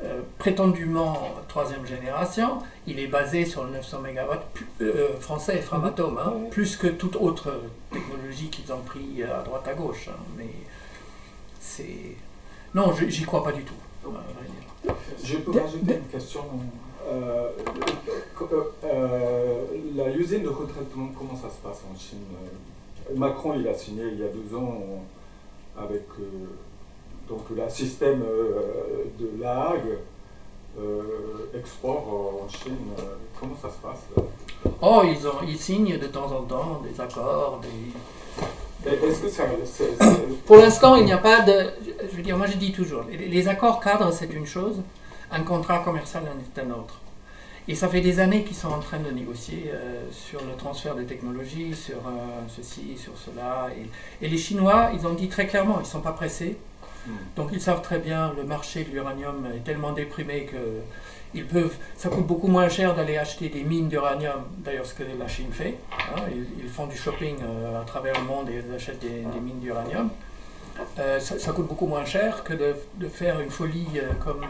euh, 0.03 0.20
prétendument 0.38 1.16
troisième 1.46 1.87
génération, 1.87 2.59
il 2.88 2.98
est 2.98 3.07
basé 3.07 3.44
sur 3.44 3.62
le 3.62 3.70
900 3.70 4.00
mégawatts 4.00 4.46
pu- 4.53 4.66
euh, 4.81 5.16
français, 5.20 5.59
Framatome, 5.61 6.18
hein, 6.18 6.35
plus 6.50 6.77
que 6.77 6.88
toute 6.88 7.14
autre 7.14 7.53
technologie 7.92 8.48
qu'ils 8.50 8.72
ont 8.72 8.81
pris 8.81 9.22
euh, 9.22 9.38
à 9.40 9.42
droite 9.44 9.68
à 9.68 9.74
gauche. 9.74 10.09
hein, 10.09 10.16
mais 10.37 10.48
c'est... 11.61 12.16
Non, 12.74 12.92
je- 12.92 13.07
j'y 13.09 13.22
crois 13.22 13.44
pas 13.44 13.53
du 13.53 13.62
tout. 13.62 13.74
Je 15.22 15.37
peux 15.37 15.53
rajouter 15.53 15.94
une 15.94 16.09
question. 16.11 16.40
Euh, 17.06 17.48
euh, 18.84 19.64
la 19.94 20.10
usine 20.10 20.42
de 20.42 20.48
retraitement, 20.48 21.08
comment 21.18 21.36
ça 21.36 21.48
se 21.50 21.56
passe 21.62 21.82
en 21.90 21.98
Chine 21.98 22.18
Euh, 23.10 23.16
Macron, 23.16 23.54
il 23.58 23.68
a 23.68 23.74
signé 23.74 24.04
il 24.12 24.20
y 24.20 24.24
a 24.24 24.28
deux 24.28 24.56
ans 24.56 24.80
avec 25.76 26.02
donc 27.28 27.40
le 27.54 27.68
système 27.68 28.22
de 29.18 29.30
La 29.40 29.68
Hague, 29.68 29.98
euh, 30.78 31.02
export 31.54 32.42
en 32.44 32.48
Chine. 32.48 32.76
Comment 33.38 33.56
ça 33.60 33.68
se 33.68 33.76
passe 33.76 34.04
Oh, 34.80 35.02
ils, 35.04 35.26
ont, 35.26 35.42
ils 35.46 35.58
signent 35.58 35.98
de 35.98 36.06
temps 36.06 36.32
en 36.32 36.42
temps 36.42 36.82
des 36.82 36.98
accords. 37.00 37.60
Des... 37.62 38.90
Est-ce 38.90 39.20
que 39.20 39.28
ça, 39.28 39.44
Pour 40.46 40.56
l'instant, 40.56 40.96
il 40.96 41.04
n'y 41.04 41.12
a 41.12 41.18
pas 41.18 41.40
de... 41.42 41.70
Je 42.10 42.16
veux 42.16 42.22
dire, 42.22 42.36
moi 42.36 42.46
je 42.46 42.56
dis 42.56 42.72
toujours, 42.72 43.02
les 43.10 43.48
accords 43.48 43.80
cadres, 43.80 44.12
c'est 44.12 44.32
une 44.32 44.46
chose, 44.46 44.76
un 45.30 45.42
contrat 45.42 45.80
commercial 45.80 46.22
en 46.24 46.38
est 46.38 46.66
un 46.66 46.70
autre. 46.70 47.00
Et 47.66 47.74
ça 47.74 47.88
fait 47.88 48.02
des 48.02 48.20
années 48.20 48.44
qu'ils 48.44 48.56
sont 48.56 48.68
en 48.68 48.78
train 48.80 48.98
de 48.98 49.10
négocier 49.10 49.70
euh, 49.72 50.04
sur 50.10 50.40
le 50.44 50.54
transfert 50.56 50.94
des 50.94 51.06
technologies, 51.06 51.74
sur 51.74 51.96
euh, 51.96 52.10
ceci, 52.48 52.96
sur 52.98 53.16
cela. 53.16 53.68
Et, 54.20 54.24
et 54.26 54.28
les 54.28 54.37
Chinois, 54.37 54.90
ils 54.92 55.06
ont 55.06 55.14
dit 55.14 55.28
très 55.28 55.46
clairement, 55.46 55.76
ils 55.78 55.84
ne 55.84 55.87
sont 55.87 56.02
pas 56.02 56.12
pressés. 56.12 56.56
Donc 57.37 57.50
ils 57.52 57.60
savent 57.60 57.82
très 57.82 57.98
bien, 57.98 58.32
le 58.34 58.44
marché 58.44 58.84
de 58.84 58.90
l'uranium 58.90 59.46
est 59.54 59.62
tellement 59.62 59.92
déprimé 59.92 60.44
que 60.46 60.56
ils 61.34 61.44
peuvent, 61.46 61.76
ça 61.98 62.08
coûte 62.08 62.26
beaucoup 62.26 62.46
moins 62.46 62.68
cher 62.70 62.94
d'aller 62.94 63.18
acheter 63.18 63.50
des 63.50 63.62
mines 63.62 63.88
d'uranium, 63.88 64.44
d'ailleurs 64.58 64.87
ce 64.87 64.94
que 64.94 65.02
la 65.18 65.28
Chine 65.28 65.52
fait. 65.52 65.74
hein. 65.92 66.22
ils, 66.34 66.46
ils 66.64 66.68
font 66.70 66.87
du 66.87 66.96
shopping 66.96 67.37
euh, 67.42 67.82
à 67.82 67.84
travers 67.84 68.14
le 68.18 68.24
monde 68.26 68.48
et 68.48 68.62
ils 68.66 68.74
achètent 68.74 69.00
des, 69.00 69.08
des 69.34 69.40
mines 69.40 69.60
d'uranium. 69.60 70.08
Ça, 70.96 71.38
ça 71.38 71.52
coûte 71.52 71.66
beaucoup 71.68 71.87
moins 71.87 72.06
cher 72.06 72.42
que 72.42 72.54
de, 72.54 72.74
de 72.96 73.08
faire 73.08 73.38
une 73.40 73.50
folie 73.50 73.87
comme 74.24 74.46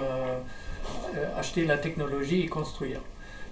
acheter 1.37 1.65
la 1.65 1.79
technologie 1.79 2.43
et 2.43 2.49
construire. 2.49 3.01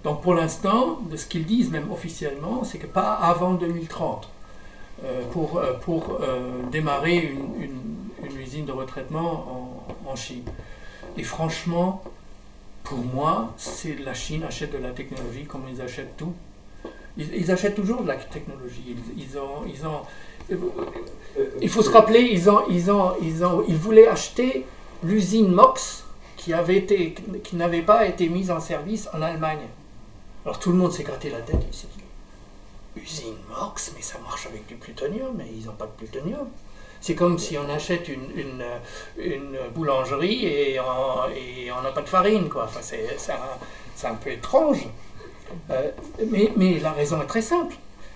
Donc 0.03 0.21
pour 0.21 0.33
l'instant, 0.33 0.99
de 1.09 1.15
ce 1.15 1.25
qu'ils 1.25 1.45
disent 1.45 1.71
même 1.71 1.91
officiellement, 1.91 2.63
c'est 2.63 2.77
que 2.77 2.87
pas 2.87 3.13
avant 3.13 3.53
2030 3.53 4.27
euh, 5.05 5.21
pour, 5.31 5.57
euh, 5.57 5.73
pour 5.73 6.19
euh, 6.21 6.61
démarrer 6.71 7.17
une, 7.17 7.63
une- 7.63 8.39
usine 8.39 8.65
de 8.65 8.71
retraitement 8.71 9.85
en, 10.05 10.15
Chine. 10.15 10.43
Et 11.17 11.23
franchement, 11.23 12.03
pour 12.83 12.97
moi, 12.99 13.53
c'est 13.57 13.95
la 13.99 14.13
Chine 14.13 14.43
achète 14.43 14.71
de 14.71 14.77
la 14.77 14.91
technologie 14.91 15.45
comme 15.45 15.63
ils 15.71 15.81
achètent 15.81 16.17
tout. 16.17 16.33
Ils, 17.17 17.51
achètent 17.51 17.75
toujours 17.75 18.01
de 18.01 18.07
la 18.07 18.15
technologie. 18.15 18.95
Ils 19.17 19.37
ont, 19.37 19.65
ils 19.67 19.85
ont, 19.87 20.01
il 21.61 21.69
faut 21.69 21.81
se 21.81 21.89
rappeler, 21.89 22.19
ils, 22.19 22.49
ont, 22.49 22.61
ils, 22.69 22.91
ont, 22.91 23.13
ils, 23.21 23.43
ont, 23.45 23.63
ils 23.67 23.77
voulaient 23.77 24.07
acheter 24.07 24.65
l'usine 25.03 25.51
MOX 25.51 26.02
qui, 26.43 27.55
n'avait 27.55 27.81
pas 27.81 28.05
été 28.05 28.27
mise 28.27 28.51
en 28.51 28.59
service 28.59 29.07
en 29.13 29.21
Allemagne. 29.21 29.67
Alors 30.45 30.59
tout 30.59 30.71
le 30.71 30.77
monde 30.77 30.91
s'est 30.91 31.03
gratté 31.03 31.29
la 31.29 31.39
tête. 31.39 31.63
Il 31.65 31.73
s'est 31.73 31.87
dit, 31.95 33.01
usine 33.01 33.35
MOX, 33.49 33.93
mais 33.95 34.01
ça 34.01 34.19
marche 34.19 34.47
avec 34.47 34.65
du 34.67 34.75
plutonium, 34.75 35.33
mais 35.37 35.47
ils 35.55 35.65
n'ont 35.65 35.73
pas 35.73 35.85
de 35.85 35.91
plutonium. 35.91 36.47
C'est 36.99 37.15
comme 37.15 37.37
si 37.37 37.57
on 37.57 37.69
achète 37.69 38.07
une, 38.07 38.63
boulangerie 39.73 40.45
et 40.45 40.79
on 40.79 41.81
n'a 41.81 41.91
pas 41.91 42.01
de 42.01 42.09
farine. 42.09 42.49
Quoi. 42.49 42.65
Enfin, 42.65 42.79
c'est, 42.81 44.07
un, 44.07 44.15
peu 44.15 44.31
étrange. 44.31 44.87
Euh, 45.69 45.91
mais, 46.29 46.79
la 46.79 46.91
raison 46.91 47.21
est 47.21 47.25
très 47.25 47.41
simple. 47.41 47.75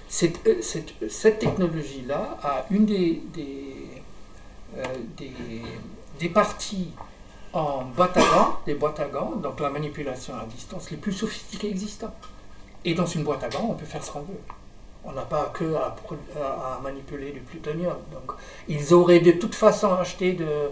Cette, 0.09 0.45
euh, 0.47 0.61
cette, 0.61 1.39
technologie-là 1.39 2.37
a 2.41 2.65
une 2.71 2.85
des, 2.85 3.21
euh, 4.77 6.29
parties 6.33 6.91
en 7.57 7.85
boîte 7.85 8.15
à 8.17 8.21
gants, 8.21 8.59
des 8.65 8.75
boîtes 8.75 8.99
à 8.99 9.05
gants, 9.05 9.31
donc 9.35 9.59
la 9.59 9.69
manipulation 9.69 10.35
à 10.35 10.45
distance 10.45 10.91
les 10.91 10.97
plus 10.97 11.13
sophistiquées 11.13 11.69
existantes. 11.69 12.13
Et 12.85 12.93
dans 12.93 13.05
une 13.05 13.23
boîte 13.23 13.43
à 13.43 13.49
gants, 13.49 13.69
on 13.71 13.73
peut 13.73 13.85
faire 13.85 14.03
ce 14.03 14.11
qu'on 14.11 14.21
veut. 14.21 14.39
On 15.03 15.11
n'a 15.11 15.23
pas 15.23 15.51
que 15.53 15.75
à, 15.75 16.79
manipuler 16.83 17.31
du 17.31 17.39
plutonium. 17.39 17.95
Donc, 18.11 18.37
ils 18.67 18.93
auraient 18.93 19.21
de 19.21 19.31
toute 19.31 19.55
façon 19.55 19.93
acheté 19.93 20.33
de, 20.33 20.71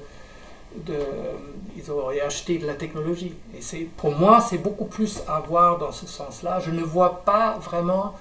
ils 1.75 1.89
auraient 1.89 2.21
acheté 2.21 2.57
de 2.57 2.67
la 2.67 2.75
technologie. 2.75 3.33
Et 3.57 3.61
c'est, 3.61 3.87
pour 3.97 4.11
moi, 4.11 4.39
c'est 4.41 4.59
beaucoup 4.59 4.85
plus 4.85 5.23
à 5.27 5.39
voir 5.39 5.79
dans 5.79 5.91
ce 5.91 6.05
sens-là. 6.05 6.59
Je 6.59 6.71
ne 6.71 6.83
vois 6.83 7.23
pas 7.23 7.57
vraiment 7.57 8.13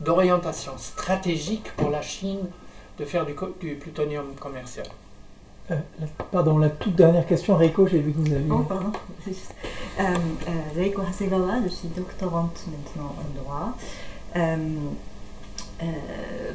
d'orientation 0.00 0.72
stratégique 0.76 1.72
pour 1.76 1.90
la 1.90 2.02
Chine 2.02 2.46
de 2.98 3.04
faire 3.04 3.26
du 3.26 3.34
plutonium 3.74 4.34
commercial. 4.38 4.86
Euh, 5.70 5.76
la- 6.00 6.06
pardon, 6.30 6.58
la 6.58 6.68
toute 6.68 6.94
dernière 6.94 7.26
question, 7.26 7.56
Reiko, 7.56 7.86
j'ai 7.86 7.98
vu 8.00 8.12
que 8.12 8.18
vous 8.18 8.32
aviez. 8.34 8.50
Oh, 8.50 8.58
pardon. 8.68 8.92
c'est 9.24 9.30
juste- 9.32 9.54
Euh, 9.98 10.02
euh, 10.02 10.50
Reiko 10.76 11.02
Hasegawa, 11.02 11.54
je 11.64 11.68
suis 11.68 11.88
doctorante 11.88 12.60
maintenant 12.66 13.14
en 13.16 13.42
droit. 13.42 13.72
Euh, 14.36 14.56
euh, 15.82 15.86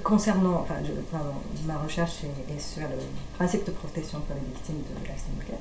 concernant, 0.04 0.60
enfin, 0.62 0.76
je, 0.84 0.92
pardon, 1.12 1.32
ma 1.66 1.78
recherche 1.78 2.18
est, 2.24 2.54
est 2.54 2.60
sur 2.60 2.82
le 2.82 2.98
principe 3.38 3.66
de 3.66 3.72
protection 3.72 4.20
pour 4.20 4.36
les 4.36 4.54
victimes 4.54 4.76
de 4.78 5.08
l'accident 5.08 5.38
nucléaire. 5.40 5.60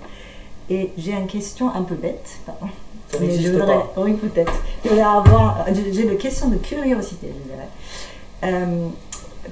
Et 0.71 0.93
j'ai 0.99 1.13
une 1.13 1.27
question 1.29 1.73
un 1.75 1.83
peu 1.83 1.95
bête, 1.95 2.29
pardon. 2.45 2.67
Ça 3.11 3.19
Mais 3.21 3.31
je 3.39 3.51
voudrais, 3.53 3.67
pas. 3.79 3.93
oui 3.97 4.15
peut-être. 4.15 4.53
Je 4.85 4.91
voudrais 4.91 5.05
avoir, 5.05 5.65
j'ai 5.73 6.03
une 6.03 6.19
question 6.19 6.49
de 6.49 6.57
curiosité, 6.57 7.29
je 7.33 7.53
dirais. 7.53 7.69
Euh, 8.45 8.89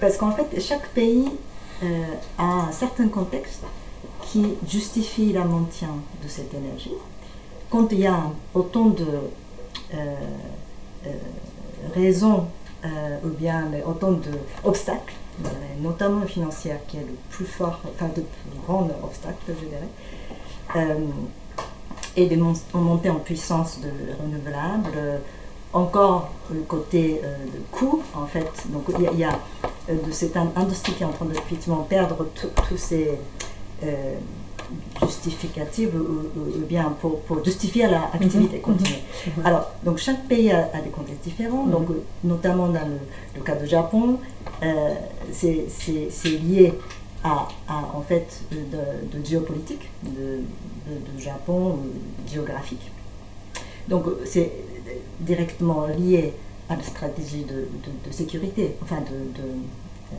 parce 0.01 0.17
qu'en 0.19 0.33
fait, 0.33 0.61
chaque 0.61 0.89
pays 0.89 1.31
euh, 1.83 1.87
a 2.39 2.43
un 2.69 2.73
certain 2.73 3.09
contexte 3.09 3.63
qui 4.37 4.55
justifie 4.68 5.32
le 5.32 5.45
maintien 5.45 5.95
de 6.22 6.28
cette 6.28 6.53
énergie. 6.53 6.93
Quand 7.70 7.91
il 7.91 8.01
y 8.01 8.07
a 8.07 8.20
autant 8.55 8.87
de 8.87 9.07
euh, 9.95 10.14
euh, 11.07 11.11
raisons 11.95 12.45
euh, 12.84 13.16
ou 13.24 13.28
bien 13.28 13.64
autant 13.87 14.12
d'obstacles, 14.12 15.14
notamment 15.80 16.26
financiers, 16.26 16.74
qui 16.87 16.99
est 16.99 17.07
le 17.12 17.16
plus 17.30 17.47
fort, 17.47 17.80
enfin 17.95 18.09
le 18.14 18.22
plus 18.22 18.61
grand 18.66 18.87
obstacle, 19.03 19.55
je 19.61 19.66
dirais, 19.72 20.97
et 22.16 22.26
des 22.26 22.37
mon- 22.37 22.53
montées 22.74 23.11
en 23.11 23.20
puissance 23.30 23.80
de 23.80 23.91
renouvelables, 24.22 25.20
encore 25.72 26.30
le 26.53 26.61
côté 26.61 27.20
de 27.55 27.61
coût, 27.76 28.03
en 28.14 28.26
fait. 28.26 28.51
Donc 28.68 28.84
il 29.12 29.18
y 29.18 29.24
a, 29.24 29.39
de 29.89 30.11
cette 30.12 30.37
in- 30.37 30.53
industrie 30.57 30.93
qui 30.95 31.03
est 31.03 31.07
en 31.07 31.12
train 31.12 31.26
de 31.26 31.34
perdre 31.89 32.26
tous 32.34 32.76
ces 32.76 33.18
euh, 33.85 34.16
justificatifs 35.03 35.91
ou, 35.95 35.99
ou- 36.39 36.62
ou 36.62 36.66
bien 36.66 36.95
pour, 37.01 37.20
pour 37.20 37.45
justifier 37.45 37.87
leur 37.89 38.05
activité 38.14 38.59
continue. 38.59 38.99
Alors, 39.45 39.70
donc 39.85 39.99
chaque 39.99 40.27
pays 40.27 40.51
a, 40.51 40.70
a 40.74 40.81
des 40.81 40.91
contextes 40.91 41.22
différents, 41.24 41.66
donc 41.66 41.89
notamment 42.24 42.68
dans 42.68 42.87
le, 42.87 42.99
le 43.37 43.43
cas 43.43 43.55
du 43.57 43.66
Japon, 43.66 44.18
euh, 44.62 44.95
c'est 45.33 45.66
lié 46.29 46.72
à, 47.22 47.49
à, 47.68 47.91
en 47.95 48.03
fait 48.03 48.41
de, 48.51 49.18
de 49.18 49.24
géopolitique 49.24 49.89
de, 50.03 50.41
de- 50.89 51.12
de 51.16 51.20
Japon, 51.20 51.70
euh, 51.70 52.33
géographique. 52.33 52.91
Donc 53.89 54.05
c'est 54.24 54.51
directement 55.20 55.87
lié 55.87 56.33
à 56.68 56.77
la 56.77 56.83
stratégie 56.83 57.45
de, 57.45 57.68
sécurité, 58.12 58.74
enfin 58.83 58.97
de, 59.01 59.41
de 59.41 59.49
euh, 59.49 60.16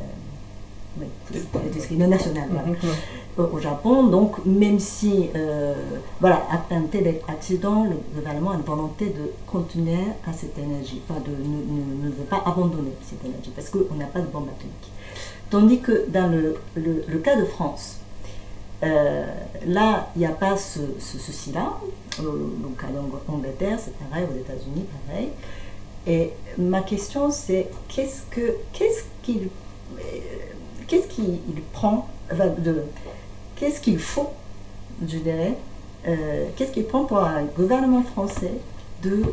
nationale, 2.07 2.47
voilà 2.51 3.49
au 3.53 3.59
Japon. 3.59 4.07
Donc, 4.07 4.43
même 4.45 4.79
si, 4.79 5.29
euh, 5.35 5.73
voilà, 6.19 6.41
après 6.51 6.75
un 6.75 6.81
tel 6.91 7.19
accident, 7.27 7.83
le 7.85 7.95
gouvernement 8.15 8.51
a 8.51 8.55
une 8.55 8.61
volonté 8.61 9.05
de 9.07 9.31
continuer 9.45 10.05
à 10.27 10.33
cette 10.33 10.57
énergie, 10.57 11.01
pas 11.07 11.15
de, 11.19 11.29
ne, 11.31 11.35
ne- 12.03 12.05
ne 12.05 12.09
veut 12.09 12.23
pas 12.29 12.41
abandonner 12.45 12.91
cette 13.07 13.23
énergie, 13.23 13.51
parce 13.55 13.69
qu'on 13.69 13.93
n'a 13.95 14.05
pas 14.05 14.19
de 14.21 14.27
bombe 14.27 14.47
atomique. 14.49 14.91
Tandis 15.49 15.79
que 15.81 16.07
dans 16.09 16.27
le, 16.31 16.55
le- 16.75 17.03
le 17.07 17.17
cas 17.19 17.35
de 17.39 17.45
France, 17.45 17.97
euh, 18.83 19.25
là, 19.65 20.09
il 20.15 20.19
n'y 20.19 20.25
a 20.25 20.31
pas 20.31 20.57
ce, 20.57 20.79
ce 20.99 21.17
souci-là. 21.19 21.73
Au- 22.19 22.23
Au 22.23 22.69
cas 22.79 22.87
d'Angleterre, 23.27 23.77
c'est 23.83 23.93
pareil, 23.97 24.25
aux 24.31 24.35
États-Unis, 24.37 24.85
pareil. 25.07 25.29
Et 26.07 26.31
ma 26.57 26.81
question, 26.81 27.29
c'est 27.31 27.67
qu'est-ce 27.89 28.21
que 28.31 28.55
qu'est-ce 28.73 29.03
qu'il 29.23 29.49
euh, 29.99 30.01
qu'est-ce 30.87 31.07
qu'il 31.07 31.39
prend 31.73 32.07
enfin, 32.31 32.49
qu'est-ce 33.55 33.81
qu'il 33.81 33.99
faut, 33.99 34.29
je 35.01 35.17
dirais, 35.17 35.53
euh, 36.07 36.47
qu'est-ce 36.55 36.71
qu'il 36.71 36.85
prend 36.85 37.05
pour 37.05 37.19
un 37.19 37.43
gouvernement 37.43 38.03
français 38.03 38.53
de, 39.03 39.23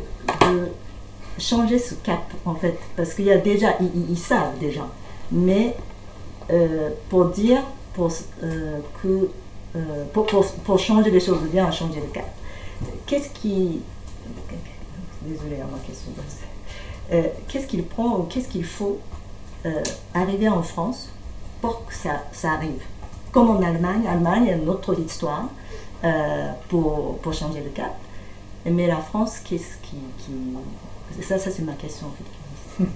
changer 1.37 1.79
ce 1.79 1.95
cap, 1.95 2.23
en 2.45 2.55
fait? 2.55 2.77
Parce 2.95 3.13
qu'il 3.13 3.25
y 3.25 3.31
a 3.31 3.37
déjà, 3.37 3.77
ils, 3.81 4.17
savent 4.17 4.57
déjà, 4.59 4.87
mais 5.31 5.75
euh, 6.49 6.91
pour 7.09 7.25
dire 7.25 7.61
pour, 7.93 8.09
euh, 8.43 8.79
que, 9.01 9.29
pour, 10.13 10.25
pour, 10.63 10.79
changer 10.79 11.11
les 11.11 11.19
choses, 11.19 11.41
bien 11.51 11.69
changer 11.71 11.99
le 11.99 12.07
cap, 12.07 12.29
qu'est-ce 13.05 13.29
qui. 13.29 13.81
Désolée, 15.23 15.59
hein, 15.61 15.67
ma 15.71 15.79
question. 15.79 16.11
Qu'est-ce 17.47 17.67
qu'il 17.67 17.83
prend 17.83 18.17
ou 18.17 18.23
qu'est-ce 18.23 18.47
qu'il 18.47 18.65
faut 18.65 18.99
arriver 20.13 20.47
en 20.47 20.63
France 20.63 21.09
pour 21.65 21.85
que 21.87 21.93
ça, 21.93 22.23
ça 22.31 22.51
arrive 22.51 22.83
comme 23.31 23.49
en 23.49 23.61
Allemagne, 23.61 24.07
Allemagne 24.07 24.49
a 24.53 24.55
notre 24.55 24.97
histoire 24.99 25.45
euh, 26.03 26.51
pour, 26.69 27.17
pour 27.19 27.33
changer 27.33 27.61
le 27.61 27.69
cap. 27.69 27.93
Mais 28.65 28.87
la 28.87 28.97
France, 28.97 29.39
qu'est-ce 29.39 29.77
qui, 29.81 29.97
qui- 30.19 31.21
Ça, 31.23 31.37
ça 31.37 31.51
c'est 31.51 31.63
ma 31.63 31.73
question 31.73 32.07
en 32.07 32.11
fait. 32.17 32.85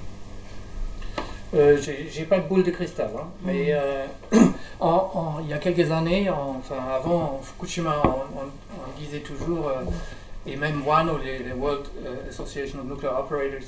Euh, 1.55 1.77
j'ai 2.11 2.25
pas 2.25 2.37
de 2.37 2.47
boule 2.47 2.61
de 2.63 2.69
cristal, 2.69 3.09
hein, 3.17 3.25
mais 3.43 3.69
euh, 3.71 4.05
en- 4.79 4.87
en- 5.15 5.39
il 5.41 5.47
y 5.49 5.53
a 5.53 5.57
quelques 5.57 5.89
années, 5.91 6.29
en- 6.29 6.57
enfin 6.59 6.75
avant 6.95 7.39
en 7.39 7.39
Fukushima, 7.41 7.95
on, 8.05 8.99
disait 9.01 9.21
toujours, 9.21 9.71
et 10.45 10.55
même 10.55 10.83
WANO, 10.85 11.17
les, 11.17 11.39
les 11.39 11.53
World 11.53 11.87
Association 12.29 12.77
of 12.81 12.85
Nuclear 12.85 13.19
Operators, 13.19 13.67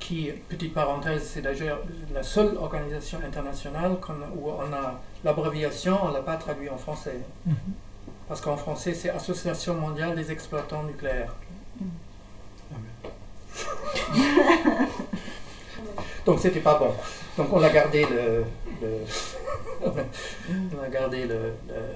qui, 0.00 0.30
petite 0.48 0.74
parenthèse, 0.74 1.22
c'est 1.32 1.42
d'ailleurs 1.42 1.80
la 2.12 2.22
seule 2.22 2.56
organisation 2.56 3.18
internationale 3.24 3.96
où 4.36 4.50
on 4.50 4.72
a 4.72 5.00
l'abréviation, 5.24 5.98
on 6.02 6.08
ne 6.08 6.14
l'a 6.14 6.22
pas 6.22 6.36
traduit 6.36 6.68
en 6.70 6.76
français. 6.78 7.20
Parce 8.28 8.40
qu'en 8.40 8.56
français, 8.56 8.94
c'est 8.94 9.10
Association 9.10 9.74
mondiale 9.74 10.16
des 10.16 10.30
exploitants 10.32 10.82
nucléaires. 10.84 11.34
Donc 16.26 16.38
c'était 16.40 16.60
pas 16.60 16.78
bon. 16.78 16.92
Donc 17.36 17.52
on 17.52 17.62
a 17.62 17.68
gardé 17.70 18.06
le, 18.06 18.44
le- 18.80 19.04
on 20.78 20.82
a 20.82 20.88
gardé 20.88 21.28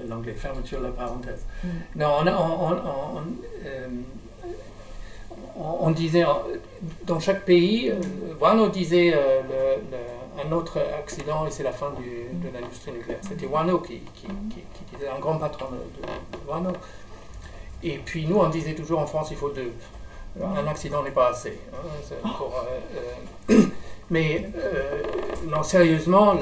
l'anglais, 0.07 0.35
fermeture 0.35 0.81
de 0.81 0.85
la 0.87 0.91
parenthèse. 0.93 1.47
Mm. 1.65 1.69
Non, 1.97 2.09
on, 2.21 2.27
a- 2.27 2.37
on, 2.37 2.73
on- 2.73 3.17
on- 3.17 3.23
euh, 3.65 3.89
on- 5.59 5.91
disait 5.91 6.25
euh, 6.25 6.29
dans 7.05 7.21
chaque 7.21 7.45
pays, 7.45 7.91
euh, 7.91 7.95
Wano 8.41 8.69
disait 8.69 9.13
euh, 9.15 9.77
un 10.47 10.53
autre 10.53 10.79
accident 10.99 11.47
et 11.47 11.51
c'est 11.51 11.65
la 11.65 11.73
fin 11.73 11.91
de 11.91 12.49
l'industrie 12.59 12.93
nucléaire. 12.93 13.19
C'était 13.23 13.47
Wano 13.47 13.79
qui, 13.81 14.01
disait 14.93 15.09
un 15.09 15.19
grand 15.19 15.37
patron 15.39 15.67
de, 15.73 15.77
de- 16.07 16.51
Wano. 16.51 16.71
Et 17.83 17.99
puis 17.99 18.27
nous 18.27 18.37
on 18.39 18.49
disait 18.49 18.75
toujours 18.75 19.01
en 19.01 19.07
France 19.07 19.29
il 19.31 19.37
faut 19.37 19.51
deux. 19.51 19.73
Un 20.41 20.67
accident 20.69 21.03
n'est 21.03 21.11
pas 21.11 21.31
assez. 21.31 21.59
hein, 21.73 23.55
mais 24.11 24.49
non, 25.49 25.63
sérieusement, 25.65 26.37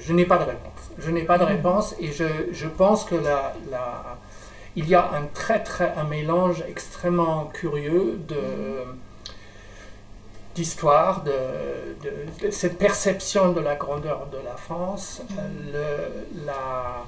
je 0.00 0.12
n'ai 0.12 0.24
pas 0.26 0.38
de 0.38 0.44
réponse. 0.44 0.90
Je 0.98 1.10
n'ai 1.10 1.22
pas 1.22 1.38
de 1.38 1.44
réponse 1.44 1.96
et 2.00 2.12
je, 2.12 2.66
pense 2.68 3.04
que 3.04 3.16
la- 3.16 3.54
il 4.76 4.88
y 4.88 4.94
a 4.94 5.04
un 5.12 5.26
très 5.32 5.62
très 5.62 5.92
un 5.96 6.04
mélange 6.04 6.64
extrêmement 6.68 7.46
curieux 7.46 8.18
de 8.28 8.84
d'histoire, 10.54 11.22
de, 11.24 11.32
cette 12.50 12.78
perception 12.78 13.52
de 13.52 13.60
la 13.60 13.74
grandeur 13.74 14.28
de 14.30 14.38
la 14.44 14.54
France, 14.56 15.20
le, 15.72 16.46
la, 16.46 17.04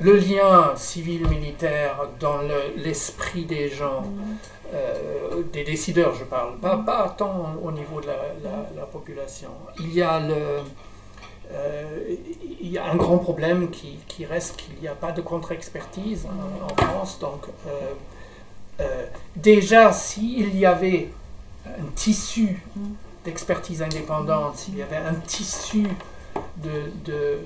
le 0.00 0.16
lien 0.16 0.72
civil-militaire 0.76 1.96
dans 2.20 2.38
le- 2.38 2.74
l'esprit 2.76 3.44
des 3.44 3.68
gens, 3.68 4.04
euh, 4.72 5.42
des 5.52 5.64
décideurs, 5.64 6.14
je 6.14 6.22
parle, 6.24 6.56
pas, 6.58 6.76
pas 6.76 7.12
tant 7.18 7.56
au 7.60 7.72
niveau 7.72 8.00
de 8.00 8.06
la- 8.06 8.70
la 8.76 8.86
population. 8.86 9.50
Il 9.80 9.92
y 9.92 10.02
a 10.02 10.20
le. 10.20 10.60
Euh, 11.52 12.14
il 12.60 12.70
y 12.70 12.78
a 12.78 12.84
un 12.90 12.96
grand 12.96 13.18
problème 13.18 13.70
qui, 13.70 14.24
reste 14.24 14.56
qu'il 14.56 14.74
n'y 14.80 14.88
a 14.88 14.94
pas 14.94 15.12
de 15.12 15.20
contre-expertise 15.20 16.26
hein, 16.26 16.64
en 16.64 16.82
France. 16.82 17.18
Donc, 17.20 17.46
euh, 17.66 17.70
euh, 18.80 19.06
déjà, 19.36 19.92
s'il 19.92 20.56
y 20.58 20.66
avait 20.66 21.08
un 21.66 21.84
tissu 21.94 22.62
d'expertise 23.24 23.82
indépendante, 23.82 24.56
s'il 24.56 24.76
y 24.78 24.82
avait 24.82 24.96
un 24.96 25.14
tissu 25.14 25.86
de, 26.56 26.90
de, 27.04 27.38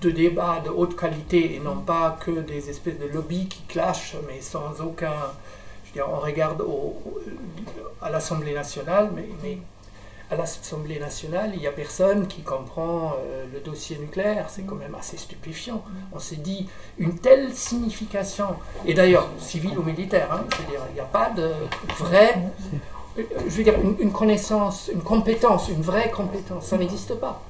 de 0.00 0.10
débats 0.10 0.60
de 0.64 0.70
haute 0.70 0.96
qualité 0.96 1.54
et 1.56 1.60
non 1.60 1.76
pas 1.76 2.16
que 2.20 2.30
des 2.30 2.70
espèces 2.70 2.98
de 2.98 3.06
lobbies 3.06 3.46
qui 3.48 3.62
clashent, 3.62 4.16
mais 4.28 4.40
sans 4.40 4.80
aucun. 4.80 5.12
Je 5.84 6.00
veux 6.00 6.06
dire, 6.06 6.12
on 6.12 6.20
regarde 6.20 6.60
au- 6.60 6.94
à 8.02 8.10
l'Assemblée 8.10 8.52
nationale, 8.54 9.10
mais 9.14 9.58
à 10.30 10.36
l'Assemblée 10.36 10.98
nationale, 10.98 11.52
il 11.54 11.60
n'y 11.60 11.66
a 11.68 11.72
personne 11.72 12.26
qui 12.26 12.42
comprend 12.42 13.14
euh, 13.18 13.44
le 13.52 13.60
dossier 13.60 13.96
nucléaire. 13.96 14.46
C'est 14.50 14.62
quand 14.62 14.74
même 14.74 14.94
assez 14.96 15.16
stupéfiant. 15.16 15.84
On 16.12 16.18
s'est 16.18 16.36
dit 16.36 16.68
une 16.98 17.18
telle 17.18 17.52
signification, 17.54 18.56
et 18.84 18.94
d'ailleurs, 18.94 19.28
civile 19.38 19.78
ou 19.78 19.82
militaire, 19.82 20.32
hein, 20.32 20.44
je 20.50 20.62
veux 20.62 20.68
dire, 20.70 20.80
il 20.90 20.94
n'y 20.94 21.00
a 21.00 21.04
pas 21.04 21.30
de 21.30 21.52
vrai. 21.98 22.38
euh, 23.18 23.22
Je 23.46 23.56
veux 23.56 23.62
dire, 23.64 23.74
une, 24.00 24.12
connaissance, 24.12 24.90
une 24.92 25.02
compétence, 25.02 25.68
une 25.68 25.82
vraie 25.82 26.10
compétence, 26.10 26.66
ça 26.66 26.76
n'existe 26.76 27.14
pas. 27.14 27.42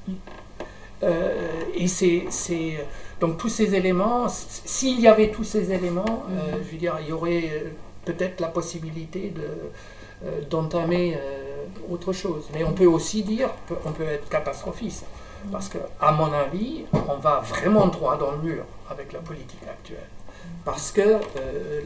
Euh, 1.02 1.62
et 1.74 1.88
c'est, 1.88 2.26
donc 3.20 3.38
tous 3.38 3.48
ces 3.48 3.74
éléments, 3.74 4.26
s'il 4.28 5.00
y 5.00 5.08
avait 5.08 5.30
tous 5.30 5.44
ces 5.44 5.72
éléments, 5.72 6.24
je 6.62 6.70
veux 6.72 6.78
dire, 6.78 6.98
il 7.00 7.08
y 7.08 7.12
aurait 7.12 7.64
peut-être 8.04 8.40
la 8.40 8.48
possibilité 8.48 9.32
de, 9.34 10.40
d'entamer 10.48 11.18
autre 11.90 12.12
chose. 12.12 12.48
Mais 12.52 12.64
on 12.64 12.72
peut 12.72 12.86
aussi 12.86 13.22
dire, 13.22 13.50
on 13.84 13.92
peut 13.92 14.04
être 14.04 14.28
catastrophiste, 14.28 15.04
parce 15.52 15.68
que, 15.68 15.78
à 16.00 16.12
mon 16.12 16.32
avis, 16.32 16.84
on 16.92 17.16
va 17.16 17.40
vraiment 17.40 17.86
droit 17.88 18.16
dans 18.16 18.32
le 18.32 18.38
mur 18.38 18.64
avec 18.90 19.12
la 19.12 19.20
politique 19.20 19.62
actuelle, 19.68 20.08
parce 20.64 20.90
que 20.90 21.00
euh, 21.36 21.80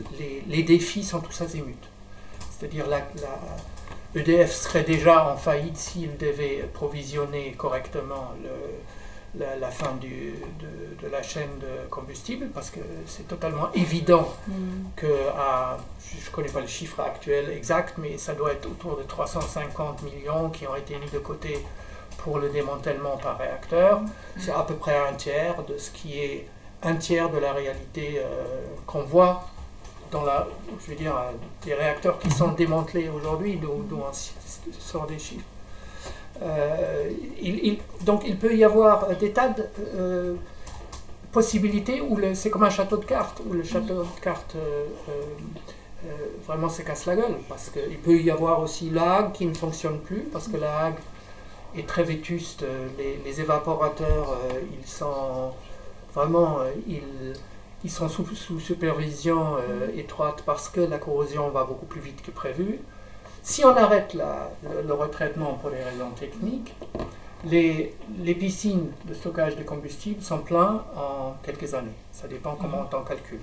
les, 0.49 0.63
défis 0.63 1.05
sont 1.05 1.21
tous 1.21 1.41
azimuts. 1.41 1.75
C'est-à-dire 2.51 2.87
la, 2.89 2.99
la 3.21 4.21
EDF 4.21 4.53
serait 4.53 4.83
déjà 4.83 5.29
en 5.31 5.37
faillite 5.37 5.77
s'il 5.77 6.17
devait 6.17 6.69
provisionner 6.73 7.53
correctement 7.53 8.33
le- 8.43 8.49
la, 9.39 9.57
la 9.57 9.71
fin 9.71 9.93
du- 9.95 10.35
de, 10.61 11.03
de 11.03 11.09
la 11.11 11.23
chaîne 11.23 11.59
de 11.61 11.89
combustible, 11.89 12.49
parce 12.53 12.71
que 12.71 12.81
c'est 13.07 13.29
totalement 13.29 13.71
évident 13.75 14.29
que 14.97 15.29
à, 15.37 15.79
je 16.01 16.27
ne 16.29 16.35
connais 16.35 16.49
pas 16.49 16.61
le 16.61 16.67
chiffre 16.67 17.01
actuel 17.01 17.49
exact, 17.51 17.95
mais 17.99 18.19
ça 18.19 18.35
doit 18.35 18.53
être 18.53 18.67
autour 18.67 18.97
de 18.97 19.03
350 19.05 20.03
millions 20.03 20.51
qui 20.51 20.67
ont 20.67 20.75
été 20.77 20.97
mis 20.99 21.09
de 21.11 21.19
côté 21.21 21.65
pour 22.19 22.39
le 22.39 22.49
démantèlement 22.51 23.17
par 23.19 23.39
réacteur. 23.39 24.01
C'est 24.39 24.53
à 24.53 24.63
peu 24.63 24.75
près 24.75 24.99
un 25.09 25.15
tiers 25.15 25.63
de 25.65 25.79
ce 25.79 25.91
qui 25.91 26.19
est 26.21 26.47
un 26.83 26.97
tiers 26.97 27.31
de 27.31 27.39
la 27.39 27.53
réalité 27.53 28.17
euh, 28.19 28.45
qu'on 28.87 29.03
voit 29.03 29.45
dans 30.11 30.25
la, 30.25 30.47
je 30.85 30.91
veux 30.91 30.97
dire, 30.97 31.17
euh, 31.17 31.31
des 31.63 31.75
réacteurs 31.75 32.19
qui 32.19 32.31
sont 32.31 32.49
démantelés 32.49 33.09
aujourd'hui, 33.09 33.57
d'où 33.57 33.71
on 33.93 34.13
sort 34.81 35.07
des 35.07 35.19
chiffres. 35.21 35.45
Euh, 36.43 37.11
donc 38.05 38.23
il 38.27 38.37
peut 38.37 38.55
y 38.55 38.65
avoir 38.65 39.15
des 39.17 39.33
tas 39.33 39.49
de 39.49 39.65
euh, 39.95 40.35
possibilités 41.33 42.01
où 42.01 42.19
c'est 42.35 42.51
comme 42.51 42.65
un 42.65 42.71
château 42.71 42.97
de 42.97 43.05
cartes, 43.05 43.43
où 43.47 43.53
le 43.53 43.63
château 43.63 44.03
de 44.03 44.21
cartes 44.23 44.57
euh, 44.57 46.07
vraiment 46.47 46.69
se 46.69 46.83
casse 46.83 47.07
la 47.07 47.17
gueule, 47.17 47.37
parce 47.49 47.71
qu'il 47.71 47.99
peut 47.99 48.17
y 48.17 48.31
avoir 48.31 48.61
aussi 48.61 48.91
la 48.91 49.17
Hague 49.17 49.33
qui 49.33 49.47
ne 49.47 49.55
fonctionne 49.55 49.99
plus, 49.99 50.23
parce 50.33 50.49
que 50.49 50.57
la 50.57 50.87
Hague 50.87 50.99
est 51.77 51.87
très 51.87 52.03
vétuste, 52.03 52.65
les, 52.99 53.41
évaporateurs, 53.41 54.37
ils 54.81 54.89
sont 54.89 55.53
vraiment, 56.15 56.61
ils, 57.85 57.91
sont 57.91 58.09
sous, 58.09 58.25
supervision 58.59 59.57
étroite 59.97 60.43
parce 60.45 60.69
que 60.69 60.81
la 60.81 60.99
corrosion 60.99 61.51
va 61.51 61.65
beaucoup 61.65 61.87
plus 61.87 62.01
vite 62.01 62.23
que 62.23 62.33
prévu. 62.33 62.81
Si 63.43 63.65
on 63.65 63.77
arrête 63.77 64.15
la- 64.15 64.51
le, 64.63 64.83
le 64.87 64.95
retraitement 64.95 65.55
pour 65.55 65.71
des 65.71 65.83
raisons 65.83 66.11
techniques, 66.19 66.75
les, 67.45 67.95
les 68.19 68.35
piscines 68.35 68.91
de 69.07 69.15
stockage 69.15 69.57
de 69.57 69.63
combustible 69.63 70.23
sont 70.23 70.39
pleins 70.39 70.85
en 70.97 71.35
quelques 71.43 71.73
années. 71.75 71.89
Ça 72.13 72.29
dépend 72.29 72.55
comment 72.61 72.87
on 72.93 73.03
calcule. 73.03 73.41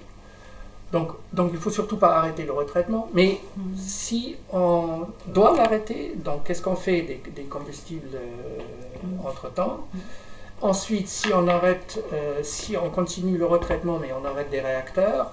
Donc, 0.92 1.10
donc 1.34 1.50
il 1.52 1.56
ne 1.56 1.60
faut 1.60 1.72
surtout 1.72 1.98
pas 1.98 2.18
arrêter 2.18 2.46
le 2.46 2.54
retraitement. 2.54 3.10
Mais 3.14 3.40
si 3.76 4.38
on 4.54 5.08
doit 5.26 5.56
l'arrêter, 5.58 6.14
donc 6.16 6.44
qu'est-ce 6.46 6.62
qu'on 6.62 6.76
fait 6.76 7.02
des, 7.02 7.22
des 7.36 7.44
combustibles 7.44 8.16
euh, 8.16 9.28
entre-temps? 9.28 9.88
Ensuite, 10.62 11.08
si 11.08 11.28
on 11.34 11.48
arrête, 11.48 12.04
euh, 12.14 12.40
si 12.44 12.78
on 12.78 12.90
continue 12.90 13.38
le 13.38 13.46
retraitement 13.46 14.00
mais 14.00 14.10
on 14.14 14.26
arrête 14.26 14.50
des 14.50 14.62
réacteurs, 14.62 15.32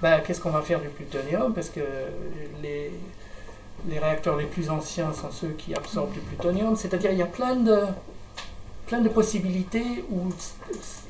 ben, 0.00 0.20
qu'est-ce 0.20 0.40
qu'on 0.40 0.50
va 0.50 0.62
faire 0.62 0.80
du 0.80 0.88
plutonium? 0.88 1.52
Parce 1.52 1.68
que 1.70 1.80
les, 2.62 2.90
les 3.88 3.98
réacteurs 3.98 4.36
les 4.36 4.46
plus 4.46 4.70
anciens 4.70 5.12
sont 5.12 5.30
ceux 5.30 5.48
qui 5.58 5.74
absorbent 5.74 6.12
du 6.12 6.20
plutonium. 6.20 6.76
C'est-à-dire 6.76 7.10
il 7.12 7.18
y 7.18 7.22
a 7.22 7.26
plein 7.26 7.56
de, 7.56 7.80
plein 8.86 9.00
de 9.00 9.08
possibilités 9.08 10.04
où 10.10 10.28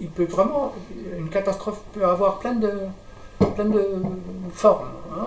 il 0.00 0.08
peut 0.08 0.24
vraiment, 0.24 0.72
une 1.18 1.28
catastrophe 1.28 1.80
peut 1.92 2.04
avoir 2.04 2.38
plein 2.38 2.54
de, 2.54 2.72
plein 3.54 3.64
de 3.66 3.86
formes. 4.52 4.88
hein. 5.14 5.26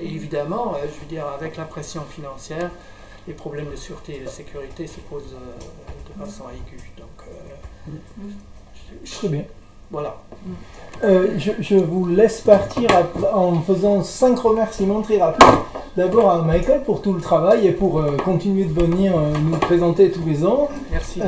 Et 0.00 0.06
évidemment, 0.06 0.74
euh, 0.74 0.86
je 0.92 1.00
veux 1.00 1.06
dire, 1.08 1.26
avec 1.26 1.56
la 1.56 1.64
pression 1.64 2.02
financière, 2.02 2.70
les 3.28 3.34
problèmes 3.34 3.70
de 3.70 3.76
sûreté 3.76 4.16
et 4.16 4.24
de 4.24 4.28
sécurité 4.28 4.86
se 4.86 5.00
posent 5.00 5.34
euh, 5.34 6.14
de 6.18 6.24
façon 6.24 6.44
aiguë. 6.48 6.90
Donc, 6.96 7.08
euh, 7.28 7.92
je- 9.04 9.06
je- 9.10 9.14
Très 9.16 9.28
bien. 9.28 9.44
Voilà. 9.90 10.16
Euh, 11.04 11.28
je, 11.38 11.52
je 11.60 11.76
vous 11.76 12.06
laisse 12.06 12.40
partir 12.40 12.88
à- 12.90 13.36
en 13.36 13.60
faisant 13.60 14.02
cinq 14.02 14.38
remerciements 14.38 15.02
très 15.02 15.18
rapides. 15.20 15.46
D'abord 15.96 16.30
à 16.30 16.42
Michael 16.42 16.82
pour 16.84 17.02
tout 17.02 17.12
le 17.12 17.20
travail 17.20 17.66
et 17.66 17.72
pour 17.72 17.98
euh, 18.00 18.16
continuer 18.24 18.64
de 18.64 18.72
venir 18.80 19.16
euh, 19.16 19.32
nous 19.42 19.56
présenter 19.58 20.10
tous 20.10 20.24
les 20.26 20.44
ans. 20.44 20.68
Merci. 20.90 21.20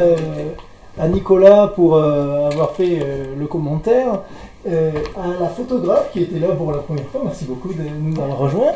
À 1.01 1.07
Nicolas 1.07 1.69
pour 1.69 1.97
avoir 1.97 2.73
fait 2.73 3.01
le 3.39 3.47
commentaire. 3.47 4.23
Euh, 4.67 4.91
à 5.17 5.41
la 5.41 5.49
photographe 5.49 6.11
qui 6.13 6.23
était 6.23 6.41
là 6.41 6.49
pour 6.49 6.73
la 6.73 6.79
première 6.79 7.07
fois, 7.07 7.21
merci 7.25 7.45
beaucoup 7.45 7.69
de 7.69 7.83
nous 8.03 8.21
avoir 8.21 8.39
rejoints. 8.39 8.73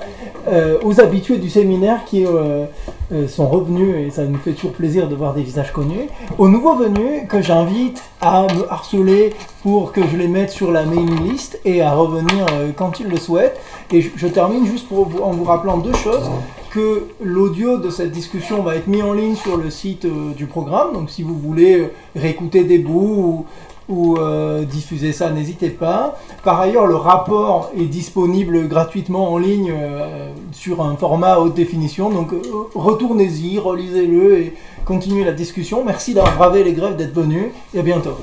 Euh, 0.46 0.78
aux 0.84 1.00
habitués 1.00 1.38
du 1.38 1.50
séminaire 1.50 2.04
qui 2.04 2.24
euh, 2.24 2.66
euh, 3.12 3.26
sont 3.26 3.48
revenus 3.48 3.96
et 3.96 4.10
ça 4.10 4.24
nous 4.24 4.38
fait 4.38 4.52
toujours 4.52 4.72
plaisir 4.72 5.08
de 5.08 5.16
voir 5.16 5.34
des 5.34 5.42
visages 5.42 5.72
connus. 5.72 6.08
Aux 6.38 6.48
nouveaux 6.48 6.76
venus 6.76 7.26
que 7.28 7.42
j'invite 7.42 8.02
à 8.20 8.42
me 8.42 8.72
harceler 8.72 9.34
pour 9.62 9.92
que 9.92 10.00
je 10.06 10.16
les 10.16 10.28
mette 10.28 10.50
sur 10.50 10.72
la 10.72 10.84
mailing 10.84 11.30
list 11.30 11.60
et 11.64 11.82
à 11.82 11.92
revenir 11.94 12.46
euh, 12.52 12.70
quand 12.74 13.00
ils 13.00 13.08
le 13.08 13.16
souhaitent. 13.16 13.58
Et 13.92 14.00
je, 14.00 14.26
termine 14.26 14.66
juste 14.66 14.88
pour 14.88 15.08
en 15.24 15.30
vous 15.32 15.44
rappelant 15.44 15.78
deux 15.78 15.92
choses 15.92 16.30
que 16.70 17.08
l'audio 17.20 17.76
de 17.76 17.90
cette 17.90 18.10
discussion 18.10 18.62
va 18.62 18.76
être 18.76 18.86
mis 18.86 19.02
en 19.02 19.12
ligne 19.12 19.36
sur 19.36 19.56
le 19.56 19.70
site 19.70 20.06
euh, 20.06 20.32
du 20.34 20.46
programme. 20.46 20.94
Donc 20.94 21.10
si 21.10 21.22
vous 21.22 21.36
voulez 21.36 21.80
euh, 21.80 21.92
réécouter 22.16 22.64
des 22.64 22.78
bouts 22.78 23.44
ou, 23.88 24.16
euh, 24.16 24.64
diffuser 24.64 25.12
ça, 25.12 25.30
n'hésitez 25.30 25.70
pas. 25.70 26.16
Par 26.44 26.60
ailleurs, 26.60 26.86
le 26.86 26.96
rapport 26.96 27.70
est 27.76 27.86
disponible 27.86 28.68
gratuitement 28.68 29.32
en 29.32 29.38
ligne 29.38 29.72
euh, 29.74 30.32
sur 30.52 30.82
un 30.82 30.96
format 30.96 31.38
haute 31.38 31.54
définition. 31.54 32.10
Donc 32.10 32.32
euh, 32.32 32.40
retournez-y, 32.74 33.58
relisez-le 33.58 34.38
et 34.38 34.54
continuez 34.84 35.24
la 35.24 35.32
discussion. 35.32 35.84
Merci 35.84 36.14
d'avoir 36.14 36.36
bravé 36.36 36.64
les 36.64 36.72
grèves, 36.72 36.96
d'être 36.96 37.14
venu 37.14 37.52
et 37.74 37.78
à 37.78 37.82
bientôt. 37.82 38.16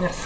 Merci. 0.00 0.22